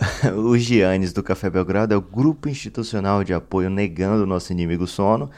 o 0.34 0.56
Giannis 0.56 1.12
do 1.12 1.22
Café 1.22 1.50
Belgrado 1.50 1.92
é 1.92 1.96
o 1.96 2.00
grupo 2.00 2.48
institucional 2.48 3.22
de 3.22 3.34
apoio 3.34 3.68
negando 3.68 4.22
o 4.22 4.26
nosso 4.26 4.50
inimigo 4.50 4.86
sono 4.86 5.30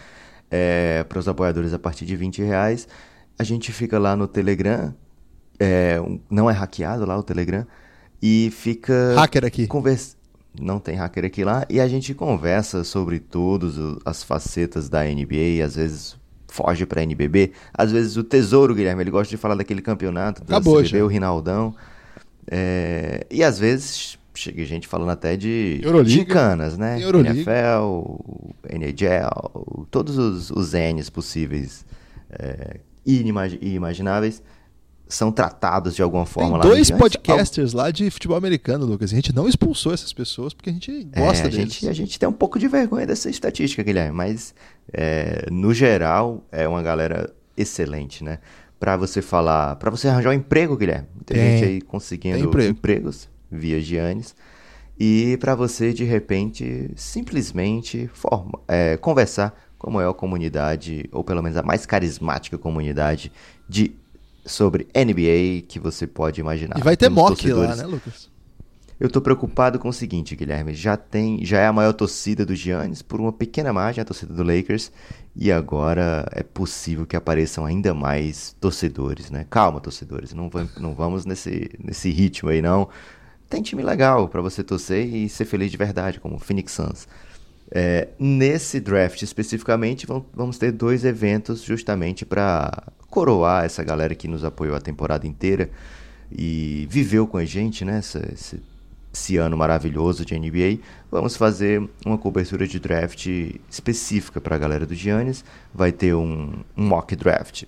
é, 0.48 1.04
para 1.04 1.18
os 1.18 1.26
apoiadores 1.26 1.74
a 1.74 1.78
partir 1.80 2.06
de 2.06 2.14
20 2.14 2.42
reais. 2.42 2.86
A 3.36 3.42
gente 3.42 3.72
fica 3.72 3.98
lá 3.98 4.14
no 4.14 4.28
Telegram, 4.28 4.94
é, 5.58 6.00
não 6.30 6.48
é 6.50 6.52
hackeado 6.52 7.04
lá 7.04 7.16
o 7.16 7.22
Telegram, 7.22 7.66
e 8.22 8.50
fica... 8.52 9.14
Hacker 9.14 9.44
aqui. 9.44 9.66
Conversa 9.66 10.16
não 10.60 10.78
tem 10.78 10.94
hacker 10.94 11.24
aqui 11.24 11.44
lá, 11.44 11.66
e 11.68 11.80
a 11.80 11.88
gente 11.88 12.14
conversa 12.14 12.84
sobre 12.84 13.18
todas 13.18 13.74
as 14.04 14.22
facetas 14.22 14.88
da 14.88 15.02
NBA, 15.04 15.64
às 15.64 15.74
vezes 15.74 16.16
foge 16.48 16.86
para 16.86 17.02
NBB, 17.02 17.52
às 17.72 17.90
vezes 17.90 18.16
o 18.16 18.22
Tesouro, 18.22 18.74
Guilherme, 18.74 19.02
ele 19.02 19.10
gosta 19.10 19.28
de 19.28 19.36
falar 19.36 19.56
daquele 19.56 19.82
campeonato 19.82 20.44
da 20.44 20.56
Acabou, 20.56 20.76
CBB, 20.76 21.02
o 21.02 21.06
Rinaldão, 21.08 21.74
é... 22.48 23.26
e 23.30 23.42
às 23.42 23.58
vezes 23.58 24.16
chega 24.34 24.64
gente 24.64 24.86
falando 24.86 25.10
até 25.10 25.36
de 25.36 25.80
canas, 26.24 26.78
né? 26.78 27.02
Euroliga. 27.02 27.34
NFL, 27.34 28.20
NHL, 28.68 29.86
todos 29.90 30.18
os, 30.18 30.50
os 30.50 30.72
N's 30.72 31.08
possíveis 31.08 31.84
é, 32.30 32.80
inimagináveis 33.06 34.42
são 35.06 35.30
tratados 35.30 35.94
de 35.94 36.02
alguma 36.02 36.24
forma 36.24 36.60
Tem 36.60 36.70
dois 36.70 36.90
podcasters 36.90 37.72
lá 37.72 37.90
de 37.90 38.10
futebol 38.10 38.36
americano, 38.36 38.86
Lucas. 38.86 39.12
A 39.12 39.14
gente 39.14 39.34
não 39.34 39.46
expulsou 39.46 39.92
essas 39.92 40.12
pessoas 40.12 40.54
porque 40.54 40.70
a 40.70 40.72
gente 40.72 41.04
gosta 41.04 41.44
é, 41.44 41.46
a 41.46 41.50
deles. 41.50 41.74
Gente, 41.74 41.88
a 41.88 41.92
gente 41.92 42.18
tem 42.18 42.28
um 42.28 42.32
pouco 42.32 42.58
de 42.58 42.66
vergonha 42.66 43.06
dessa 43.06 43.28
estatística, 43.28 43.82
Guilherme, 43.82 44.16
mas 44.16 44.54
é, 44.92 45.46
no 45.50 45.74
geral 45.74 46.42
é 46.50 46.66
uma 46.66 46.82
galera 46.82 47.32
excelente, 47.56 48.24
né? 48.24 48.38
Para 48.80 48.96
você 48.96 49.22
falar, 49.22 49.76
para 49.76 49.90
você 49.90 50.08
arranjar 50.08 50.30
um 50.30 50.34
emprego, 50.34 50.76
Guilherme. 50.76 51.06
Tem, 51.24 51.36
tem 51.36 51.58
gente 51.58 51.64
aí 51.68 51.80
conseguindo 51.80 52.38
emprego. 52.38 52.70
empregos 52.70 53.28
via 53.50 53.80
Giannis. 53.80 54.34
E 54.98 55.36
para 55.38 55.54
você, 55.54 55.92
de 55.92 56.04
repente, 56.04 56.90
simplesmente 56.96 58.08
forma, 58.12 58.58
é, 58.68 58.96
conversar 58.96 59.54
com 59.78 59.90
a 59.90 59.92
maior 59.92 60.12
comunidade, 60.14 61.08
ou 61.12 61.24
pelo 61.24 61.42
menos 61.42 61.58
a 61.58 61.62
mais 61.62 61.84
carismática 61.84 62.56
comunidade 62.56 63.30
de 63.68 63.94
sobre 64.44 64.86
NBA 64.94 65.66
que 65.66 65.78
você 65.78 66.06
pode 66.06 66.40
imaginar. 66.40 66.78
E 66.78 66.82
vai 66.82 66.96
ter 66.96 67.08
mock 67.08 67.50
lá, 67.52 67.74
né, 67.76 67.84
Lucas? 67.84 68.32
Eu 68.98 69.10
tô 69.10 69.20
preocupado 69.20 69.78
com 69.78 69.88
o 69.88 69.92
seguinte, 69.92 70.36
Guilherme. 70.36 70.72
Já 70.72 70.96
tem, 70.96 71.44
já 71.44 71.58
é 71.58 71.66
a 71.66 71.72
maior 71.72 71.92
torcida 71.92 72.46
do 72.46 72.54
Giannis 72.54 73.02
por 73.02 73.20
uma 73.20 73.32
pequena 73.32 73.72
margem, 73.72 74.00
a 74.00 74.04
torcida 74.04 74.32
do 74.32 74.42
Lakers, 74.42 74.92
e 75.34 75.50
agora 75.50 76.26
é 76.30 76.42
possível 76.44 77.04
que 77.04 77.16
apareçam 77.16 77.66
ainda 77.66 77.92
mais 77.92 78.54
torcedores, 78.60 79.30
né? 79.30 79.46
Calma, 79.50 79.80
torcedores, 79.80 80.32
não, 80.32 80.48
vamos, 80.48 80.76
não 80.76 80.94
vamos 80.94 81.26
nesse, 81.26 81.70
nesse 81.82 82.10
ritmo 82.10 82.50
aí, 82.50 82.62
não. 82.62 82.88
Tem 83.50 83.60
time 83.60 83.82
legal 83.82 84.28
para 84.28 84.40
você 84.40 84.62
torcer 84.62 85.06
e 85.12 85.28
ser 85.28 85.44
feliz 85.44 85.70
de 85.70 85.76
verdade, 85.76 86.20
como 86.20 86.36
o 86.36 86.38
Phoenix 86.38 86.72
Suns. 86.72 87.08
É, 87.76 88.06
nesse 88.20 88.78
draft 88.78 89.20
especificamente, 89.20 90.06
vamos 90.32 90.58
ter 90.58 90.70
dois 90.70 91.04
eventos 91.04 91.60
justamente 91.60 92.24
para 92.24 92.84
coroar 93.10 93.64
essa 93.64 93.82
galera 93.82 94.14
que 94.14 94.28
nos 94.28 94.44
apoiou 94.44 94.76
a 94.76 94.80
temporada 94.80 95.26
inteira 95.26 95.68
e 96.30 96.86
viveu 96.88 97.26
com 97.26 97.36
a 97.36 97.44
gente, 97.44 97.84
né? 97.84 97.98
Esse, 97.98 98.62
esse 99.12 99.36
ano 99.36 99.56
maravilhoso 99.56 100.24
de 100.24 100.38
NBA. 100.38 100.78
Vamos 101.10 101.36
fazer 101.36 101.82
uma 102.06 102.16
cobertura 102.16 102.66
de 102.66 102.78
draft 102.78 103.26
específica 103.68 104.40
para 104.40 104.54
a 104.54 104.58
galera 104.58 104.86
do 104.86 104.94
Giannis. 104.94 105.44
Vai 105.72 105.90
ter 105.90 106.14
um, 106.14 106.52
um 106.76 106.86
mock 106.86 107.16
draft 107.16 107.64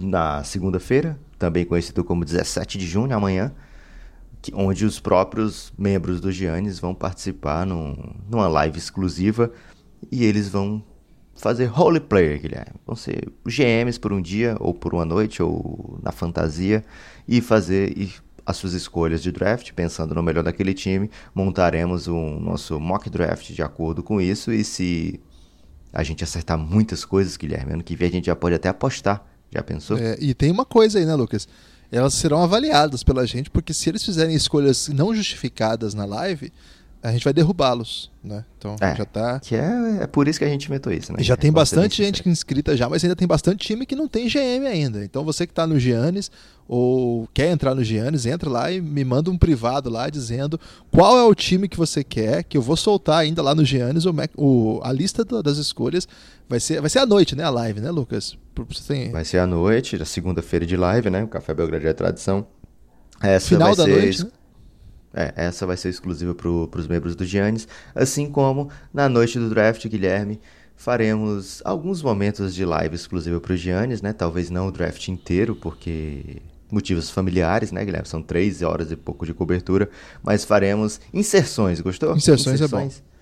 na 0.00 0.42
segunda-feira, 0.42 1.16
também 1.38 1.64
conhecido 1.64 2.02
como 2.02 2.24
17 2.24 2.76
de 2.76 2.86
junho, 2.86 3.14
amanhã, 3.14 3.52
onde 4.52 4.84
os 4.84 4.98
próprios 4.98 5.72
membros 5.78 6.20
do 6.20 6.32
Giannis 6.32 6.78
vão 6.78 6.94
participar 6.94 7.66
num, 7.66 7.96
numa 8.28 8.48
live 8.48 8.78
exclusiva 8.78 9.52
e 10.10 10.24
eles 10.24 10.48
vão 10.48 10.82
fazer 11.34 11.66
role 11.66 12.00
player, 12.00 12.40
Guilherme. 12.40 12.74
Vão 12.86 12.96
ser 12.96 13.28
GMs 13.46 13.98
por 13.98 14.12
um 14.12 14.20
dia, 14.20 14.56
ou 14.60 14.74
por 14.74 14.94
uma 14.94 15.04
noite, 15.04 15.42
ou 15.42 15.98
na 16.02 16.12
fantasia, 16.12 16.84
e 17.26 17.40
fazer 17.40 17.96
e 17.96 18.12
as 18.44 18.56
suas 18.56 18.72
escolhas 18.72 19.22
de 19.22 19.30
draft, 19.30 19.72
pensando 19.72 20.14
no 20.14 20.22
melhor 20.22 20.42
daquele 20.42 20.74
time. 20.74 21.10
Montaremos 21.34 22.06
o 22.08 22.14
um 22.14 22.40
nosso 22.40 22.78
mock 22.80 23.08
draft 23.08 23.52
de 23.52 23.62
acordo 23.62 24.02
com 24.02 24.20
isso, 24.20 24.52
e 24.52 24.64
se 24.64 25.20
a 25.92 26.02
gente 26.02 26.24
acertar 26.24 26.58
muitas 26.58 27.04
coisas, 27.04 27.36
Guilherme, 27.36 27.74
ano 27.74 27.84
que 27.84 27.94
vem 27.94 28.08
a 28.08 28.12
gente 28.12 28.26
já 28.26 28.36
pode 28.36 28.54
até 28.54 28.68
apostar. 28.68 29.24
Já 29.50 29.62
pensou? 29.62 29.98
É, 29.98 30.16
e 30.18 30.32
tem 30.32 30.50
uma 30.50 30.64
coisa 30.64 30.98
aí, 30.98 31.04
né, 31.04 31.14
Lucas? 31.14 31.46
Elas 31.92 32.14
serão 32.14 32.42
avaliadas 32.42 33.02
pela 33.02 33.26
gente, 33.26 33.50
porque 33.50 33.74
se 33.74 33.90
eles 33.90 34.02
fizerem 34.02 34.34
escolhas 34.34 34.88
não 34.88 35.14
justificadas 35.14 35.92
na 35.92 36.06
live, 36.06 36.50
a 37.02 37.10
gente 37.10 37.24
vai 37.24 37.32
derrubá-los, 37.32 38.10
né? 38.22 38.44
Então 38.56 38.76
é, 38.80 38.94
já 38.94 39.04
tá. 39.04 39.40
Que 39.40 39.56
é, 39.56 40.02
é 40.02 40.06
por 40.06 40.28
isso 40.28 40.38
que 40.38 40.44
a 40.44 40.48
gente 40.48 40.66
inventou 40.66 40.92
isso, 40.92 41.12
né? 41.12 41.20
Já 41.20 41.36
tem 41.36 41.50
bastante 41.50 41.96
gente 41.96 42.26
inscrita 42.28 42.76
já, 42.76 42.88
mas 42.88 43.02
ainda 43.02 43.16
tem 43.16 43.26
bastante 43.26 43.66
time 43.66 43.84
que 43.84 43.96
não 43.96 44.06
tem 44.06 44.28
GM 44.28 44.66
ainda. 44.68 45.04
Então 45.04 45.24
você 45.24 45.44
que 45.44 45.50
está 45.52 45.66
no 45.66 45.80
Giannis 45.80 46.30
ou 46.68 47.28
quer 47.34 47.50
entrar 47.50 47.74
no 47.74 47.82
Giannis, 47.82 48.24
entra 48.24 48.48
lá 48.48 48.70
e 48.70 48.80
me 48.80 49.04
manda 49.04 49.32
um 49.32 49.36
privado 49.36 49.90
lá 49.90 50.08
dizendo 50.08 50.60
qual 50.92 51.18
é 51.18 51.24
o 51.24 51.34
time 51.34 51.68
que 51.68 51.76
você 51.76 52.04
quer, 52.04 52.44
que 52.44 52.56
eu 52.56 52.62
vou 52.62 52.76
soltar 52.76 53.18
ainda 53.18 53.42
lá 53.42 53.52
no 53.52 53.64
Giannis 53.64 54.06
o, 54.06 54.14
o 54.36 54.80
a 54.84 54.92
lista 54.92 55.24
do, 55.24 55.42
das 55.42 55.58
escolhas. 55.58 56.06
Vai 56.48 56.60
ser, 56.60 56.80
vai 56.80 56.88
ser 56.88 57.00
à 57.00 57.06
noite, 57.06 57.34
né? 57.34 57.42
A 57.42 57.50
live, 57.50 57.80
né, 57.80 57.90
Lucas? 57.90 58.38
Tem... 58.86 59.10
Vai 59.10 59.24
ser 59.24 59.38
à 59.38 59.46
noite, 59.46 59.98
segunda-feira 60.06 60.64
de 60.64 60.76
live, 60.76 61.10
né? 61.10 61.24
O 61.24 61.28
Café 61.28 61.52
Belgrado 61.52 61.88
é 61.88 61.92
tradição. 61.92 62.46
Essa 63.20 63.48
Final 63.48 63.74
da 63.74 63.86
noite, 63.86 64.24
né? 64.24 64.30
É, 65.14 65.32
essa 65.36 65.66
vai 65.66 65.76
ser 65.76 65.90
exclusiva 65.90 66.34
para 66.34 66.48
os 66.48 66.86
membros 66.86 67.14
do 67.14 67.24
Giannis, 67.24 67.68
assim 67.94 68.30
como 68.30 68.70
na 68.92 69.08
noite 69.08 69.38
do 69.38 69.50
draft, 69.50 69.86
Guilherme, 69.86 70.40
faremos 70.74 71.60
alguns 71.64 72.02
momentos 72.02 72.54
de 72.54 72.64
live 72.64 72.94
exclusiva 72.94 73.40
para 73.40 73.52
o 73.52 73.56
Giannis, 73.56 74.00
né? 74.02 74.12
Talvez 74.12 74.50
não 74.50 74.68
o 74.68 74.72
draft 74.72 75.06
inteiro, 75.08 75.54
porque 75.54 76.42
motivos 76.70 77.10
familiares, 77.10 77.70
né, 77.70 77.84
Guilherme? 77.84 78.08
São 78.08 78.22
três 78.22 78.62
horas 78.62 78.90
e 78.90 78.96
pouco 78.96 79.26
de 79.26 79.34
cobertura, 79.34 79.90
mas 80.22 80.44
faremos 80.44 81.00
inserções, 81.12 81.80
gostou? 81.80 82.16
Inserções, 82.16 82.60
inserções 82.60 82.96
é 82.96 82.98
bom. 82.98 83.12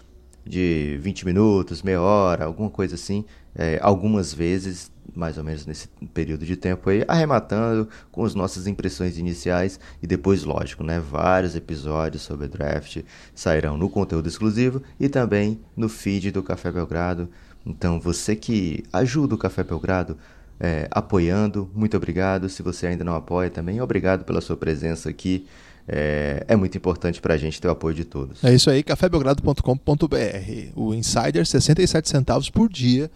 De 0.46 0.98
20 1.02 1.26
minutos, 1.26 1.82
meia 1.82 2.00
hora, 2.00 2.46
alguma 2.46 2.70
coisa 2.70 2.94
assim, 2.94 3.24
é, 3.54 3.78
algumas 3.82 4.32
vezes 4.32 4.90
mais 5.14 5.36
ou 5.36 5.44
menos 5.44 5.66
nesse 5.66 5.88
período 6.14 6.46
de 6.46 6.56
tempo 6.56 6.88
aí, 6.88 7.04
arrematando 7.08 7.88
com 8.12 8.24
as 8.24 8.34
nossas 8.34 8.68
impressões 8.68 9.18
iniciais 9.18 9.80
e 10.00 10.06
depois, 10.06 10.44
lógico, 10.44 10.84
né, 10.84 11.00
vários 11.00 11.56
episódios 11.56 12.22
sobre 12.22 12.46
draft 12.46 13.02
sairão 13.34 13.76
no 13.76 13.90
conteúdo 13.90 14.28
exclusivo 14.28 14.80
e 15.00 15.08
também 15.08 15.60
no 15.76 15.88
feed 15.88 16.30
do 16.30 16.42
Café 16.42 16.70
Belgrado. 16.70 17.28
Então, 17.66 18.00
você 18.00 18.36
que 18.36 18.84
ajuda 18.92 19.34
o 19.34 19.38
Café 19.38 19.64
Belgrado 19.64 20.16
é, 20.58 20.86
apoiando, 20.90 21.68
muito 21.74 21.96
obrigado. 21.96 22.48
Se 22.48 22.62
você 22.62 22.86
ainda 22.86 23.04
não 23.04 23.14
apoia 23.14 23.50
também, 23.50 23.80
obrigado 23.80 24.24
pela 24.24 24.40
sua 24.40 24.56
presença 24.56 25.10
aqui 25.10 25.46
é, 25.92 26.44
é 26.46 26.54
muito 26.54 26.78
importante 26.78 27.20
para 27.20 27.34
a 27.34 27.36
gente 27.36 27.60
ter 27.60 27.66
o 27.66 27.72
apoio 27.72 27.94
de 27.94 28.04
todos. 28.04 28.44
É 28.44 28.54
isso 28.54 28.70
aí, 28.70 28.82
cafébelgrado.com.br. 28.82 30.72
O 30.76 30.94
Insider, 30.94 31.44
67 31.44 32.08
centavos 32.08 32.48
por 32.48 32.68
dia, 32.68 33.10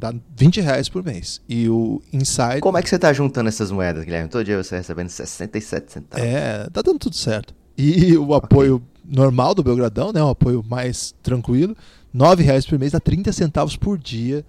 dá 0.00 0.14
20 0.34 0.60
reais 0.62 0.88
por 0.88 1.04
mês. 1.04 1.42
E 1.46 1.68
o 1.68 2.00
Insider... 2.10 2.60
Como 2.60 2.78
é 2.78 2.82
que 2.82 2.88
você 2.88 2.96
está 2.96 3.12
juntando 3.12 3.48
essas 3.48 3.70
moedas, 3.70 4.02
Guilherme? 4.02 4.30
Todo 4.30 4.42
dia 4.42 4.60
você 4.60 4.76
recebendo 4.76 5.10
67 5.10 5.92
centavos. 5.92 6.26
É, 6.26 6.66
tá 6.72 6.80
dando 6.80 6.98
tudo 6.98 7.14
certo. 7.14 7.54
E 7.76 8.16
o 8.16 8.34
apoio 8.34 8.76
okay. 8.76 8.86
normal 9.06 9.54
do 9.54 9.62
Belgradão, 9.62 10.10
né, 10.10 10.22
um 10.22 10.30
apoio 10.30 10.64
mais 10.66 11.14
tranquilo, 11.22 11.76
9 12.12 12.42
reais 12.42 12.64
por 12.64 12.78
mês, 12.78 12.92
dá 12.92 13.00
30 13.00 13.30
centavos 13.32 13.76
por 13.76 13.98
dia. 13.98 14.44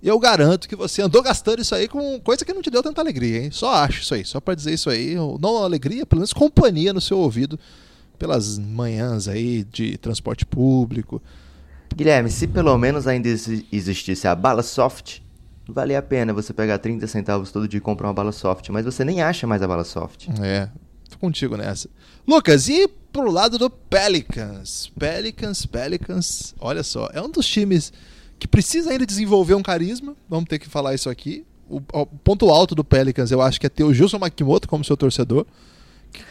Eu 0.00 0.18
garanto 0.18 0.68
que 0.68 0.76
você 0.76 1.02
andou 1.02 1.20
gastando 1.20 1.60
isso 1.60 1.74
aí 1.74 1.88
com 1.88 2.20
coisa 2.20 2.44
que 2.44 2.52
não 2.52 2.62
te 2.62 2.70
deu 2.70 2.82
tanta 2.82 3.00
alegria, 3.00 3.42
hein? 3.44 3.50
Só 3.50 3.74
acho 3.74 4.02
isso 4.02 4.14
aí, 4.14 4.24
só 4.24 4.40
para 4.40 4.54
dizer 4.54 4.72
isso 4.72 4.88
aí. 4.88 5.14
Não 5.14 5.62
alegria, 5.62 6.06
pelo 6.06 6.20
menos 6.20 6.32
companhia 6.32 6.92
no 6.92 7.00
seu 7.00 7.18
ouvido 7.18 7.58
pelas 8.18 8.58
manhãs 8.58 9.26
aí 9.26 9.64
de 9.64 9.98
transporte 9.98 10.46
público. 10.46 11.20
Guilherme, 11.94 12.30
se 12.30 12.46
pelo 12.46 12.76
menos 12.78 13.06
ainda 13.06 13.28
existisse 13.28 14.26
a 14.26 14.34
bala 14.34 14.62
soft, 14.62 15.20
valia 15.68 15.98
a 15.98 16.02
pena 16.02 16.32
você 16.32 16.52
pegar 16.52 16.78
30 16.78 17.06
centavos 17.06 17.52
todo 17.52 17.68
dia 17.68 17.78
e 17.78 17.80
comprar 17.80 18.08
uma 18.08 18.14
bala 18.14 18.32
soft, 18.32 18.68
mas 18.70 18.84
você 18.84 19.04
nem 19.04 19.22
acha 19.22 19.46
mais 19.46 19.62
a 19.62 19.68
bala 19.68 19.84
soft. 19.84 20.28
É, 20.40 20.68
tô 21.08 21.18
contigo 21.18 21.56
nessa. 21.56 21.88
Lucas, 22.26 22.68
e 22.68 22.88
pro 23.12 23.30
lado 23.30 23.58
do 23.58 23.68
Pelicans? 23.68 24.90
Pelicans, 24.98 25.66
Pelicans, 25.66 26.54
olha 26.58 26.82
só, 26.82 27.08
é 27.12 27.20
um 27.20 27.30
dos 27.30 27.46
times 27.46 27.92
que 28.38 28.48
precisa 28.48 28.90
ainda 28.90 29.06
desenvolver 29.06 29.54
um 29.54 29.62
carisma, 29.62 30.16
vamos 30.28 30.48
ter 30.48 30.58
que 30.58 30.68
falar 30.68 30.94
isso 30.94 31.08
aqui. 31.08 31.44
O, 31.68 31.80
o 31.92 32.06
ponto 32.06 32.50
alto 32.50 32.74
do 32.74 32.84
Pelicans, 32.84 33.30
eu 33.30 33.40
acho 33.40 33.60
que 33.60 33.66
é 33.66 33.70
ter 33.70 33.84
o 33.84 33.94
Gilson 33.94 34.18
Makimoto 34.18 34.68
como 34.68 34.84
seu 34.84 34.96
torcedor. 34.96 35.46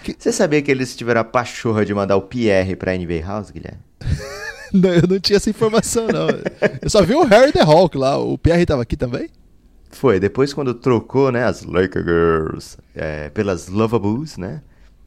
Que... 0.03 0.15
Você 0.17 0.31
sabia 0.31 0.61
que 0.61 0.69
eles 0.69 0.95
tiveram 0.95 1.21
a 1.21 1.23
pachorra 1.23 1.85
de 1.85 1.93
mandar 1.93 2.15
o 2.15 2.21
Pierre 2.21 2.75
pra 2.75 2.95
NBA 2.95 3.21
House, 3.25 3.49
Guilherme? 3.49 3.79
não, 4.73 4.93
eu 4.93 5.07
não 5.07 5.19
tinha 5.19 5.37
essa 5.37 5.49
informação, 5.49 6.07
não. 6.07 6.27
eu 6.81 6.89
só 6.89 7.01
vi 7.03 7.13
o 7.13 7.23
Harry 7.23 7.51
the 7.51 7.61
Hawk 7.61 7.97
lá. 7.97 8.17
O 8.17 8.37
Pierre 8.37 8.65
tava 8.65 8.81
aqui 8.81 8.95
também? 8.95 9.29
Foi, 9.89 10.19
depois 10.19 10.53
quando 10.53 10.73
trocou, 10.73 11.31
né, 11.31 11.43
as 11.43 11.63
Laker 11.63 12.03
Girls 12.03 12.77
é, 12.95 13.29
pelas 13.29 13.67
Lovables, 13.67 14.37
né, 14.37 14.61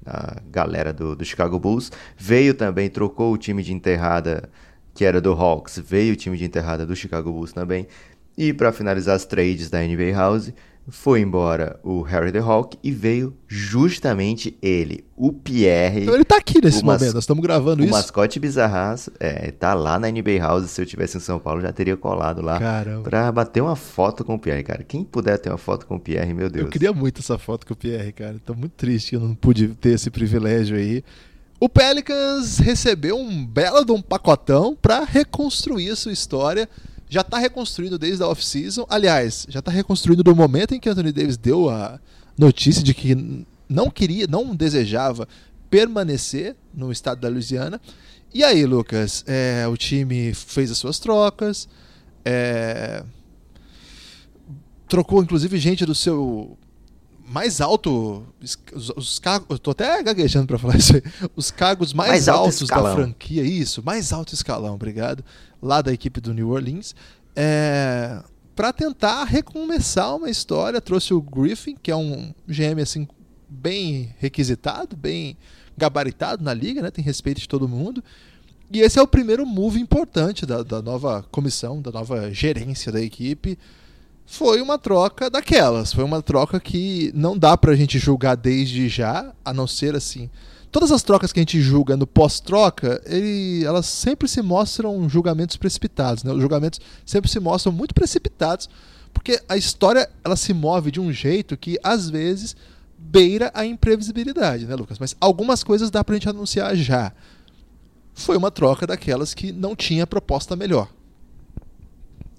a 0.04 0.36
galera 0.50 0.92
do, 0.92 1.16
do 1.16 1.24
Chicago 1.24 1.58
Bulls, 1.58 1.90
veio 2.16 2.54
também, 2.54 2.90
trocou 2.90 3.32
o 3.32 3.38
time 3.38 3.62
de 3.62 3.72
enterrada 3.72 4.48
que 4.94 5.04
era 5.04 5.20
do 5.20 5.32
Hawks, 5.32 5.78
veio 5.84 6.12
o 6.12 6.16
time 6.16 6.36
de 6.36 6.44
enterrada 6.44 6.86
do 6.86 6.94
Chicago 6.94 7.32
Bulls 7.32 7.52
também. 7.52 7.86
E 8.36 8.52
para 8.52 8.72
finalizar 8.72 9.16
as 9.16 9.24
trades 9.24 9.70
da 9.70 9.80
NBA 9.80 10.12
House, 10.14 10.52
foi 10.88 11.20
embora 11.20 11.80
o 11.82 12.02
Harry 12.02 12.30
the 12.30 12.38
Hawk 12.38 12.78
e 12.82 12.90
veio 12.90 13.34
justamente 13.48 14.56
ele, 14.60 15.04
o 15.16 15.32
Pierre. 15.32 16.02
Então 16.02 16.14
ele 16.14 16.24
tá 16.24 16.36
aqui 16.36 16.60
nesse 16.62 16.84
momento, 16.84 17.14
nós 17.14 17.24
estamos 17.24 17.42
gravando 17.42 17.82
o 17.82 17.84
isso. 17.84 17.94
O 17.94 17.96
mascote 17.96 18.38
bizarraço, 18.38 19.10
é, 19.18 19.50
tá 19.50 19.72
lá 19.72 19.98
na 19.98 20.10
NBA 20.10 20.38
House. 20.40 20.70
Se 20.70 20.82
eu 20.82 20.86
tivesse 20.86 21.16
em 21.16 21.20
São 21.20 21.38
Paulo, 21.38 21.60
já 21.62 21.72
teria 21.72 21.96
colado 21.96 22.42
lá 22.42 22.58
Caramba. 22.58 23.08
pra 23.08 23.32
bater 23.32 23.62
uma 23.62 23.76
foto 23.76 24.24
com 24.24 24.34
o 24.34 24.38
Pierre, 24.38 24.62
cara. 24.62 24.82
Quem 24.82 25.04
puder 25.04 25.38
ter 25.38 25.48
uma 25.48 25.58
foto 25.58 25.86
com 25.86 25.96
o 25.96 26.00
Pierre, 26.00 26.34
meu 26.34 26.50
Deus. 26.50 26.66
Eu 26.66 26.70
queria 26.70 26.92
muito 26.92 27.20
essa 27.20 27.38
foto 27.38 27.66
com 27.66 27.72
o 27.72 27.76
Pierre, 27.76 28.12
cara. 28.12 28.36
Tô 28.44 28.54
muito 28.54 28.72
triste 28.72 29.10
que 29.10 29.16
eu 29.16 29.20
não 29.20 29.34
pude 29.34 29.68
ter 29.68 29.90
esse 29.90 30.10
privilégio 30.10 30.76
aí. 30.76 31.02
O 31.58 31.68
Pelicans 31.68 32.58
recebeu 32.58 33.16
um 33.16 33.46
belo 33.46 33.84
de 33.84 33.92
um 33.92 34.02
pacotão 34.02 34.76
para 34.80 35.02
reconstruir 35.04 35.90
a 35.90 35.96
sua 35.96 36.12
história. 36.12 36.68
Já 37.08 37.20
está 37.20 37.38
reconstruído 37.38 37.98
desde 37.98 38.22
a 38.22 38.28
off-season. 38.28 38.86
Aliás, 38.88 39.46
já 39.48 39.60
está 39.60 39.70
reconstruído 39.70 40.22
do 40.22 40.34
momento 40.34 40.74
em 40.74 40.80
que 40.80 40.88
Anthony 40.88 41.12
Davis 41.12 41.36
deu 41.36 41.68
a 41.70 42.00
notícia 42.36 42.82
de 42.82 42.94
que 42.94 43.44
não 43.68 43.90
queria, 43.90 44.26
não 44.26 44.54
desejava 44.54 45.28
permanecer 45.70 46.56
no 46.72 46.90
estado 46.90 47.20
da 47.20 47.28
Louisiana. 47.28 47.80
E 48.32 48.42
aí, 48.42 48.64
Lucas, 48.66 49.24
é, 49.26 49.66
o 49.68 49.76
time 49.76 50.34
fez 50.34 50.70
as 50.70 50.78
suas 50.78 50.98
trocas, 50.98 51.68
é, 52.24 53.04
trocou 54.88 55.22
inclusive 55.22 55.58
gente 55.58 55.86
do 55.86 55.94
seu 55.94 56.58
mais 57.26 57.60
alto. 57.60 58.24
Os, 58.42 58.90
os 58.96 59.18
cargos. 59.18 59.46
Eu 59.50 59.58
tô 59.58 59.70
até 59.70 60.02
gaguejando 60.02 60.46
para 60.46 60.58
falar 60.58 60.76
isso 60.78 60.96
aí. 60.96 61.02
Os 61.34 61.50
cargos 61.50 61.92
mais, 61.92 62.10
mais 62.10 62.28
altos 62.28 62.68
da 62.68 62.94
franquia, 62.94 63.42
isso, 63.42 63.82
mais 63.84 64.12
alto 64.12 64.34
escalão, 64.34 64.74
obrigado. 64.74 65.24
Lá 65.62 65.80
da 65.80 65.92
equipe 65.92 66.20
do 66.20 66.34
New 66.34 66.50
Orleans. 66.50 66.94
É, 67.34 68.22
para 68.54 68.72
tentar 68.72 69.24
recomeçar 69.24 70.14
uma 70.14 70.30
história, 70.30 70.80
trouxe 70.80 71.12
o 71.12 71.20
Griffin, 71.20 71.76
que 71.82 71.90
é 71.90 71.96
um 71.96 72.32
GM 72.46 72.80
assim, 72.80 73.08
bem 73.48 74.14
requisitado, 74.18 74.96
bem 74.96 75.36
gabaritado 75.76 76.44
na 76.44 76.54
liga, 76.54 76.80
né? 76.80 76.90
tem 76.90 77.04
respeito 77.04 77.40
de 77.40 77.48
todo 77.48 77.68
mundo. 77.68 78.02
E 78.70 78.80
esse 78.80 78.98
é 78.98 79.02
o 79.02 79.08
primeiro 79.08 79.44
move 79.44 79.80
importante 79.80 80.46
da, 80.46 80.62
da 80.62 80.80
nova 80.80 81.24
comissão, 81.30 81.82
da 81.82 81.90
nova 81.90 82.32
gerência 82.32 82.92
da 82.92 83.00
equipe 83.00 83.58
foi 84.26 84.60
uma 84.60 84.78
troca 84.78 85.28
daquelas. 85.30 85.92
Foi 85.92 86.04
uma 86.04 86.22
troca 86.22 86.58
que 86.58 87.12
não 87.14 87.36
dá 87.36 87.56
pra 87.56 87.76
gente 87.76 87.98
julgar 87.98 88.36
desde 88.36 88.88
já, 88.88 89.32
a 89.44 89.52
não 89.52 89.66
ser 89.66 89.94
assim. 89.94 90.30
Todas 90.72 90.90
as 90.90 91.02
trocas 91.04 91.32
que 91.32 91.38
a 91.38 91.42
gente 91.42 91.60
julga 91.60 91.96
no 91.96 92.06
pós-troca, 92.06 93.00
elas 93.64 93.86
sempre 93.86 94.28
se 94.28 94.42
mostram 94.42 95.08
julgamentos 95.08 95.56
precipitados. 95.56 96.24
Né? 96.24 96.32
Os 96.32 96.40
julgamentos 96.40 96.80
sempre 97.06 97.30
se 97.30 97.38
mostram 97.38 97.72
muito 97.72 97.94
precipitados, 97.94 98.68
porque 99.12 99.40
a 99.48 99.56
história 99.56 100.10
ela 100.24 100.34
se 100.34 100.52
move 100.52 100.90
de 100.90 101.00
um 101.00 101.12
jeito 101.12 101.56
que, 101.56 101.78
às 101.80 102.10
vezes, 102.10 102.56
beira 102.98 103.52
a 103.54 103.64
imprevisibilidade, 103.64 104.66
né, 104.66 104.74
Lucas? 104.74 104.98
Mas 104.98 105.14
algumas 105.20 105.62
coisas 105.62 105.92
dá 105.92 106.02
pra 106.02 106.16
gente 106.16 106.28
anunciar 106.28 106.74
já. 106.74 107.12
Foi 108.12 108.36
uma 108.36 108.50
troca 108.50 108.84
daquelas 108.84 109.32
que 109.32 109.52
não 109.52 109.76
tinha 109.76 110.06
proposta 110.08 110.56
melhor. 110.56 110.88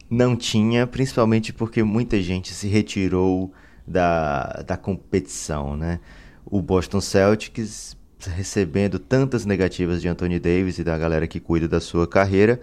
Não 0.09 0.35
tinha, 0.35 0.85
principalmente 0.85 1.51
porque 1.51 1.83
muita 1.83 2.21
gente 2.21 2.53
se 2.53 2.67
retirou 2.67 3.51
da, 3.87 4.63
da 4.65 4.77
competição, 4.77 5.75
né? 5.75 5.99
O 6.45 6.61
Boston 6.61 7.01
Celtics 7.01 7.97
recebendo 8.29 8.97
tantas 8.99 9.45
negativas 9.45 10.01
de 10.01 10.07
Anthony 10.07 10.39
Davis 10.39 10.79
e 10.79 10.83
da 10.83 10.97
galera 10.97 11.27
que 11.27 11.39
cuida 11.39 11.67
da 11.67 11.79
sua 11.79 12.07
carreira, 12.07 12.61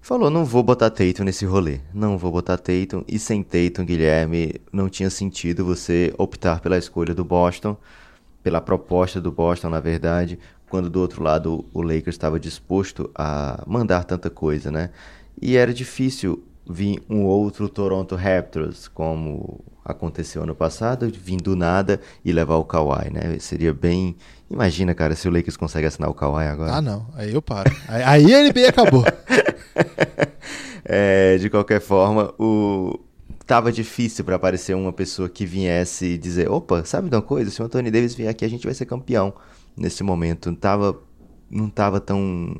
falou: 0.00 0.30
não 0.30 0.44
vou 0.44 0.62
botar 0.62 0.90
Tatum 0.90 1.24
nesse 1.24 1.44
rolê, 1.44 1.80
não 1.92 2.16
vou 2.18 2.30
botar 2.30 2.56
Tatum. 2.58 3.04
E 3.06 3.18
sem 3.18 3.42
Tatum, 3.42 3.84
Guilherme, 3.84 4.54
não 4.72 4.88
tinha 4.88 5.10
sentido 5.10 5.64
você 5.64 6.12
optar 6.18 6.60
pela 6.60 6.78
escolha 6.78 7.14
do 7.14 7.24
Boston, 7.24 7.76
pela 8.42 8.60
proposta 8.60 9.20
do 9.20 9.32
Boston, 9.32 9.70
na 9.70 9.80
verdade, 9.80 10.38
quando 10.68 10.88
do 10.90 11.00
outro 11.00 11.22
lado 11.22 11.64
o 11.72 11.82
Lakers 11.82 12.14
estava 12.14 12.38
disposto 12.38 13.10
a 13.14 13.62
mandar 13.66 14.04
tanta 14.04 14.30
coisa, 14.30 14.70
né? 14.70 14.90
E 15.40 15.56
era 15.56 15.72
difícil 15.72 16.42
vir 16.68 17.02
um 17.08 17.24
outro 17.24 17.68
Toronto 17.68 18.14
Raptors, 18.14 18.88
como 18.88 19.64
aconteceu 19.84 20.42
ano 20.42 20.54
passado, 20.54 21.10
vir 21.10 21.40
do 21.40 21.56
nada 21.56 21.98
e 22.22 22.30
levar 22.30 22.56
o 22.56 22.64
Kawhi, 22.64 23.10
né? 23.10 23.38
Seria 23.38 23.72
bem. 23.72 24.16
Imagina, 24.50 24.94
cara, 24.94 25.14
se 25.14 25.26
o 25.26 25.30
Lakers 25.30 25.56
consegue 25.56 25.86
assinar 25.86 26.10
o 26.10 26.14
Kawhi 26.14 26.46
agora. 26.46 26.74
Ah, 26.74 26.82
não. 26.82 27.06
Aí 27.14 27.32
eu 27.32 27.40
paro. 27.40 27.74
Aí 27.88 28.34
a 28.34 28.42
NBA 28.42 28.68
acabou. 28.68 29.04
é, 30.84 31.38
de 31.38 31.48
qualquer 31.48 31.80
forma, 31.80 32.34
o. 32.38 33.00
Tava 33.46 33.72
difícil 33.72 34.26
para 34.26 34.36
aparecer 34.36 34.76
uma 34.76 34.92
pessoa 34.92 35.26
que 35.26 35.46
viesse 35.46 36.18
dizer: 36.18 36.50
opa, 36.50 36.84
sabe 36.84 37.08
de 37.08 37.16
uma 37.16 37.22
coisa? 37.22 37.50
Se 37.50 37.62
o 37.62 37.64
Anthony 37.64 37.90
Davis 37.90 38.14
vier 38.14 38.28
aqui, 38.28 38.44
a 38.44 38.48
gente 38.48 38.66
vai 38.66 38.74
ser 38.74 38.84
campeão. 38.84 39.32
Nesse 39.74 40.02
momento, 40.02 40.50
não 40.50 40.56
tava, 40.56 41.00
não 41.50 41.70
tava 41.70 41.98
tão 41.98 42.54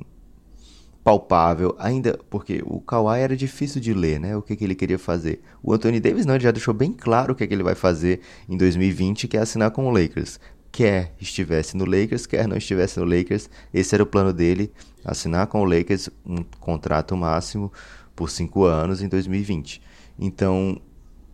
palpável, 1.09 1.75
ainda 1.79 2.19
porque 2.29 2.63
o 2.67 2.83
Kawhi 2.83 3.21
era 3.21 3.35
difícil 3.35 3.81
de 3.81 3.95
ler, 3.95 4.21
né? 4.21 4.37
O 4.37 4.43
que, 4.43 4.55
que 4.55 4.63
ele 4.63 4.75
queria 4.75 4.99
fazer. 4.99 5.41
O 5.63 5.73
Anthony 5.73 6.01
Davis 6.01 6.27
não, 6.27 6.35
ele 6.35 6.45
já 6.45 6.51
deixou 6.51 6.75
bem 6.75 6.93
claro 6.93 7.33
o 7.33 7.35
que, 7.35 7.47
que 7.47 7.55
ele 7.55 7.63
vai 7.63 7.75
fazer 7.75 8.21
em 8.47 8.59
2020, 8.59 9.27
que 9.27 9.39
é 9.39 9.41
assinar 9.41 9.71
com 9.71 9.87
o 9.87 9.91
Lakers. 9.91 10.39
Quer 10.71 11.15
estivesse 11.19 11.79
no 11.79 11.87
Lakers, 11.87 12.27
quer 12.27 12.47
não 12.47 12.59
estivesse 12.59 13.01
no 13.01 13.07
Lakers, 13.07 13.49
esse 13.73 13.95
era 13.95 14.03
o 14.03 14.07
plano 14.07 14.35
dele, 14.35 14.71
assinar 15.03 15.47
com 15.47 15.63
o 15.63 15.65
Lakers 15.65 16.11
um 16.27 16.45
contrato 16.61 17.17
máximo 17.17 17.73
por 18.15 18.29
cinco 18.29 18.65
anos 18.65 19.01
em 19.01 19.09
2020. 19.09 19.81
Então, 20.19 20.79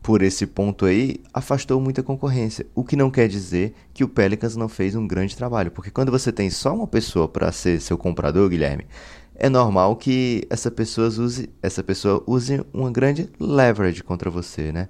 por 0.04 0.22
esse 0.22 0.46
ponto 0.46 0.84
aí, 0.84 1.16
afastou 1.32 1.80
muita 1.80 2.00
concorrência. 2.00 2.64
O 2.76 2.84
que 2.84 2.94
não 2.94 3.10
quer 3.10 3.26
dizer 3.26 3.74
que 3.92 4.04
o 4.04 4.08
Pelicans 4.08 4.54
não 4.54 4.68
fez 4.68 4.94
um 4.94 5.04
grande 5.04 5.34
trabalho, 5.34 5.72
porque 5.72 5.90
quando 5.90 6.12
você 6.12 6.30
tem 6.30 6.48
só 6.48 6.72
uma 6.74 6.86
pessoa 6.86 7.26
para 7.26 7.50
ser 7.50 7.80
seu 7.80 7.98
comprador, 7.98 8.50
Guilherme, 8.50 8.86
é 9.35 9.49
normal 9.49 9.97
que 9.97 10.47
essa 10.49 10.70
pessoa 10.70 11.09
use, 11.09 11.51
essa 11.62 11.82
pessoa 11.82 12.22
use 12.26 12.64
uma 12.72 12.91
grande 12.91 13.28
leverage 13.39 14.03
contra 14.03 14.30
você, 14.30 14.72
né? 14.72 14.89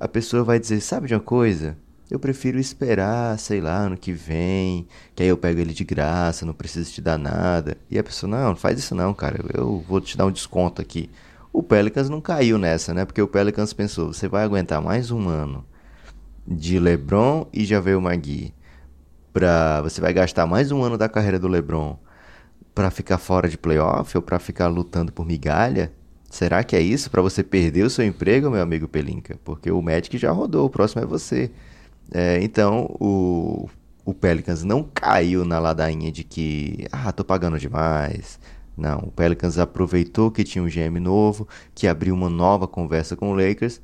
A 0.00 0.08
pessoa 0.08 0.44
vai 0.44 0.58
dizer, 0.58 0.80
sabe 0.80 1.08
de 1.08 1.14
uma 1.14 1.20
coisa? 1.20 1.76
Eu 2.10 2.18
prefiro 2.18 2.58
esperar, 2.58 3.38
sei 3.38 3.60
lá, 3.60 3.76
ano 3.78 3.96
que 3.96 4.12
vem, 4.12 4.86
que 5.14 5.22
aí 5.22 5.28
eu 5.28 5.36
pego 5.36 5.60
ele 5.60 5.74
de 5.74 5.84
graça, 5.84 6.46
não 6.46 6.54
preciso 6.54 6.92
te 6.92 7.00
dar 7.00 7.18
nada. 7.18 7.76
E 7.90 7.98
a 7.98 8.04
pessoa, 8.04 8.30
não, 8.30 8.50
não 8.50 8.56
faz 8.56 8.78
isso 8.78 8.94
não, 8.94 9.12
cara, 9.12 9.44
eu 9.54 9.84
vou 9.88 10.00
te 10.00 10.16
dar 10.16 10.26
um 10.26 10.30
desconto 10.30 10.80
aqui. 10.80 11.10
O 11.52 11.62
Pelicans 11.62 12.08
não 12.08 12.20
caiu 12.20 12.58
nessa, 12.58 12.94
né? 12.94 13.04
Porque 13.04 13.20
o 13.20 13.28
Pelicans 13.28 13.72
pensou, 13.72 14.12
você 14.12 14.28
vai 14.28 14.44
aguentar 14.44 14.80
mais 14.80 15.10
um 15.10 15.28
ano 15.28 15.64
de 16.46 16.78
LeBron 16.78 17.46
e 17.52 17.64
já 17.64 17.80
veio 17.80 17.98
o 17.98 18.02
Magui 18.02 18.54
para 19.32 19.82
você 19.82 20.00
vai 20.00 20.14
gastar 20.14 20.46
mais 20.46 20.72
um 20.72 20.82
ano 20.82 20.96
da 20.96 21.10
carreira 21.10 21.38
do 21.38 21.46
LeBron 21.46 21.98
para 22.76 22.90
ficar 22.90 23.16
fora 23.16 23.48
de 23.48 23.56
playoff 23.56 24.14
ou 24.18 24.22
para 24.22 24.38
ficar 24.38 24.68
lutando 24.68 25.10
por 25.10 25.24
migalha? 25.24 25.90
Será 26.28 26.62
que 26.62 26.76
é 26.76 26.80
isso 26.80 27.10
para 27.10 27.22
você 27.22 27.42
perder 27.42 27.84
o 27.84 27.90
seu 27.90 28.04
emprego, 28.04 28.50
meu 28.50 28.60
amigo 28.60 28.86
Pelinka? 28.86 29.38
Porque 29.42 29.70
o 29.70 29.80
Magic 29.80 30.18
já 30.18 30.30
rodou, 30.30 30.66
o 30.66 30.70
próximo 30.70 31.02
é 31.02 31.06
você. 31.06 31.50
É, 32.12 32.38
então, 32.42 32.94
o, 33.00 33.66
o 34.04 34.12
Pelicans 34.12 34.62
não 34.62 34.82
caiu 34.82 35.42
na 35.42 35.58
ladainha 35.58 36.12
de 36.12 36.22
que, 36.22 36.86
ah, 36.92 37.10
tô 37.12 37.24
pagando 37.24 37.58
demais. 37.58 38.38
Não, 38.76 38.98
o 38.98 39.10
Pelicans 39.10 39.58
aproveitou 39.58 40.30
que 40.30 40.44
tinha 40.44 40.62
um 40.62 40.68
GM 40.68 41.00
novo, 41.00 41.48
que 41.74 41.88
abriu 41.88 42.14
uma 42.14 42.28
nova 42.28 42.68
conversa 42.68 43.16
com 43.16 43.30
o 43.30 43.34
Lakers 43.34 43.80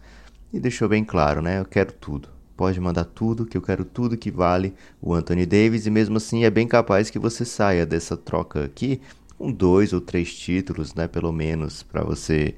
e 0.52 0.60
deixou 0.60 0.86
bem 0.86 1.02
claro, 1.02 1.40
né? 1.40 1.60
Eu 1.60 1.64
quero 1.64 1.92
tudo. 1.92 2.28
Pode 2.62 2.80
mandar 2.80 3.06
tudo, 3.06 3.44
que 3.44 3.56
eu 3.56 3.60
quero 3.60 3.84
tudo 3.84 4.16
que 4.16 4.30
vale 4.30 4.72
o 5.00 5.12
Anthony 5.12 5.44
Davis 5.44 5.84
e 5.84 5.90
mesmo 5.90 6.18
assim 6.18 6.44
é 6.44 6.50
bem 6.50 6.64
capaz 6.64 7.10
que 7.10 7.18
você 7.18 7.44
saia 7.44 7.84
dessa 7.84 8.16
troca 8.16 8.62
aqui 8.62 9.00
com 9.36 9.50
dois 9.50 9.92
ou 9.92 10.00
três 10.00 10.32
títulos, 10.32 10.94
né? 10.94 11.08
Pelo 11.08 11.32
menos 11.32 11.82
para 11.82 12.04
você 12.04 12.54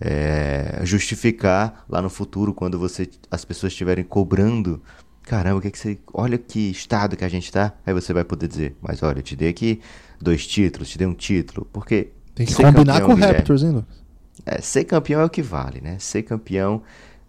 é, 0.00 0.80
justificar 0.82 1.84
lá 1.88 2.02
no 2.02 2.10
futuro 2.10 2.52
quando 2.52 2.80
você 2.80 3.08
as 3.30 3.44
pessoas 3.44 3.72
estiverem 3.72 4.02
cobrando 4.02 4.82
caramba, 5.22 5.58
o 5.58 5.60
que, 5.60 5.70
que 5.70 5.78
você. 5.78 6.00
Olha 6.12 6.36
que 6.36 6.72
estado 6.72 7.16
que 7.16 7.24
a 7.24 7.28
gente 7.28 7.52
tá. 7.52 7.74
Aí 7.86 7.94
você 7.94 8.12
vai 8.12 8.24
poder 8.24 8.48
dizer, 8.48 8.74
mas 8.82 9.04
olha, 9.04 9.20
eu 9.20 9.22
te 9.22 9.36
dei 9.36 9.50
aqui 9.50 9.80
dois 10.20 10.44
títulos, 10.44 10.88
te 10.88 10.98
dei 10.98 11.06
um 11.06 11.14
título. 11.14 11.64
Porque. 11.72 12.10
Tem 12.34 12.44
que 12.44 12.56
combinar 12.56 13.00
campeão, 13.02 13.06
com 13.06 13.12
o 13.12 13.16
Raptors, 13.24 13.62
hein, 13.62 13.70
Lucas? 13.70 14.02
É, 14.44 14.60
ser 14.60 14.82
campeão 14.82 15.20
é 15.20 15.24
o 15.24 15.30
que 15.30 15.42
vale, 15.42 15.80
né? 15.80 15.96
Ser 16.00 16.24
campeão 16.24 16.82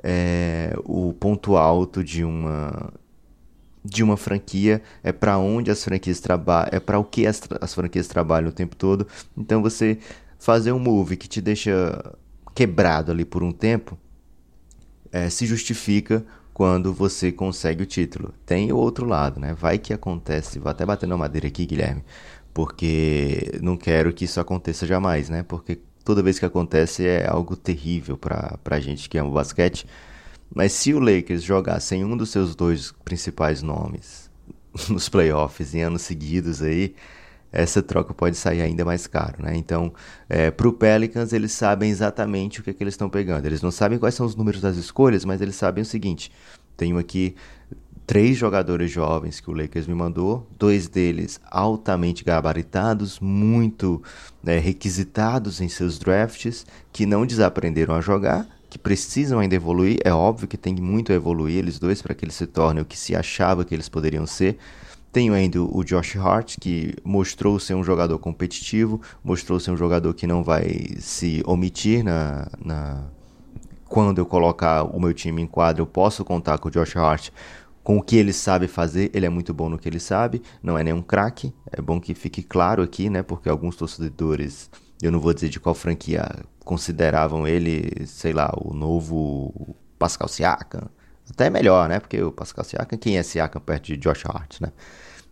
é 0.08 0.72
o 0.86 1.14
ponto 1.14 1.58
alto 1.58 2.04
de 2.04 2.24
uma 2.24 2.94
de 3.84 4.04
uma 4.04 4.18
franquia, 4.18 4.82
é 5.04 5.12
para 5.12 5.38
onde 5.38 5.70
as 5.70 5.84
franquias 5.84 6.20
trabalham, 6.20 6.70
é 6.72 6.80
para 6.80 6.98
o 6.98 7.04
que 7.04 7.28
as, 7.28 7.42
as 7.62 7.74
franquias 7.74 8.08
trabalham 8.08 8.50
o 8.50 8.54
tempo 8.54 8.76
todo. 8.76 9.08
Então 9.38 9.62
você 9.62 10.00
fazer 10.40 10.72
um 10.72 10.80
move 10.80 11.18
que 11.18 11.28
te 11.28 11.40
deixa 11.42 12.16
quebrado 12.56 13.12
ali 13.12 13.26
por 13.26 13.44
um 13.44 13.52
tempo, 13.52 13.98
é, 15.12 15.30
se 15.30 15.46
justifica 15.46 16.26
quando 16.54 16.94
você 16.94 17.32
consegue 17.32 17.84
o 17.84 17.86
título. 17.86 18.34
Tem 18.46 18.72
o 18.72 18.78
outro 18.78 19.06
lado, 19.06 19.40
né? 19.40 19.54
Vai 19.54 19.78
que 19.78 19.94
acontece, 19.94 20.60
vou 20.60 20.70
até 20.72 20.86
bater 20.86 21.08
na 21.08 21.18
madeira 21.18 21.48
aqui, 21.48 21.66
Guilherme, 21.66 22.04
porque 22.54 23.60
não 23.62 23.78
quero 23.78 24.14
que 24.14 24.26
isso 24.26 24.40
aconteça 24.40 24.88
jamais, 24.88 25.30
né? 25.30 25.44
Porque 25.44 25.80
toda 26.06 26.24
vez 26.24 26.40
que 26.40 26.46
acontece 26.46 27.06
é 27.06 27.28
algo 27.28 27.56
terrível 27.58 28.16
para 28.16 28.58
a 28.64 28.80
gente 28.80 29.10
que 29.10 29.18
ama 29.18 29.30
o 29.30 29.34
basquete. 29.34 29.86
Mas 30.54 30.72
se 30.72 30.94
o 30.94 31.00
Lakers 31.00 31.44
jogasse 31.44 31.96
um 31.96 32.16
dos 32.16 32.30
seus 32.30 32.56
dois 32.56 32.94
principais 33.04 33.62
nomes 33.62 34.30
nos 34.88 35.10
playoffs 35.10 35.74
em 35.74 35.82
anos 35.82 36.04
seguidos 36.04 36.62
aí, 36.62 36.96
essa 37.52 37.82
troca 37.82 38.14
pode 38.14 38.38
sair 38.38 38.62
ainda 38.62 38.86
mais 38.86 39.08
caro, 39.08 39.42
né? 39.42 39.56
Então, 39.56 39.94
é, 40.30 40.52
para 40.52 40.68
o 40.68 40.74
Pelicans, 40.74 41.34
eles 41.34 41.54
sabem 41.54 41.90
exatamente 41.90 42.60
o 42.60 42.64
que, 42.64 42.70
é 42.70 42.74
que 42.74 42.84
eles 42.84 42.94
estão 42.94 43.10
pegando. 43.10 43.46
Eles 43.46 43.62
não 43.62 43.72
sabem 43.72 43.98
quais 43.98 44.14
são 44.14 44.26
os 44.26 44.36
números 44.36 44.62
das 44.62 44.76
escolhas, 44.78 45.26
mas 45.26 45.42
eles 45.42 45.56
sabem 45.56 45.82
o 45.82 45.86
seguinte: 45.86 46.32
tenho 46.78 46.98
aqui 46.98 47.36
três 48.06 48.38
jogadores 48.38 48.92
jovens 48.92 49.40
que 49.40 49.50
o 49.50 49.54
Lakers 49.54 49.88
me 49.88 49.96
mandou, 49.96 50.48
dois 50.58 50.88
deles 50.88 51.40
altamente 51.50 52.24
gabaritados, 52.24 53.20
muito 53.20 54.02
né, 54.44 54.60
requisitados 54.60 55.60
em 55.60 55.68
seus 55.68 55.98
drafts, 55.98 56.66
que 56.94 57.06
não 57.06 57.26
desaprenderam 57.26 57.96
a 57.96 58.02
jogar, 58.02 58.48
que 58.70 58.78
precisam 58.78 59.40
ainda 59.40 59.56
evoluir. 59.56 60.00
É 60.04 60.14
óbvio 60.14 60.48
que 60.48 60.58
tem 60.58 60.76
muito 60.76 61.12
a 61.12 61.16
evoluir 61.16 61.58
eles 61.58 61.80
dois 61.80 62.02
para 62.02 62.14
que 62.14 62.26
eles 62.26 62.36
se 62.36 62.46
tornem 62.46 62.84
o 62.84 62.86
que 62.86 62.98
se 62.98 63.16
achava 63.16 63.66
que 63.66 63.74
eles 63.74 63.90
poderiam 63.90 64.28
ser. 64.28 64.58
Tenho 65.12 65.34
ainda 65.34 65.62
o 65.62 65.82
Josh 65.84 66.18
Hart, 66.18 66.58
que 66.60 66.94
mostrou 67.04 67.58
ser 67.58 67.74
um 67.74 67.84
jogador 67.84 68.20
competitivo, 68.20 69.02
mostrou 69.24 69.60
ser 69.62 69.72
um 69.72 69.78
jogador 69.78 70.14
que 70.14 70.28
não 70.28 70.44
vai 70.44 70.90
se 71.00 71.42
omitir 71.46 72.04
na, 72.04 72.48
na... 72.64 73.02
quando 73.88 74.18
eu 74.20 74.26
colocar 74.26 74.84
o 74.84 75.00
meu 75.00 75.14
time 75.14 75.42
em 75.42 75.48
quadro, 75.48 75.84
eu 75.84 75.88
posso 75.88 76.26
contar 76.26 76.58
com 76.58 76.68
o 76.68 76.72
Josh 76.72 76.98
Hart 76.98 77.30
com 77.86 77.98
o 77.98 78.02
que 78.02 78.16
ele 78.16 78.34
sabe 78.34 78.68
fazer, 78.68 79.12
ele 79.14 79.28
é 79.28 79.30
muito 79.30 79.54
bom 79.54 79.70
no 79.70 79.78
que 79.78 79.88
ele 79.88 80.00
sabe, 80.00 80.42
não 80.64 80.76
é 80.76 80.84
nenhum 80.84 81.04
craque, 81.04 81.54
é 81.72 81.80
bom 81.80 82.02
que 82.02 82.16
fique 82.16 82.42
claro 82.42 82.82
aqui, 82.82 83.12
né, 83.12 83.22
porque 83.22 83.48
alguns 83.48 83.76
torcedores, 83.76 84.72
eu 85.04 85.12
não 85.12 85.20
vou 85.20 85.32
dizer 85.32 85.50
de 85.50 85.60
qual 85.60 85.76
franquia, 85.76 86.28
consideravam 86.64 87.48
ele, 87.48 88.08
sei 88.08 88.34
lá, 88.34 88.52
o 88.58 88.74
novo 88.74 89.76
Pascal 90.00 90.28
Siakam, 90.28 90.90
até 91.30 91.48
melhor, 91.48 91.88
né, 91.88 92.00
porque 92.00 92.20
o 92.24 92.32
Pascal 92.32 92.66
Siakam, 92.66 92.98
quem 92.98 93.20
é 93.20 93.24
Siakam 93.24 93.62
perto 93.62 93.86
de 93.86 93.98
Josh 93.98 94.26
Hart, 94.26 94.62
né, 94.62 94.72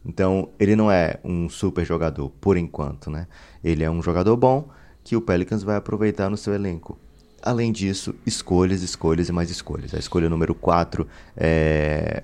então, 0.05 0.49
ele 0.59 0.75
não 0.75 0.91
é 0.91 1.19
um 1.23 1.49
super 1.49 1.83
jogador 1.83 2.29
por 2.29 2.57
enquanto, 2.57 3.09
né? 3.09 3.25
Ele 3.63 3.85
é 3.85 3.89
um 3.89 4.01
jogador 4.01 4.35
bom 4.35 4.67
que 5.01 5.15
o 5.15 5.21
Pelicans 5.21 5.63
vai 5.63 5.77
aproveitar 5.77 6.29
no 6.29 6.35
seu 6.35 6.53
elenco. 6.53 6.99
Além 7.41 7.71
disso, 7.71 8.13
escolhas, 8.25 8.81
escolhas 8.81 9.29
e 9.29 9.31
mais 9.31 9.49
escolhas. 9.49 9.93
A 9.93 9.97
escolha 9.97 10.29
número 10.29 10.53
4 10.53 11.07
é 11.37 12.23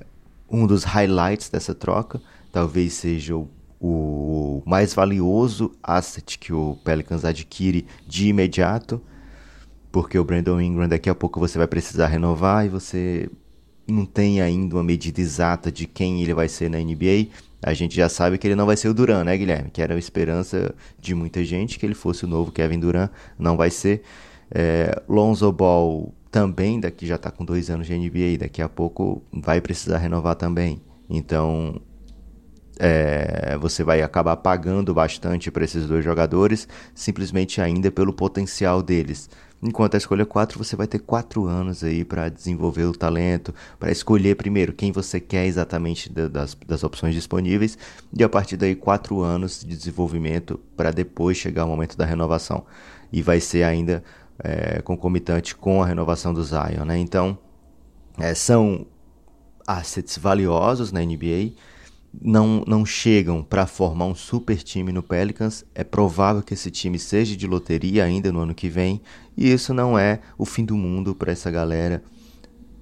um 0.52 0.66
dos 0.66 0.84
highlights 0.84 1.50
dessa 1.50 1.74
troca. 1.76 2.22
Talvez 2.52 2.94
seja 2.94 3.36
o, 3.36 3.50
o 3.80 4.64
mais 4.66 4.94
valioso 4.94 5.72
asset 5.82 6.38
que 6.38 6.54
o 6.54 6.78
Pelicans 6.84 7.26
adquire 7.26 7.86
de 8.08 8.28
imediato. 8.28 9.02
Porque 9.92 10.18
o 10.20 10.24
Brandon 10.24 10.62
Ingram 10.62 10.88
daqui 10.88 11.10
a 11.10 11.16
pouco 11.16 11.40
você 11.40 11.58
vai 11.58 11.68
precisar 11.68 12.08
renovar 12.08 12.66
e 12.66 12.70
você 12.70 13.30
não 13.88 14.06
tem 14.06 14.40
ainda 14.40 14.76
uma 14.76 14.84
medida 14.84 15.20
exata 15.20 15.72
de 15.72 15.88
quem 15.88 16.22
ele 16.22 16.34
vai 16.34 16.48
ser 16.48 16.70
na 16.70 16.78
NBA 16.78 17.30
a 17.62 17.74
gente 17.74 17.96
já 17.96 18.08
sabe 18.08 18.38
que 18.38 18.48
ele 18.48 18.56
não 18.56 18.66
vai 18.66 18.78
ser 18.78 18.88
o 18.88 18.94
Duran, 18.94 19.24
né, 19.24 19.38
Guilherme? 19.38 19.70
Que 19.70 19.82
era 19.82 19.94
a 19.94 19.98
esperança 19.98 20.74
de 21.00 21.14
muita 21.14 21.44
gente 21.44 21.78
que 21.78 21.86
ele 21.86 21.94
fosse 21.94 22.24
o 22.24 22.28
novo 22.28 22.52
Kevin 22.52 22.80
Durant. 22.80 23.12
Não 23.38 23.58
vai 23.58 23.70
ser. 23.70 24.02
É, 24.52 25.02
Lonzo 25.08 25.52
Ball 25.52 26.14
também, 26.32 26.80
daqui 26.80 27.06
já 27.06 27.16
está 27.16 27.32
com 27.32 27.44
dois 27.44 27.70
anos 27.70 27.88
de 27.88 27.98
NBA, 27.98 28.38
daqui 28.40 28.62
a 28.62 28.70
pouco 28.70 29.24
vai 29.32 29.60
precisar 29.60 29.98
renovar 29.98 30.36
também. 30.36 30.82
Então, 31.10 31.82
é, 32.80 33.58
você 33.58 33.84
vai 33.84 34.02
acabar 34.02 34.38
pagando 34.38 34.94
bastante 34.94 35.52
para 35.52 35.66
esses 35.66 35.86
dois 35.86 36.04
jogadores, 36.04 36.68
simplesmente 36.96 37.60
ainda 37.60 37.92
pelo 37.92 38.14
potencial 38.14 38.82
deles. 38.82 39.30
Enquanto 39.62 39.96
a 39.96 39.98
escolha 39.98 40.26
4, 40.26 40.58
você 40.58 40.78
vai 40.78 40.88
ter 40.88 41.00
4 41.00 41.46
anos 41.46 41.84
aí 41.84 42.06
para 42.06 42.30
desenvolver 42.30 42.86
o 42.86 42.94
talento, 42.94 43.54
para 43.78 43.92
escolher 43.92 44.36
primeiro 44.36 44.72
quem 44.72 44.94
você 44.94 45.20
quer 45.20 45.46
exatamente 45.46 46.10
das, 46.10 46.56
das 46.66 46.82
opções 46.82 47.14
disponíveis, 47.14 47.78
e 48.18 48.24
a 48.24 48.30
partir 48.30 48.56
daí 48.56 48.74
4 48.74 49.20
anos 49.22 49.60
de 49.60 49.76
desenvolvimento 49.76 50.58
para 50.78 50.92
depois 50.92 51.36
chegar 51.36 51.66
o 51.66 51.68
momento 51.68 51.98
da 51.98 52.06
renovação. 52.06 52.66
E 53.12 53.22
vai 53.22 53.42
ser 53.42 53.64
ainda 53.64 54.02
é, 54.44 54.82
concomitante 54.82 55.56
com 55.56 55.82
a 55.82 55.86
renovação 55.86 56.34
do 56.34 56.44
Zion, 56.44 56.86
né? 56.86 56.98
Então, 56.98 57.38
é, 58.18 58.34
são 58.34 58.86
assets 59.68 60.18
valiosos 60.18 60.92
na 60.92 61.02
NBA 61.02 61.54
não, 62.14 62.64
não 62.66 62.86
chegam 62.86 63.44
para 63.44 63.68
formar 63.68 64.06
um 64.06 64.16
super 64.16 64.58
time 64.58 64.92
no 64.92 65.04
Pelicans. 65.04 65.66
É 65.76 65.84
provável 65.84 66.42
que 66.42 66.54
esse 66.54 66.72
time 66.72 66.98
seja 66.98 67.36
de 67.36 67.48
loteria 67.48 68.04
ainda 68.04 68.32
no 68.32 68.40
ano 68.40 68.56
que 68.56 68.70
vem, 68.70 69.02
e 69.38 69.52
isso 69.52 69.74
não 69.74 69.98
é 69.98 70.20
o 70.38 70.46
fim 70.46 70.66
do 70.66 70.76
mundo 70.76 71.16
para 71.16 71.32
essa 71.32 71.52
galera. 71.52 72.04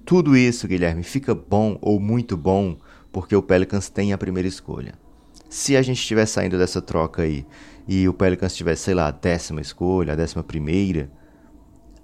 Tudo 0.04 0.36
isso, 0.36 0.66
Guilherme, 0.66 1.02
fica 1.02 1.34
bom 1.34 1.78
ou 1.82 2.00
muito 2.00 2.36
bom 2.36 2.76
porque 3.12 3.36
o 3.36 3.42
Pelicans 3.42 3.88
tem 3.88 4.12
a 4.12 4.18
primeira 4.18 4.48
escolha. 4.48 4.94
Se 5.48 5.76
a 5.76 5.82
gente 5.82 5.98
estiver 5.98 6.26
saindo 6.26 6.58
dessa 6.58 6.80
troca 6.80 7.22
aí 7.22 7.46
e 7.86 8.08
o 8.08 8.14
Pelicans 8.14 8.54
tivesse, 8.54 8.84
sei 8.84 8.94
lá, 8.94 9.08
a 9.08 9.10
décima 9.10 9.60
escolha, 9.60 10.12
a 10.12 10.16
décima 10.16 10.42
primeira, 10.42 11.10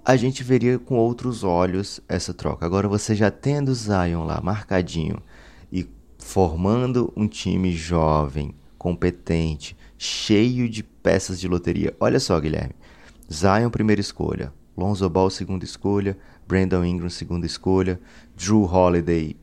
a 0.04 0.16
gente 0.16 0.44
veria 0.44 0.78
com 0.78 0.96
outros 0.96 1.42
olhos 1.42 2.00
essa 2.06 2.34
troca. 2.34 2.66
Agora 2.66 2.86
você 2.86 3.14
já 3.14 3.30
tendo 3.30 3.74
Zion 3.74 4.24
lá 4.24 4.38
marcadinho 4.42 5.16
e 5.72 5.88
formando 6.18 7.10
um 7.16 7.26
time 7.26 7.72
jovem, 7.72 8.54
competente, 8.76 9.74
cheio 9.96 10.68
de 10.68 10.82
peças 10.82 11.40
de 11.40 11.48
loteria. 11.48 11.96
Olha 11.98 12.20
só, 12.20 12.38
Guilherme. 12.38 12.74
Zion, 13.32 13.70
primeira 13.70 14.00
escolha. 14.00 14.52
Lonzo 14.76 15.08
Ball, 15.08 15.30
segunda 15.30 15.64
escolha. 15.64 16.18
Brandon 16.46 16.84
Ingram, 16.84 17.08
segunda 17.08 17.46
escolha. 17.46 17.98
Drew 18.36 18.64
Holiday, 18.64 19.34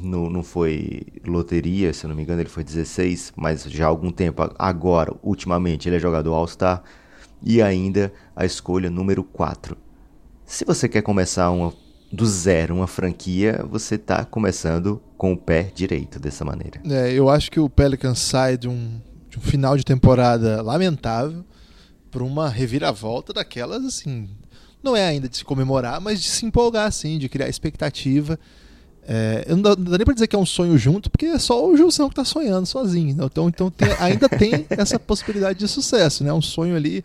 no, 0.00 0.30
não 0.30 0.42
foi 0.42 1.02
loteria, 1.26 1.92
se 1.92 2.06
eu 2.06 2.08
não 2.08 2.16
me 2.16 2.22
engano, 2.22 2.40
ele 2.40 2.48
foi 2.48 2.64
16, 2.64 3.34
mas 3.36 3.64
já 3.64 3.84
há 3.84 3.88
algum 3.88 4.10
tempo. 4.10 4.42
Agora, 4.58 5.14
ultimamente, 5.22 5.86
ele 5.86 5.96
é 5.96 6.00
jogador 6.00 6.32
All-Star. 6.32 6.82
E 7.42 7.60
ainda 7.60 8.10
a 8.34 8.46
escolha 8.46 8.88
número 8.90 9.22
4. 9.22 9.76
Se 10.48 10.64
você 10.64 10.88
quer 10.88 11.02
começar 11.02 11.50
uma 11.50 11.74
do 12.10 12.24
zero 12.24 12.74
uma 12.74 12.86
franquia, 12.86 13.62
você 13.70 13.96
está 13.96 14.24
começando 14.24 14.98
com 15.18 15.34
o 15.34 15.36
pé 15.36 15.70
direito 15.74 16.18
dessa 16.18 16.42
maneira. 16.42 16.80
É, 16.86 17.12
eu 17.12 17.28
acho 17.28 17.50
que 17.50 17.60
o 17.60 17.68
Pelicans 17.68 18.18
sai 18.18 18.56
de 18.56 18.66
um, 18.66 18.98
de 19.28 19.38
um 19.38 19.42
final 19.42 19.76
de 19.76 19.84
temporada 19.84 20.62
lamentável 20.62 21.44
para 22.10 22.24
uma 22.24 22.48
reviravolta 22.48 23.34
daquelas 23.34 23.84
assim. 23.84 24.26
Não 24.82 24.96
é 24.96 25.04
ainda 25.06 25.28
de 25.28 25.36
se 25.36 25.44
comemorar, 25.44 26.00
mas 26.00 26.22
de 26.22 26.28
se 26.30 26.46
empolgar, 26.46 26.86
assim, 26.86 27.18
de 27.18 27.28
criar 27.28 27.50
expectativa. 27.50 28.40
É, 29.06 29.44
eu 29.46 29.54
não 29.54 29.62
dá, 29.62 29.76
não 29.76 29.84
dá 29.84 29.98
nem 29.98 30.04
pra 30.06 30.14
dizer 30.14 30.28
que 30.28 30.36
é 30.36 30.38
um 30.38 30.46
sonho 30.46 30.78
junto, 30.78 31.10
porque 31.10 31.26
é 31.26 31.38
só 31.38 31.68
o 31.68 31.76
Gilson 31.76 32.08
que 32.08 32.14
tá 32.14 32.24
sonhando 32.24 32.64
sozinho. 32.64 33.14
Né? 33.14 33.24
Então, 33.26 33.48
então 33.50 33.70
tem, 33.70 33.88
ainda 34.00 34.30
tem 34.30 34.64
essa 34.70 34.98
possibilidade 34.98 35.58
de 35.58 35.68
sucesso, 35.68 36.24
né? 36.24 36.32
Um 36.32 36.40
sonho 36.40 36.74
ali 36.74 37.04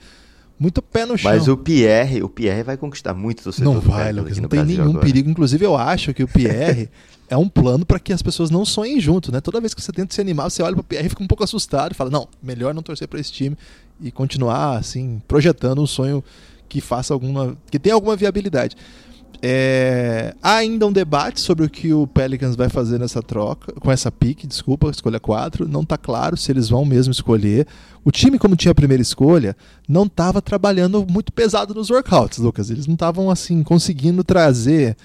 muito 0.64 0.82
pé 0.82 1.06
no 1.06 1.18
chão. 1.18 1.30
Mas 1.30 1.50
o 1.50 1.58
Pierre, 1.58 2.24
o 2.24 2.30
Pierre 2.30 2.64
vai 2.64 2.78
conquistar 2.78 3.14
muito 3.14 3.44
torcedor 3.44 3.74
Não 3.74 3.82
do 3.82 3.90
vai, 3.90 4.14
Lucas, 4.14 4.38
não 4.38 4.48
tem 4.48 4.60
Brasil 4.62 4.78
nenhum 4.78 4.90
agora. 4.92 5.06
perigo. 5.06 5.30
Inclusive, 5.30 5.66
eu 5.66 5.76
acho 5.76 6.14
que 6.14 6.24
o 6.24 6.28
Pierre 6.28 6.90
é 7.28 7.36
um 7.36 7.50
plano 7.50 7.86
para 7.86 8.00
que 8.00 8.14
as 8.14 8.22
pessoas 8.22 8.50
não 8.50 8.64
sonhem 8.64 9.00
junto, 9.00 9.30
né? 9.30 9.42
Toda 9.42 9.60
vez 9.60 9.74
que 9.74 9.82
você 9.82 9.92
tenta 9.92 10.14
se 10.16 10.22
animar, 10.22 10.50
você 10.50 10.64
olha 10.64 10.74
pro 10.74 10.84
Pierre 10.84 11.08
e 11.08 11.10
fica 11.10 11.22
um 11.22 11.28
pouco 11.28 11.44
assustado 11.44 11.92
e 11.92 11.96
fala: 11.96 12.10
não, 12.10 12.30
melhor 12.42 12.74
não 12.74 12.82
torcer 12.82 13.08
para 13.08 13.20
esse 13.20 13.32
time 13.32 13.58
e 14.02 14.10
continuar, 14.10 14.78
assim, 14.78 15.22
projetando 15.28 15.82
um 15.82 15.88
sonho 15.88 16.24
que 16.70 16.80
faça 16.80 17.14
alguma. 17.14 17.58
que 17.70 17.78
tenha 17.78 17.94
alguma 17.94 18.16
viabilidade. 18.16 18.78
É, 19.42 20.34
há 20.42 20.56
ainda 20.56 20.88
um 20.88 20.92
debate 20.92 21.40
sobre 21.42 21.66
o 21.66 21.70
que 21.70 21.94
o 21.94 22.08
Pelicans 22.08 22.56
vai 22.56 22.70
fazer 22.70 22.98
nessa 23.00 23.22
troca, 23.22 23.74
com 23.74 23.92
essa 23.92 24.12
pique, 24.12 24.48
desculpa, 24.48 24.90
escolha 24.90 25.20
4. 25.20 25.68
Não 25.68 25.82
está 25.82 25.98
claro 25.98 26.38
se 26.38 26.52
eles 26.52 26.70
vão 26.70 26.86
mesmo 26.86 27.12
escolher. 27.12 27.68
O 28.06 28.12
time, 28.12 28.38
como 28.40 28.56
tinha 28.56 28.72
a 28.72 28.76
primeira 28.76 29.02
escolha, 29.02 29.56
não 29.88 30.04
estava 30.04 30.42
trabalhando 30.42 31.06
muito 31.10 31.32
pesado 31.34 31.74
nos 31.74 31.90
workouts, 31.90 32.38
Lucas. 32.40 32.70
Eles 32.70 32.88
não 32.88 32.94
estavam 32.94 33.30
assim 33.30 33.64
conseguindo 33.64 34.24
trazer. 34.24 34.96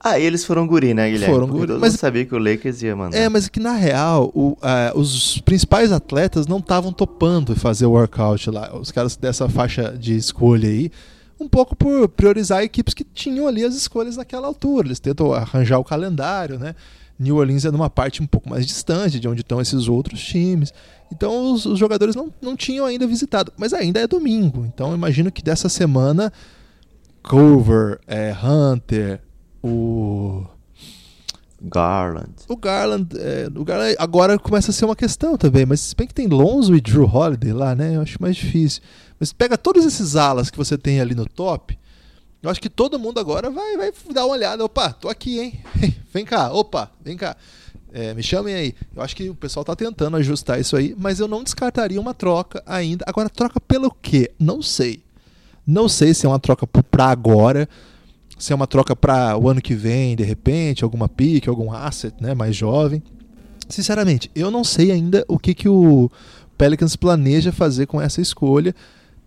Ah, 0.00 0.18
eles 0.20 0.44
foram 0.44 0.64
guri, 0.66 0.94
né, 0.94 1.10
Guilherme? 1.10 1.34
Foram 1.34 1.46
Porque 1.46 1.58
guri, 1.60 1.72
todo 1.72 1.80
mas- 1.80 1.94
sabia 1.94 2.24
que 2.24 2.34
o 2.34 2.38
Lakers 2.38 2.82
ia 2.82 2.94
mandar. 2.94 3.18
É, 3.18 3.28
mas 3.28 3.48
que 3.48 3.58
na 3.58 3.72
real, 3.72 4.30
o- 4.32 4.56
ah, 4.62 4.92
os 4.94 5.40
principais 5.40 5.90
atletas 5.90 6.46
não 6.46 6.58
estavam 6.58 6.92
topando 6.92 7.56
fazer 7.56 7.84
o 7.86 7.90
workout 7.90 8.48
lá. 8.48 8.76
Os 8.78 8.92
caras 8.92 9.16
dessa 9.16 9.48
faixa 9.48 9.90
de 9.98 10.14
escolha 10.16 10.68
aí, 10.68 10.90
um 11.40 11.48
pouco 11.48 11.76
por 11.76 12.08
priorizar 12.08 12.62
equipes 12.62 12.94
que 12.94 13.04
tinham 13.04 13.46
ali 13.46 13.64
as 13.64 13.74
escolhas 13.74 14.16
naquela 14.16 14.46
altura. 14.46 14.88
Eles 14.88 15.00
tentam 15.00 15.32
arranjar 15.32 15.78
o 15.78 15.84
calendário, 15.84 16.58
né? 16.58 16.74
New 17.18 17.36
Orleans 17.36 17.64
é 17.64 17.70
numa 17.70 17.90
parte 17.90 18.22
um 18.22 18.26
pouco 18.26 18.48
mais 18.48 18.66
distante 18.66 19.18
de 19.18 19.26
onde 19.26 19.40
estão 19.40 19.60
esses 19.60 19.88
outros 19.88 20.20
times. 20.20 20.72
Então 21.12 21.52
os, 21.52 21.66
os 21.66 21.78
jogadores 21.78 22.14
não, 22.14 22.32
não 22.40 22.56
tinham 22.56 22.86
ainda 22.86 23.06
visitado. 23.06 23.52
Mas 23.56 23.72
ainda 23.72 24.00
é 24.00 24.06
domingo. 24.06 24.64
Então 24.64 24.94
imagino 24.94 25.32
que 25.32 25.42
dessa 25.42 25.68
semana, 25.68 26.32
Cover, 27.22 27.98
é, 28.06 28.34
Hunter, 28.42 29.20
o. 29.62 30.44
Garland. 31.60 32.34
O 32.48 32.56
Garland, 32.56 33.08
é, 33.18 33.48
o 33.52 33.64
Garland 33.64 33.96
agora 33.98 34.38
começa 34.38 34.70
a 34.70 34.74
ser 34.74 34.84
uma 34.84 34.94
questão 34.94 35.36
também, 35.36 35.66
mas 35.66 35.80
se 35.80 35.96
bem 35.96 36.06
que 36.06 36.14
tem 36.14 36.28
Lonzo 36.28 36.76
e 36.76 36.80
Drew 36.80 37.04
Holiday 37.04 37.52
lá, 37.52 37.74
né? 37.74 37.96
Eu 37.96 38.02
acho 38.02 38.22
mais 38.22 38.36
difícil. 38.36 38.80
Mas 39.18 39.32
pega 39.32 39.58
todos 39.58 39.84
esses 39.84 40.16
alas 40.16 40.50
que 40.50 40.56
você 40.56 40.78
tem 40.78 41.00
ali 41.00 41.14
no 41.14 41.26
top, 41.26 41.78
eu 42.42 42.48
acho 42.48 42.60
que 42.60 42.70
todo 42.70 42.98
mundo 42.98 43.18
agora 43.18 43.50
vai, 43.50 43.76
vai 43.76 43.92
dar 44.12 44.24
uma 44.24 44.34
olhada. 44.34 44.64
Opa, 44.64 44.92
tô 44.92 45.08
aqui, 45.08 45.40
hein? 45.40 45.60
vem 46.12 46.24
cá, 46.24 46.52
opa, 46.52 46.90
vem 47.04 47.16
cá. 47.16 47.36
É, 47.92 48.14
me 48.14 48.22
chamem 48.22 48.54
aí. 48.54 48.74
Eu 48.94 49.02
acho 49.02 49.16
que 49.16 49.28
o 49.28 49.34
pessoal 49.34 49.64
tá 49.64 49.74
tentando 49.74 50.16
ajustar 50.18 50.60
isso 50.60 50.76
aí, 50.76 50.94
mas 50.96 51.18
eu 51.18 51.26
não 51.26 51.42
descartaria 51.42 52.00
uma 52.00 52.14
troca 52.14 52.62
ainda. 52.64 53.04
Agora, 53.08 53.28
troca 53.28 53.58
pelo 53.60 53.90
quê? 53.90 54.30
Não 54.38 54.62
sei. 54.62 55.02
Não 55.66 55.88
sei 55.88 56.14
se 56.14 56.26
é 56.26 56.28
uma 56.28 56.38
troca 56.38 56.66
pra 56.66 57.06
agora, 57.06 57.68
se 58.38 58.52
é 58.52 58.56
uma 58.56 58.66
troca 58.66 58.94
para 58.94 59.36
o 59.36 59.48
ano 59.48 59.60
que 59.60 59.74
vem, 59.74 60.14
de 60.14 60.22
repente, 60.22 60.84
alguma 60.84 61.08
pique, 61.08 61.48
algum 61.48 61.72
asset 61.72 62.14
né, 62.22 62.34
mais 62.34 62.54
jovem. 62.54 63.02
Sinceramente, 63.68 64.30
eu 64.34 64.50
não 64.50 64.64
sei 64.64 64.92
ainda 64.92 65.24
o 65.28 65.38
que, 65.38 65.52
que 65.52 65.68
o 65.68 66.10
Pelicans 66.56 66.96
planeja 66.96 67.52
fazer 67.52 67.86
com 67.86 68.00
essa 68.00 68.20
escolha. 68.20 68.74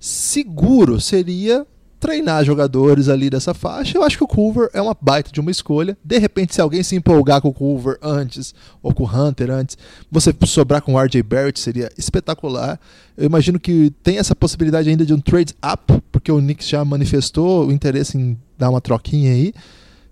Seguro 0.02 0.99
seria 0.99 1.64
treinar 1.99 2.43
jogadores 2.43 3.08
ali 3.08 3.30
dessa 3.30 3.54
faixa. 3.54 3.95
Eu 3.95 4.04
acho 4.04 4.18
que 4.18 4.24
o 4.24 4.28
Culver 4.28 4.68
é 4.74 4.82
uma 4.82 4.97
baita 4.99 5.32
de 5.32 5.39
uma 5.39 5.52
escolha. 5.52 5.95
De 6.04 6.18
repente, 6.18 6.56
se 6.56 6.60
alguém 6.60 6.82
se 6.82 6.95
empolgar 6.95 7.39
com 7.39 7.49
o 7.49 7.54
Culver 7.54 7.99
antes, 8.02 8.56
ou 8.82 8.91
com 8.91 9.04
o 9.04 9.08
Hunter 9.08 9.52
antes, 9.52 9.78
você 10.12 10.34
sobrar 10.47 10.82
com 10.82 10.95
o 10.95 10.99
RJ 10.99 11.22
Barrett 11.22 11.60
seria 11.60 11.91
espetacular. 11.95 12.80
Eu 13.16 13.28
imagino 13.28 13.60
que 13.60 13.93
tem 14.02 14.18
essa 14.18 14.36
possibilidade 14.36 14.89
ainda 14.89 15.06
de 15.06 15.14
um 15.14 15.22
trade 15.22 15.54
up, 15.64 16.02
porque 16.12 16.32
o 16.32 16.39
Knicks 16.39 16.68
já 16.68 16.84
manifestou 16.84 17.68
o 17.68 17.72
interesse 17.72 18.18
em 18.18 18.36
dar 18.58 18.72
uma 18.72 18.82
troquinha 18.82 19.32
aí. 19.32 19.54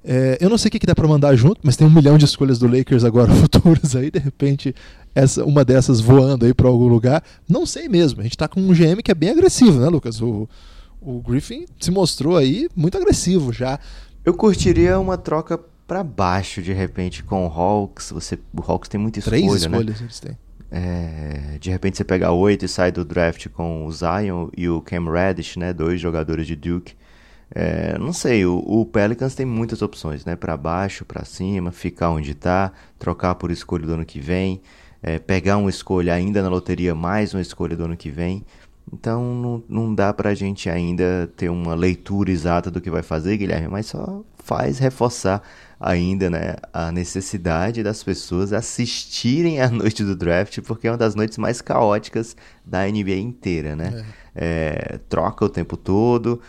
É, 0.04 0.38
eu 0.40 0.50
não 0.50 0.58
sei 0.58 0.70
o 0.70 0.72
que, 0.72 0.80
que 0.80 0.86
dá 0.86 0.96
pra 0.96 1.08
mandar 1.08 1.36
junto, 1.36 1.60
mas 1.64 1.76
tem 1.76 1.86
um 1.86 1.90
milhão 1.90 2.18
de 2.18 2.26
escolhas 2.26 2.58
do 2.58 2.68
Lakers 2.68 3.04
agora 3.04 3.32
futuras 3.36 3.96
aí, 3.96 4.10
de 4.10 4.20
repente 4.20 4.74
essa 5.14 5.44
uma 5.44 5.66
dessas 5.66 6.00
voando 6.00 6.46
aí 6.46 6.54
pra 6.54 6.68
algum 6.68 6.88
lugar. 6.88 7.24
Não 7.48 7.66
sei 7.66 7.90
mesmo. 7.90 8.22
A 8.22 8.24
gente 8.24 8.38
tá 8.38 8.48
com 8.48 8.62
um 8.62 8.74
GM 8.74 9.02
que 9.04 9.12
é 9.12 9.16
bem 9.16 9.30
agressivo, 9.30 9.80
né, 9.80 9.88
Lucas? 9.88 10.22
O, 10.22 10.48
o 11.02 11.22
Griffin 11.22 11.66
se 11.80 11.92
mostrou 11.92 12.38
aí 12.38 12.70
muito 12.76 12.98
agressivo 12.98 13.52
já. 13.52 13.80
Eu 14.24 14.34
curtiria 14.34 15.00
uma 15.00 15.18
troca 15.18 15.60
pra 15.88 16.04
baixo, 16.04 16.62
de 16.62 16.72
repente, 16.72 17.24
com 17.24 17.48
o 17.48 17.50
Hawks. 17.50 18.12
Você, 18.12 18.38
o 18.56 18.62
Hawks 18.62 18.88
tem 18.88 19.00
muita 19.00 19.20
escolha, 19.20 19.38
Três 19.38 19.52
né? 19.52 19.58
escolhas 19.58 20.02
eles 20.02 20.20
têm. 20.20 20.38
É, 20.72 21.58
de 21.60 21.72
repente 21.72 21.98
você 21.98 22.04
pega 22.04 22.32
oito 22.32 22.64
e 22.64 22.68
sai 22.68 22.92
do 22.92 23.04
draft 23.04 23.48
com 23.48 23.88
o 23.88 23.92
Zion 23.92 24.50
e 24.56 24.70
o 24.70 24.80
Cam 24.82 25.12
Reddish, 25.12 25.58
né? 25.58 25.74
Dois 25.74 26.00
jogadores 26.00 26.46
de 26.46 26.56
Duke. 26.56 26.94
É, 27.52 27.98
não 27.98 28.14
sei, 28.14 28.46
o, 28.46 28.58
o 28.60 28.86
Pelicans 28.86 29.34
tem 29.34 29.46
muitas 29.46 29.82
opções, 29.82 30.24
né? 30.24 30.36
Pra 30.36 30.56
baixo, 30.56 31.04
pra 31.04 31.26
cima, 31.26 31.72
ficar 31.72 32.12
onde 32.12 32.34
tá, 32.36 32.72
trocar 32.98 33.36
por 33.36 33.52
escolha 33.52 33.86
do 33.86 33.94
ano 33.94 34.06
que 34.06 34.20
vem, 34.20 34.62
é, 35.02 35.18
pegar 35.18 35.58
uma 35.58 35.70
escolha 35.70 36.14
ainda 36.14 36.42
na 36.44 36.50
loteria, 36.50 36.94
mais 36.94 37.34
uma 37.34 37.42
escolha 37.42 37.76
do 37.76 37.86
ano 37.86 37.98
que 37.98 38.12
vem. 38.12 38.46
Então 38.92 39.24
não, 39.36 39.64
não 39.70 39.96
dá 39.96 40.14
pra 40.14 40.34
gente 40.34 40.70
ainda 40.70 41.32
ter 41.38 41.50
uma 41.50 41.76
leitura 41.76 42.32
exata 42.32 42.72
do 42.72 42.82
que 42.82 42.90
vai 42.90 43.04
fazer, 43.04 43.38
Guilherme, 43.38 43.68
mas 43.68 43.88
só 43.88 44.24
faz 44.44 44.80
reforçar 44.80 45.44
ainda 45.80 46.30
né, 46.30 46.56
a 46.74 46.92
necessidade 46.92 47.84
das 47.84 48.04
pessoas 48.04 48.52
assistirem 48.52 49.62
a 49.62 49.70
noite 49.72 50.04
do 50.04 50.16
draft, 50.16 50.60
porque 50.62 50.88
é 50.88 50.92
uma 50.92 50.98
das 50.98 51.16
noites 51.16 51.38
mais 51.38 51.62
caóticas 51.62 52.36
da 52.66 52.86
NBA 52.86 53.18
inteira, 53.18 53.76
né? 53.76 54.04
É, 54.36 55.00
troca 55.08 55.46
o 55.46 55.50
tempo 55.50 55.78
todo. 55.78 56.42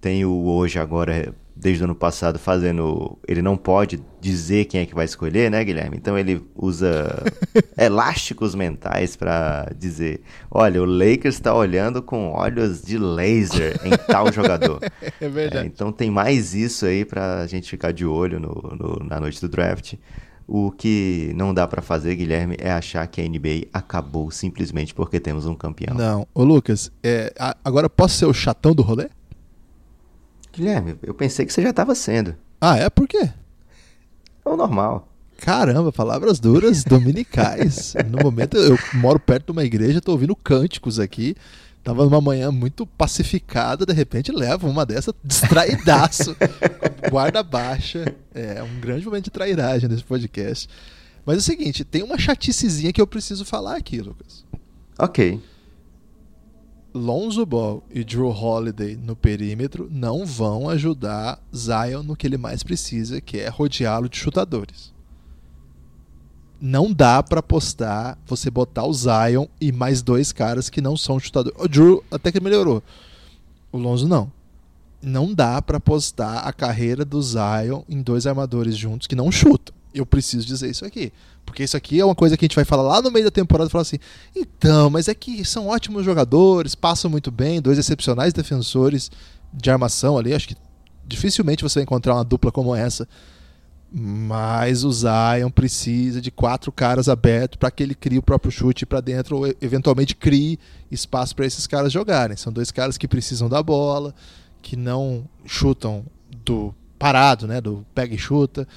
Tem 0.00 0.24
o 0.24 0.44
hoje 0.46 0.78
agora, 0.78 1.34
desde 1.56 1.82
o 1.82 1.84
ano 1.84 1.94
passado, 1.94 2.38
fazendo. 2.38 3.18
Ele 3.26 3.42
não 3.42 3.56
pode 3.56 4.02
dizer 4.20 4.66
quem 4.66 4.80
é 4.80 4.86
que 4.86 4.94
vai 4.94 5.04
escolher, 5.04 5.50
né, 5.50 5.62
Guilherme? 5.64 5.96
Então 5.96 6.18
ele 6.18 6.42
usa 6.56 7.22
elásticos 7.76 8.54
mentais 8.54 9.16
pra 9.16 9.70
dizer: 9.78 10.20
olha, 10.50 10.82
o 10.82 10.84
Lakers 10.84 11.34
está 11.36 11.54
olhando 11.54 12.02
com 12.02 12.32
olhos 12.32 12.82
de 12.82 12.98
laser 12.98 13.80
em 13.84 13.90
tal 14.06 14.30
jogador. 14.32 14.80
É 15.20 15.28
verdade. 15.28 15.64
É, 15.64 15.68
então 15.68 15.90
tem 15.92 16.10
mais 16.10 16.54
isso 16.54 16.86
aí 16.86 17.04
pra 17.04 17.46
gente 17.46 17.68
ficar 17.68 17.92
de 17.92 18.04
olho 18.06 18.38
no, 18.40 18.50
no- 18.78 19.06
na 19.06 19.18
noite 19.20 19.40
do 19.40 19.48
draft. 19.48 19.94
O 20.52 20.72
que 20.72 21.32
não 21.36 21.54
dá 21.54 21.64
pra 21.68 21.80
fazer, 21.80 22.16
Guilherme, 22.16 22.56
é 22.58 22.72
achar 22.72 23.06
que 23.06 23.20
a 23.20 23.24
NBA 23.24 23.68
acabou 23.72 24.32
simplesmente 24.32 24.92
porque 24.92 25.20
temos 25.20 25.46
um 25.46 25.54
campeão. 25.54 25.96
Não. 25.96 26.26
Ô, 26.34 26.42
Lucas, 26.42 26.90
é, 27.04 27.32
a- 27.38 27.56
agora 27.64 27.88
posso 27.88 28.16
ser 28.16 28.26
o 28.26 28.32
chatão 28.34 28.74
do 28.74 28.82
rolê? 28.82 29.08
Guilherme, 30.60 30.94
eu 31.02 31.14
pensei 31.14 31.46
que 31.46 31.52
você 31.54 31.62
já 31.62 31.70
estava 31.70 31.94
sendo. 31.94 32.36
Ah, 32.60 32.76
é? 32.76 32.90
Por 32.90 33.08
quê? 33.08 33.30
É 34.44 34.48
o 34.48 34.58
normal. 34.58 35.08
Caramba, 35.38 35.90
palavras 35.90 36.38
duras 36.38 36.84
dominicais. 36.84 37.94
No 38.06 38.18
momento 38.18 38.58
eu 38.58 38.78
moro 38.92 39.18
perto 39.18 39.46
de 39.46 39.52
uma 39.52 39.64
igreja, 39.64 40.02
tô 40.02 40.12
ouvindo 40.12 40.36
cânticos 40.36 41.00
aqui. 41.00 41.34
Tava 41.82 42.04
numa 42.04 42.20
manhã 42.20 42.52
muito 42.52 42.84
pacificada, 42.84 43.86
de 43.86 43.94
repente 43.94 44.30
leva 44.30 44.68
uma 44.68 44.84
dessa 44.84 45.14
distraidaço, 45.24 46.36
guarda 47.10 47.42
baixa. 47.42 48.14
É 48.34 48.62
um 48.62 48.80
grande 48.80 49.06
momento 49.06 49.24
de 49.24 49.30
trairagem 49.30 49.88
nesse 49.88 50.04
podcast. 50.04 50.68
Mas 51.24 51.36
é 51.36 51.38
o 51.38 51.42
seguinte, 51.42 51.84
tem 51.86 52.02
uma 52.02 52.18
chaticezinha 52.18 52.92
que 52.92 53.00
eu 53.00 53.06
preciso 53.06 53.46
falar 53.46 53.76
aqui, 53.76 54.02
Lucas. 54.02 54.44
Ok. 54.98 55.40
Lonzo 56.92 57.46
Ball 57.46 57.84
e 57.90 58.02
Drew 58.02 58.30
Holiday 58.30 58.96
no 58.96 59.14
perímetro 59.14 59.88
não 59.90 60.26
vão 60.26 60.68
ajudar 60.68 61.40
Zion 61.54 62.02
no 62.02 62.16
que 62.16 62.26
ele 62.26 62.36
mais 62.36 62.62
precisa, 62.62 63.20
que 63.20 63.38
é 63.38 63.48
rodeá-lo 63.48 64.08
de 64.08 64.16
chutadores. 64.16 64.92
Não 66.60 66.92
dá 66.92 67.22
pra 67.22 67.40
apostar 67.40 68.18
você 68.26 68.50
botar 68.50 68.84
o 68.84 68.92
Zion 68.92 69.46
e 69.60 69.72
mais 69.72 70.02
dois 70.02 70.32
caras 70.32 70.68
que 70.68 70.80
não 70.80 70.96
são 70.96 71.18
chutadores. 71.18 71.58
O 71.58 71.68
Drew 71.68 72.04
até 72.10 72.30
que 72.32 72.40
melhorou. 72.40 72.82
O 73.72 73.78
Lonzo 73.78 74.08
não. 74.08 74.30
Não 75.00 75.32
dá 75.32 75.62
pra 75.62 75.78
apostar 75.78 76.46
a 76.46 76.52
carreira 76.52 77.04
do 77.04 77.22
Zion 77.22 77.82
em 77.88 78.02
dois 78.02 78.26
armadores 78.26 78.76
juntos 78.76 79.06
que 79.06 79.14
não 79.16 79.32
chutam. 79.32 79.74
Eu 79.94 80.06
preciso 80.06 80.46
dizer 80.46 80.70
isso 80.70 80.84
aqui. 80.84 81.12
Porque 81.44 81.64
isso 81.64 81.76
aqui 81.76 81.98
é 81.98 82.04
uma 82.04 82.14
coisa 82.14 82.36
que 82.36 82.44
a 82.44 82.46
gente 82.46 82.54
vai 82.54 82.64
falar 82.64 82.82
lá 82.82 83.02
no 83.02 83.10
meio 83.10 83.24
da 83.24 83.30
temporada 83.30 83.68
e 83.68 83.72
falar 83.72 83.82
assim: 83.82 83.98
então, 84.34 84.88
mas 84.90 85.08
é 85.08 85.14
que 85.14 85.44
são 85.44 85.68
ótimos 85.68 86.04
jogadores, 86.04 86.74
passam 86.74 87.10
muito 87.10 87.30
bem, 87.30 87.60
dois 87.60 87.78
excepcionais 87.78 88.32
defensores 88.32 89.10
de 89.52 89.70
armação 89.70 90.16
ali. 90.16 90.32
Acho 90.32 90.48
que 90.48 90.56
dificilmente 91.06 91.62
você 91.62 91.80
vai 91.80 91.84
encontrar 91.84 92.14
uma 92.14 92.24
dupla 92.24 92.52
como 92.52 92.74
essa. 92.74 93.08
Mas 93.92 94.84
o 94.84 94.92
Zion 94.92 95.50
precisa 95.52 96.20
de 96.20 96.30
quatro 96.30 96.70
caras 96.70 97.08
abertos 97.08 97.58
para 97.58 97.72
que 97.72 97.82
ele 97.82 97.94
crie 97.94 98.18
o 98.18 98.22
próprio 98.22 98.52
chute 98.52 98.86
para 98.86 99.00
dentro 99.00 99.38
ou 99.38 99.54
eventualmente 99.60 100.14
crie 100.14 100.60
espaço 100.88 101.34
para 101.34 101.44
esses 101.44 101.66
caras 101.66 101.92
jogarem. 101.92 102.36
São 102.36 102.52
dois 102.52 102.70
caras 102.70 102.96
que 102.96 103.08
precisam 103.08 103.48
da 103.48 103.60
bola, 103.60 104.14
que 104.62 104.76
não 104.76 105.28
chutam 105.44 106.04
do 106.44 106.72
parado, 107.00 107.48
né, 107.48 107.60
do 107.60 107.84
pega 107.92 108.14
e 108.14 108.18
chuta. 108.18 108.68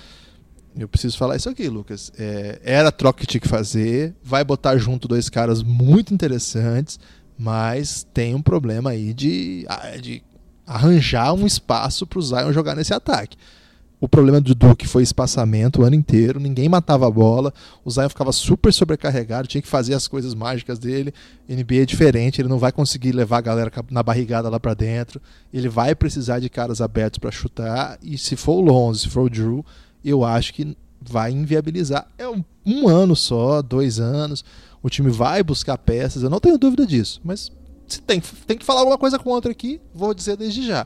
Eu 0.78 0.88
preciso 0.88 1.18
falar 1.18 1.36
isso 1.36 1.50
aqui, 1.50 1.68
Lucas. 1.70 2.12
É, 2.18 2.60
era 2.64 2.90
a 2.90 2.92
troca 2.92 3.22
que 3.22 3.28
tinha 3.28 3.42
que 3.42 3.48
fazer, 3.48 4.16
vai 4.24 4.44
botar 4.44 4.78
junto 4.78 5.08
dois 5.08 5.30
caras 5.30 5.62
muito 5.62 6.14
interessantes, 6.14 7.00
mas 7.38 8.06
tem 8.14 8.34
um 8.34 8.42
problema 8.42 8.92
aí 8.92 9.14
de, 9.14 9.66
ah, 9.68 9.98
de 9.98 10.24
arranjar 10.66 11.34
um 11.34 11.46
espaço 11.46 12.08
para 12.08 12.20
o 12.20 12.22
Zion 12.22 12.52
jogar 12.52 12.76
nesse 12.76 12.94
ataque. 12.94 13.38
O 14.04 14.10
problema 14.10 14.42
do 14.42 14.54
Duke 14.54 14.86
foi 14.86 15.02
espaçamento 15.02 15.80
o 15.80 15.86
ano 15.86 15.96
inteiro, 15.96 16.38
ninguém 16.38 16.68
matava 16.68 17.08
a 17.08 17.10
bola, 17.10 17.54
o 17.86 17.90
Zion 17.90 18.10
ficava 18.10 18.34
super 18.34 18.74
sobrecarregado, 18.74 19.48
tinha 19.48 19.62
que 19.62 19.68
fazer 19.68 19.94
as 19.94 20.10
coisas 20.10 20.36
mágicas 20.36 20.78
dele. 20.78 21.14
NBA 21.48 21.84
é 21.84 21.86
diferente, 21.86 22.42
ele 22.42 22.50
não 22.50 22.60
vai 22.60 22.74
conseguir 22.74 23.14
levar 23.14 23.38
a 23.38 23.42
galera 23.42 23.72
na 23.90 24.04
barrigada 24.04 24.50
lá 24.50 24.60
para 24.60 24.74
dentro. 24.74 25.22
Ele 25.54 25.70
vai 25.70 25.96
precisar 25.96 26.40
de 26.40 26.50
caras 26.50 26.82
abertos 26.82 27.18
para 27.18 27.32
chutar 27.32 27.98
e 28.04 28.18
se 28.18 28.36
for 28.36 28.56
o 28.56 28.62
Lonzo, 28.62 29.00
se 29.00 29.10
for 29.10 29.22
o 29.22 29.30
Drew, 29.30 29.66
eu 30.10 30.24
acho 30.24 30.54
que 30.54 30.76
vai 31.02 31.32
inviabilizar. 31.32 32.08
É 32.18 32.28
um, 32.28 32.44
um 32.66 32.88
ano 32.88 33.16
só, 33.16 33.62
dois 33.62 34.00
anos. 34.00 34.44
O 34.82 34.90
time 34.90 35.10
vai 35.10 35.44
buscar 35.44 35.78
peças, 35.78 36.24
eu 36.24 36.30
não 36.30 36.40
tenho 36.40 36.58
dúvida 36.58 36.86
disso, 36.86 37.22
mas 37.24 37.52
se 37.88 38.02
tem, 38.02 38.22
tem 38.48 38.58
que 38.58 38.66
falar 38.66 38.82
alguma 38.82 38.98
coisa 38.98 39.18
contra 39.18 39.52
aqui, 39.52 39.80
vou 39.94 40.14
dizer 40.14 40.36
desde 40.36 40.66
já. 40.66 40.86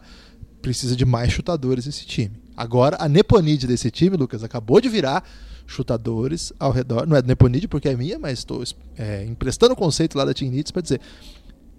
Precisa 0.62 0.96
de 0.96 1.06
mais 1.06 1.32
chutadores 1.32 1.88
esse 1.88 2.06
time. 2.06 2.36
Agora, 2.56 2.98
a 3.00 3.08
Neponide 3.08 3.68
desse 3.68 3.90
time, 3.90 4.18
Lucas, 4.18 4.44
acabou 4.44 4.82
de 4.82 4.90
virar 4.90 5.24
chutadores 5.66 6.54
ao 6.60 6.72
redor. 6.72 7.08
Não 7.08 7.16
é 7.16 7.22
Neponide 7.22 7.68
porque 7.68 7.90
é 7.90 7.96
minha, 7.96 8.18
mas 8.18 8.40
estou 8.40 8.64
é, 8.98 9.24
emprestando 9.26 9.74
o 9.74 9.78
conceito 9.78 10.18
lá 10.18 10.26
da 10.26 10.34
Team 10.34 10.52
para 10.72 10.82
dizer 10.82 11.02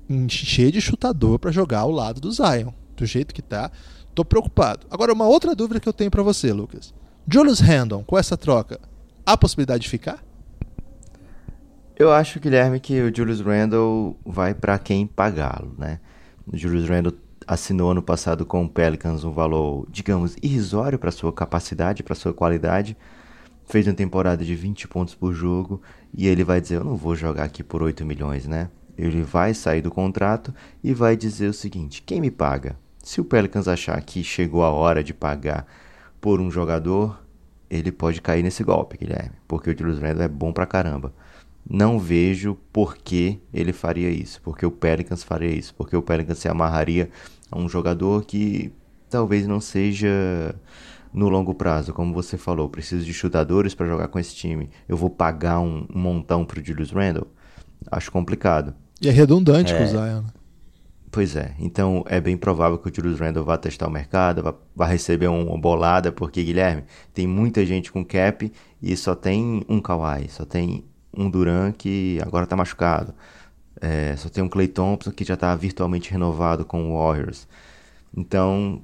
encher 0.09 0.71
de 0.71 0.81
chutador 0.81 1.39
para 1.39 1.51
jogar 1.51 1.81
ao 1.81 1.91
lado 1.91 2.21
do 2.21 2.33
Zion. 2.33 2.71
Do 2.97 3.07
jeito 3.07 3.35
que 3.35 3.43
tá, 3.43 3.71
tô 4.15 4.25
preocupado. 4.25 4.87
Agora, 4.91 5.13
uma 5.13 5.27
outra 5.27 5.55
dúvida 5.55 5.81
que 5.81 5.89
eu 5.89 5.93
tenho 5.93 6.11
para 6.11 6.23
você, 6.23 6.53
Lucas. 6.53 6.93
Julius 7.31 7.61
Randle, 7.61 8.03
com 8.05 8.17
essa 8.17 8.39
troca, 8.39 8.81
há 9.27 9.37
possibilidade 9.37 9.83
de 9.83 9.91
ficar? 9.91 10.25
Eu 11.95 12.11
acho, 12.11 12.41
Guilherme, 12.41 12.81
que 12.81 13.03
o 13.03 13.15
Julius 13.15 13.43
Randle 13.43 14.19
vai 14.25 14.55
para 14.55 14.79
quem 14.79 15.07
pagá-lo, 15.07 15.75
né? 15.77 16.01
O 16.51 16.57
Julius 16.57 16.89
Randle 16.89 17.13
assinou 17.47 17.91
ano 17.91 18.03
passado 18.03 18.47
com 18.47 18.65
o 18.65 18.69
Pelicans 18.69 19.25
um 19.25 19.31
valor, 19.31 19.87
digamos, 19.91 20.37
irrisório 20.43 20.99
para 20.99 21.11
sua 21.11 21.31
capacidade, 21.31 22.03
para 22.03 22.15
sua 22.15 22.33
qualidade. 22.33 22.97
Fez 23.67 23.87
uma 23.87 23.93
temporada 23.93 24.43
de 24.43 24.55
20 24.55 24.89
pontos 24.89 25.15
por 25.15 25.35
jogo 25.35 25.83
e 26.17 26.27
ele 26.27 26.45
vai 26.45 26.63
dizer: 26.63 26.77
Eu 26.77 26.85
não 26.85 26.97
vou 26.97 27.15
jogar 27.15 27.45
aqui 27.45 27.63
por 27.63 27.83
8 27.83 28.07
milhões, 28.07 28.47
né? 28.47 28.71
Ele 28.97 29.23
vai 29.23 29.53
sair 29.53 29.83
do 29.83 29.91
contrato 29.91 30.55
e 30.83 30.95
vai 30.95 31.15
dizer 31.15 31.49
o 31.49 31.53
seguinte: 31.53 32.03
Quem 32.07 32.23
me 32.23 32.31
paga? 32.31 32.79
Se 33.05 33.21
o 33.21 33.25
Pelicans 33.25 33.69
achar 33.69 34.01
que 34.01 34.25
chegou 34.25 34.63
a 34.63 34.71
hora 34.71 35.05
de 35.05 35.13
pagar 35.13 35.67
por 36.21 36.41
um 36.41 36.51
jogador, 36.51 37.23
ele 37.71 37.93
pode 37.93 38.21
cair 38.21 38.43
nesse 38.43 38.65
golpe, 38.65 38.99
Guilherme, 38.99 39.37
porque 39.47 39.71
o 39.71 39.79
Julius 39.79 39.99
Randle 39.99 40.25
é 40.25 40.29
bom 40.29 40.53
pra 40.53 40.67
caramba 40.67 41.13
não 41.69 41.99
vejo 41.99 42.57
por 42.73 42.97
que 42.97 43.39
ele 43.53 43.73
faria 43.73 44.09
isso, 44.09 44.41
porque 44.43 44.65
o 44.65 44.71
Pelicans 44.71 45.23
faria 45.23 45.51
isso, 45.51 45.75
porque 45.75 45.95
o 45.95 46.03
Pelicans 46.03 46.39
se 46.39 46.49
amarraria 46.49 47.11
a 47.51 47.59
um 47.59 47.69
jogador 47.69 48.25
que 48.25 48.73
talvez 49.11 49.47
não 49.47 49.61
seja 49.61 50.55
no 51.13 51.29
longo 51.29 51.55
prazo, 51.55 51.93
como 51.93 52.15
você 52.15 52.39
falou, 52.39 52.69
preciso 52.69 53.05
de 53.05 53.13
chutadores 53.13 53.75
para 53.75 53.87
jogar 53.87 54.09
com 54.09 54.19
esse 54.19 54.35
time. 54.35 54.71
Eu 54.89 54.97
vou 54.97 55.11
pagar 55.11 55.61
um, 55.61 55.87
um 55.95 55.99
montão 55.99 56.45
pro 56.45 56.65
Julius 56.65 56.91
Randle? 56.91 57.27
Acho 57.91 58.11
complicado. 58.11 58.75
E 59.01 59.09
é 59.09 59.13
redundante 59.13 59.73
é... 59.73 59.79
com 59.79 59.85
o 59.85 59.87
Zion. 59.87 60.23
Pois 61.11 61.37
é, 61.37 61.55
então 61.59 62.05
é 62.07 62.21
bem 62.21 62.37
provável 62.37 62.77
que 62.79 62.91
o 62.91 62.95
Julius 62.95 63.19
Randle 63.19 63.45
vá 63.45 63.57
testar 63.57 63.87
o 63.89 63.91
mercado, 63.91 64.43
vá, 64.43 64.55
vá 64.77 64.87
receber 64.87 65.29
uma 65.29 65.57
bolada, 65.57 66.13
porque, 66.13 66.43
Guilherme, 66.45 66.85
tem 67.15 67.27
muita 67.27 67.65
gente 67.65 67.91
com 67.91 68.05
cap 68.05 68.53
e 68.83 68.97
só 68.97 69.15
tem 69.15 69.65
um 69.69 69.81
Kawhi, 69.81 70.29
só 70.29 70.45
tem 70.45 70.85
um 71.17 71.31
Duran 71.31 71.73
que 71.73 72.19
agora 72.23 72.45
está 72.45 72.57
machucado. 72.57 73.15
É, 73.81 74.17
só 74.17 74.29
tem 74.29 74.43
um 74.43 74.49
Clay 74.49 74.69
Thompson 74.69 75.11
que 75.11 75.25
já 75.25 75.35
está 75.35 75.55
virtualmente 75.55 76.11
renovado 76.11 76.65
com 76.65 76.91
o 76.91 76.99
Warriors. 76.99 77.47
Então, 78.17 78.83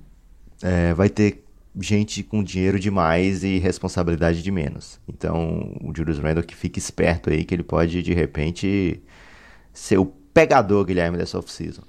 é, 0.62 0.94
vai 0.94 1.08
ter 1.08 1.44
gente 1.80 2.22
com 2.22 2.42
dinheiro 2.42 2.78
demais 2.78 3.42
e 3.44 3.58
responsabilidade 3.58 4.42
de 4.42 4.50
menos. 4.50 5.00
Então, 5.08 5.76
o 5.82 5.92
Julius 5.94 6.18
Randle 6.18 6.44
que 6.44 6.54
fique 6.54 6.78
esperto 6.78 7.30
aí 7.30 7.44
que 7.44 7.54
ele 7.54 7.64
pode, 7.64 8.02
de 8.02 8.14
repente, 8.14 9.02
ser 9.72 9.98
o 9.98 10.06
pegador, 10.06 10.84
Guilherme, 10.84 11.18
dessa 11.18 11.38
off-season. 11.38 11.82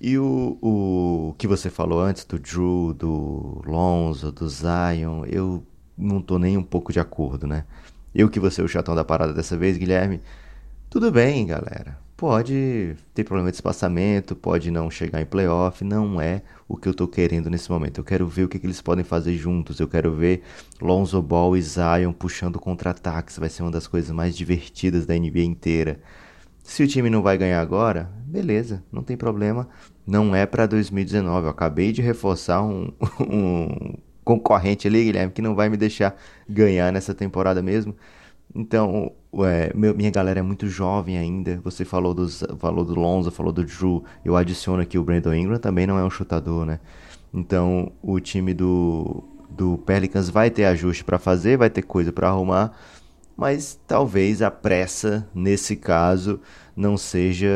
E 0.00 0.16
o, 0.16 0.58
o 0.62 1.34
que 1.36 1.46
você 1.46 1.68
falou 1.70 2.00
antes 2.00 2.24
do 2.24 2.38
Drew, 2.38 2.94
do 2.94 3.62
Lonzo, 3.66 4.30
do 4.30 4.48
Zion, 4.48 5.24
eu 5.26 5.62
não 5.96 6.22
tô 6.22 6.38
nem 6.38 6.56
um 6.56 6.62
pouco 6.62 6.92
de 6.92 7.00
acordo, 7.00 7.46
né? 7.46 7.64
Eu 8.14 8.28
que 8.28 8.38
vou 8.38 8.50
ser 8.50 8.62
o 8.62 8.68
chatão 8.68 8.94
da 8.94 9.04
parada 9.04 9.32
dessa 9.32 9.56
vez, 9.56 9.76
Guilherme. 9.76 10.20
Tudo 10.88 11.10
bem, 11.10 11.46
galera. 11.46 11.98
Pode 12.16 12.96
ter 13.14 13.24
problema 13.24 13.50
de 13.50 13.56
espaçamento, 13.56 14.34
pode 14.34 14.70
não 14.70 14.90
chegar 14.90 15.20
em 15.20 15.26
playoff, 15.26 15.84
não 15.84 16.20
é 16.20 16.42
o 16.66 16.76
que 16.76 16.88
eu 16.88 16.94
tô 16.94 17.06
querendo 17.06 17.50
nesse 17.50 17.70
momento. 17.70 17.98
Eu 17.98 18.04
quero 18.04 18.26
ver 18.26 18.44
o 18.44 18.48
que, 18.48 18.58
que 18.58 18.66
eles 18.66 18.80
podem 18.80 19.04
fazer 19.04 19.36
juntos. 19.36 19.78
Eu 19.78 19.86
quero 19.86 20.12
ver 20.12 20.42
Lonzo 20.80 21.20
Ball 21.22 21.56
e 21.56 21.62
Zion 21.62 22.12
puxando 22.12 22.58
contra-ataques. 22.58 23.38
Vai 23.38 23.48
ser 23.48 23.62
uma 23.62 23.70
das 23.70 23.86
coisas 23.86 24.10
mais 24.10 24.36
divertidas 24.36 25.06
da 25.06 25.14
NBA 25.14 25.42
inteira. 25.42 26.00
Se 26.68 26.82
o 26.82 26.86
time 26.86 27.08
não 27.08 27.22
vai 27.22 27.38
ganhar 27.38 27.62
agora, 27.62 28.10
beleza, 28.26 28.84
não 28.92 29.02
tem 29.02 29.16
problema. 29.16 29.66
Não 30.06 30.36
é 30.36 30.44
para 30.44 30.66
2019. 30.66 31.46
Eu 31.46 31.50
acabei 31.50 31.92
de 31.92 32.02
reforçar 32.02 32.62
um, 32.62 32.92
um 33.18 33.94
concorrente 34.22 34.86
ali, 34.86 35.02
Guilherme, 35.02 35.32
que 35.32 35.40
não 35.40 35.54
vai 35.54 35.70
me 35.70 35.78
deixar 35.78 36.14
ganhar 36.46 36.92
nessa 36.92 37.14
temporada 37.14 37.62
mesmo. 37.62 37.96
Então, 38.54 39.12
é, 39.46 39.72
minha 39.74 40.10
galera 40.10 40.40
é 40.40 40.42
muito 40.42 40.68
jovem 40.68 41.16
ainda. 41.16 41.58
Você 41.64 41.86
falou, 41.86 42.12
dos, 42.12 42.44
falou 42.58 42.84
do 42.84 42.94
Lonzo, 42.94 43.30
falou 43.30 43.50
do 43.50 43.64
Drew. 43.64 44.04
Eu 44.22 44.36
adiciono 44.36 44.82
aqui 44.82 44.98
o 44.98 45.02
Brandon 45.02 45.32
Ingram, 45.32 45.58
também 45.58 45.86
não 45.86 45.98
é 45.98 46.04
um 46.04 46.10
chutador, 46.10 46.66
né? 46.66 46.80
Então, 47.32 47.90
o 48.02 48.20
time 48.20 48.52
do, 48.52 49.24
do 49.48 49.78
Pelicans 49.78 50.28
vai 50.28 50.50
ter 50.50 50.66
ajuste 50.66 51.02
para 51.02 51.18
fazer, 51.18 51.56
vai 51.56 51.70
ter 51.70 51.82
coisa 51.82 52.12
para 52.12 52.28
arrumar 52.28 52.76
mas 53.38 53.78
talvez 53.86 54.42
a 54.42 54.50
pressa, 54.50 55.24
nesse 55.32 55.76
caso, 55.76 56.40
não 56.76 56.96
seja 56.96 57.48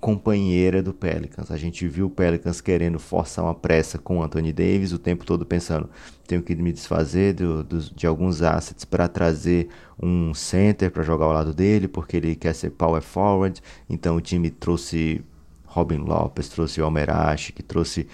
companheira 0.00 0.80
do 0.80 0.94
Pelicans. 0.94 1.50
A 1.50 1.56
gente 1.56 1.88
viu 1.88 2.06
o 2.06 2.10
Pelicans 2.10 2.60
querendo 2.60 2.96
forçar 3.00 3.44
uma 3.44 3.54
pressa 3.54 3.98
com 3.98 4.18
o 4.18 4.22
Anthony 4.22 4.52
Davis 4.52 4.92
o 4.92 5.00
tempo 5.00 5.26
todo 5.26 5.44
pensando: 5.44 5.90
tenho 6.28 6.40
que 6.40 6.54
me 6.54 6.72
desfazer 6.72 7.34
do, 7.34 7.64
do, 7.64 7.80
de 7.80 8.06
alguns 8.06 8.40
assets 8.40 8.84
para 8.84 9.08
trazer 9.08 9.68
um 10.00 10.32
center 10.32 10.92
para 10.92 11.02
jogar 11.02 11.24
ao 11.24 11.32
lado 11.32 11.52
dele, 11.52 11.88
porque 11.88 12.16
ele 12.16 12.36
quer 12.36 12.54
ser 12.54 12.70
power 12.70 13.02
forward. 13.02 13.60
Então 13.88 14.14
o 14.14 14.20
time 14.20 14.48
trouxe 14.48 15.24
Robin 15.64 15.98
Lopes, 15.98 16.48
trouxe 16.48 16.80
Omer 16.80 17.08
que 17.52 17.64
trouxe 17.64 18.06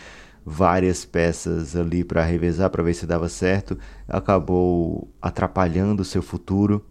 várias 0.48 1.04
peças 1.04 1.74
ali 1.74 2.04
para 2.04 2.24
revezar 2.24 2.70
para 2.70 2.84
ver 2.84 2.94
se 2.94 3.04
dava 3.04 3.28
certo, 3.28 3.76
acabou 4.06 5.12
atrapalhando 5.20 6.02
o 6.02 6.04
seu 6.04 6.22
futuro 6.22 6.86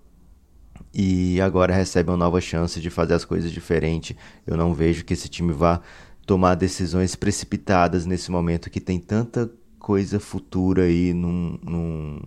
e 0.93 1.39
agora 1.39 1.73
recebe 1.73 2.09
uma 2.09 2.17
nova 2.17 2.41
chance 2.41 2.81
de 2.81 2.89
fazer 2.89 3.13
as 3.13 3.23
coisas 3.23 3.49
diferente. 3.49 4.15
Eu 4.45 4.57
não 4.57 4.73
vejo 4.73 5.05
que 5.05 5.13
esse 5.13 5.29
time 5.29 5.53
vá 5.53 5.79
tomar 6.25 6.55
decisões 6.55 7.15
precipitadas 7.15 8.05
nesse 8.05 8.29
momento 8.29 8.69
que 8.69 8.81
tem 8.81 8.99
tanta 8.99 9.49
coisa 9.79 10.19
futura 10.19 10.83
aí 10.83 11.13
num, 11.13 11.57
num, 11.63 12.19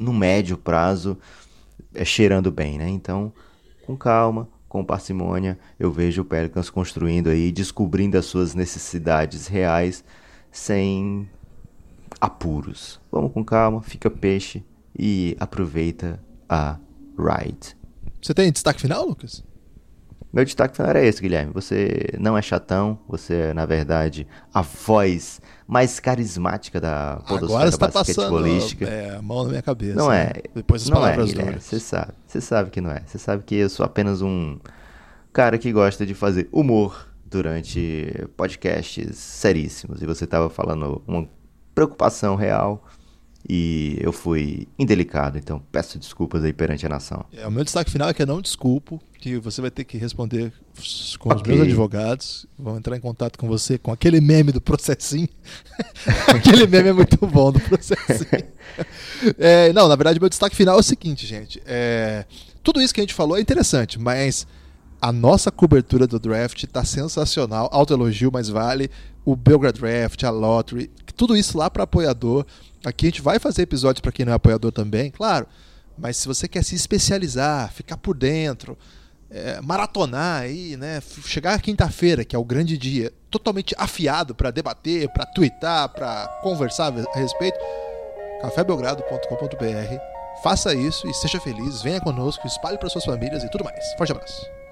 num 0.00 0.12
médio 0.12 0.58
prazo 0.58 1.16
é, 1.94 2.04
cheirando 2.04 2.50
bem, 2.50 2.76
né? 2.76 2.88
Então, 2.88 3.32
com 3.86 3.96
calma, 3.96 4.48
com 4.68 4.84
parcimônia, 4.84 5.56
eu 5.78 5.92
vejo 5.92 6.22
o 6.22 6.24
Pelicans 6.24 6.70
construindo 6.70 7.28
aí, 7.28 7.52
descobrindo 7.52 8.18
as 8.18 8.24
suas 8.24 8.52
necessidades 8.52 9.46
reais 9.46 10.02
sem 10.54 11.28
apuros. 12.20 13.00
Vamos 13.10 13.32
com 13.32 13.44
calma, 13.44 13.82
fica 13.82 14.08
peixe 14.08 14.64
e 14.96 15.36
aproveita 15.40 16.22
a 16.48 16.78
ride. 17.18 17.76
Você 18.22 18.32
tem 18.32 18.52
destaque 18.52 18.80
final, 18.80 19.04
Lucas? 19.04 19.44
Meu 20.32 20.44
destaque 20.44 20.76
final 20.76 20.90
era 20.90 21.04
esse, 21.04 21.20
Guilherme. 21.20 21.52
Você 21.52 22.08
não 22.18 22.38
é 22.38 22.42
chatão, 22.42 22.98
você 23.08 23.34
é, 23.34 23.54
na 23.54 23.66
verdade, 23.66 24.26
a 24.52 24.62
voz 24.62 25.40
mais 25.66 25.98
carismática 25.98 26.80
da 26.80 27.16
podosfera 27.26 27.68
Agora 27.68 27.78
tá 27.78 27.88
basquetebolística. 27.88 28.86
É, 28.86 29.16
a 29.16 29.22
mão 29.22 29.42
na 29.42 29.50
minha 29.50 29.62
cabeça. 29.62 29.96
Não 29.96 30.10
é. 30.10 30.32
Depois 30.54 30.82
das 30.82 30.90
não 30.90 30.98
palavras 30.98 31.30
é, 31.30 31.32
Guilherme. 31.32 31.60
Você 31.60 31.80
sabe. 31.80 32.12
Você 32.26 32.40
sabe 32.40 32.70
que 32.70 32.80
não 32.80 32.90
é. 32.90 33.02
Você 33.04 33.18
sabe 33.18 33.42
que 33.42 33.56
eu 33.56 33.68
sou 33.68 33.84
apenas 33.84 34.22
um 34.22 34.58
cara 35.32 35.58
que 35.58 35.72
gosta 35.72 36.06
de 36.06 36.14
fazer 36.14 36.48
humor 36.52 37.13
durante 37.34 38.26
podcasts 38.36 39.16
seríssimos 39.16 40.00
e 40.00 40.06
você 40.06 40.24
estava 40.24 40.48
falando 40.48 41.02
uma 41.06 41.28
preocupação 41.74 42.36
real 42.36 42.86
e 43.48 43.98
eu 44.00 44.12
fui 44.12 44.68
indelicado, 44.78 45.36
então 45.36 45.60
peço 45.70 45.98
desculpas 45.98 46.44
aí 46.44 46.52
perante 46.52 46.86
a 46.86 46.88
nação. 46.88 47.26
É, 47.32 47.46
o 47.46 47.50
meu 47.50 47.64
destaque 47.64 47.90
final 47.90 48.08
é 48.08 48.14
que 48.14 48.22
eu 48.22 48.26
não 48.26 48.40
desculpo, 48.40 49.02
que 49.18 49.36
você 49.36 49.60
vai 49.60 49.70
ter 49.70 49.84
que 49.84 49.98
responder 49.98 50.52
com 51.18 51.28
okay. 51.28 51.42
os 51.42 51.48
meus 51.48 51.68
advogados, 51.68 52.46
vão 52.58 52.78
entrar 52.78 52.96
em 52.96 53.00
contato 53.00 53.36
com 53.36 53.48
você 53.48 53.76
com 53.76 53.92
aquele 53.92 54.20
meme 54.20 54.52
do 54.52 54.60
processinho. 54.60 55.28
aquele 56.28 56.66
meme 56.68 56.90
é 56.90 56.92
muito 56.92 57.18
bom 57.26 57.50
do 57.50 57.60
processinho. 57.60 58.48
é, 59.36 59.72
não, 59.72 59.88
na 59.88 59.96
verdade, 59.96 60.20
meu 60.20 60.28
destaque 60.28 60.56
final 60.56 60.76
é 60.76 60.80
o 60.80 60.82
seguinte, 60.82 61.26
gente. 61.26 61.60
É, 61.66 62.24
tudo 62.62 62.80
isso 62.80 62.94
que 62.94 63.00
a 63.00 63.02
gente 63.02 63.14
falou 63.14 63.36
é 63.36 63.40
interessante, 63.40 63.98
mas 63.98 64.46
a 65.04 65.12
nossa 65.12 65.50
cobertura 65.50 66.06
do 66.06 66.18
draft 66.18 66.62
está 66.62 66.82
sensacional. 66.82 67.68
Alto 67.70 67.92
elogio, 67.92 68.30
mas 68.32 68.48
vale. 68.48 68.90
O 69.22 69.36
Belgrade 69.36 69.78
Draft, 69.78 70.24
a 70.24 70.30
Lottery, 70.30 70.90
tudo 71.14 71.36
isso 71.36 71.58
lá 71.58 71.68
para 71.68 71.82
apoiador. 71.82 72.46
Aqui 72.82 73.04
a 73.04 73.10
gente 73.10 73.20
vai 73.20 73.38
fazer 73.38 73.60
episódios 73.60 74.00
para 74.00 74.10
quem 74.10 74.24
não 74.24 74.32
é 74.32 74.36
apoiador 74.36 74.72
também, 74.72 75.10
claro. 75.10 75.46
Mas 75.98 76.16
se 76.16 76.26
você 76.26 76.48
quer 76.48 76.64
se 76.64 76.74
especializar, 76.74 77.70
ficar 77.70 77.98
por 77.98 78.16
dentro, 78.16 78.78
é, 79.30 79.60
maratonar 79.60 80.40
aí, 80.40 80.74
né? 80.78 81.02
Chegar 81.26 81.60
quinta-feira, 81.60 82.24
que 82.24 82.34
é 82.34 82.38
o 82.38 82.44
grande 82.44 82.78
dia, 82.78 83.12
totalmente 83.30 83.74
afiado 83.76 84.34
para 84.34 84.50
debater, 84.50 85.06
para 85.10 85.26
twittar, 85.26 85.90
para 85.90 86.28
conversar 86.42 86.90
a 87.14 87.18
respeito, 87.18 87.58
cafébelgrado.com.br. 88.40 90.42
Faça 90.42 90.74
isso 90.74 91.06
e 91.06 91.12
seja 91.12 91.38
feliz, 91.38 91.82
venha 91.82 92.00
conosco, 92.00 92.46
espalhe 92.46 92.78
para 92.78 92.88
suas 92.88 93.04
famílias 93.04 93.44
e 93.44 93.50
tudo 93.50 93.64
mais. 93.64 93.84
Forte 93.98 94.12
abraço. 94.12 94.63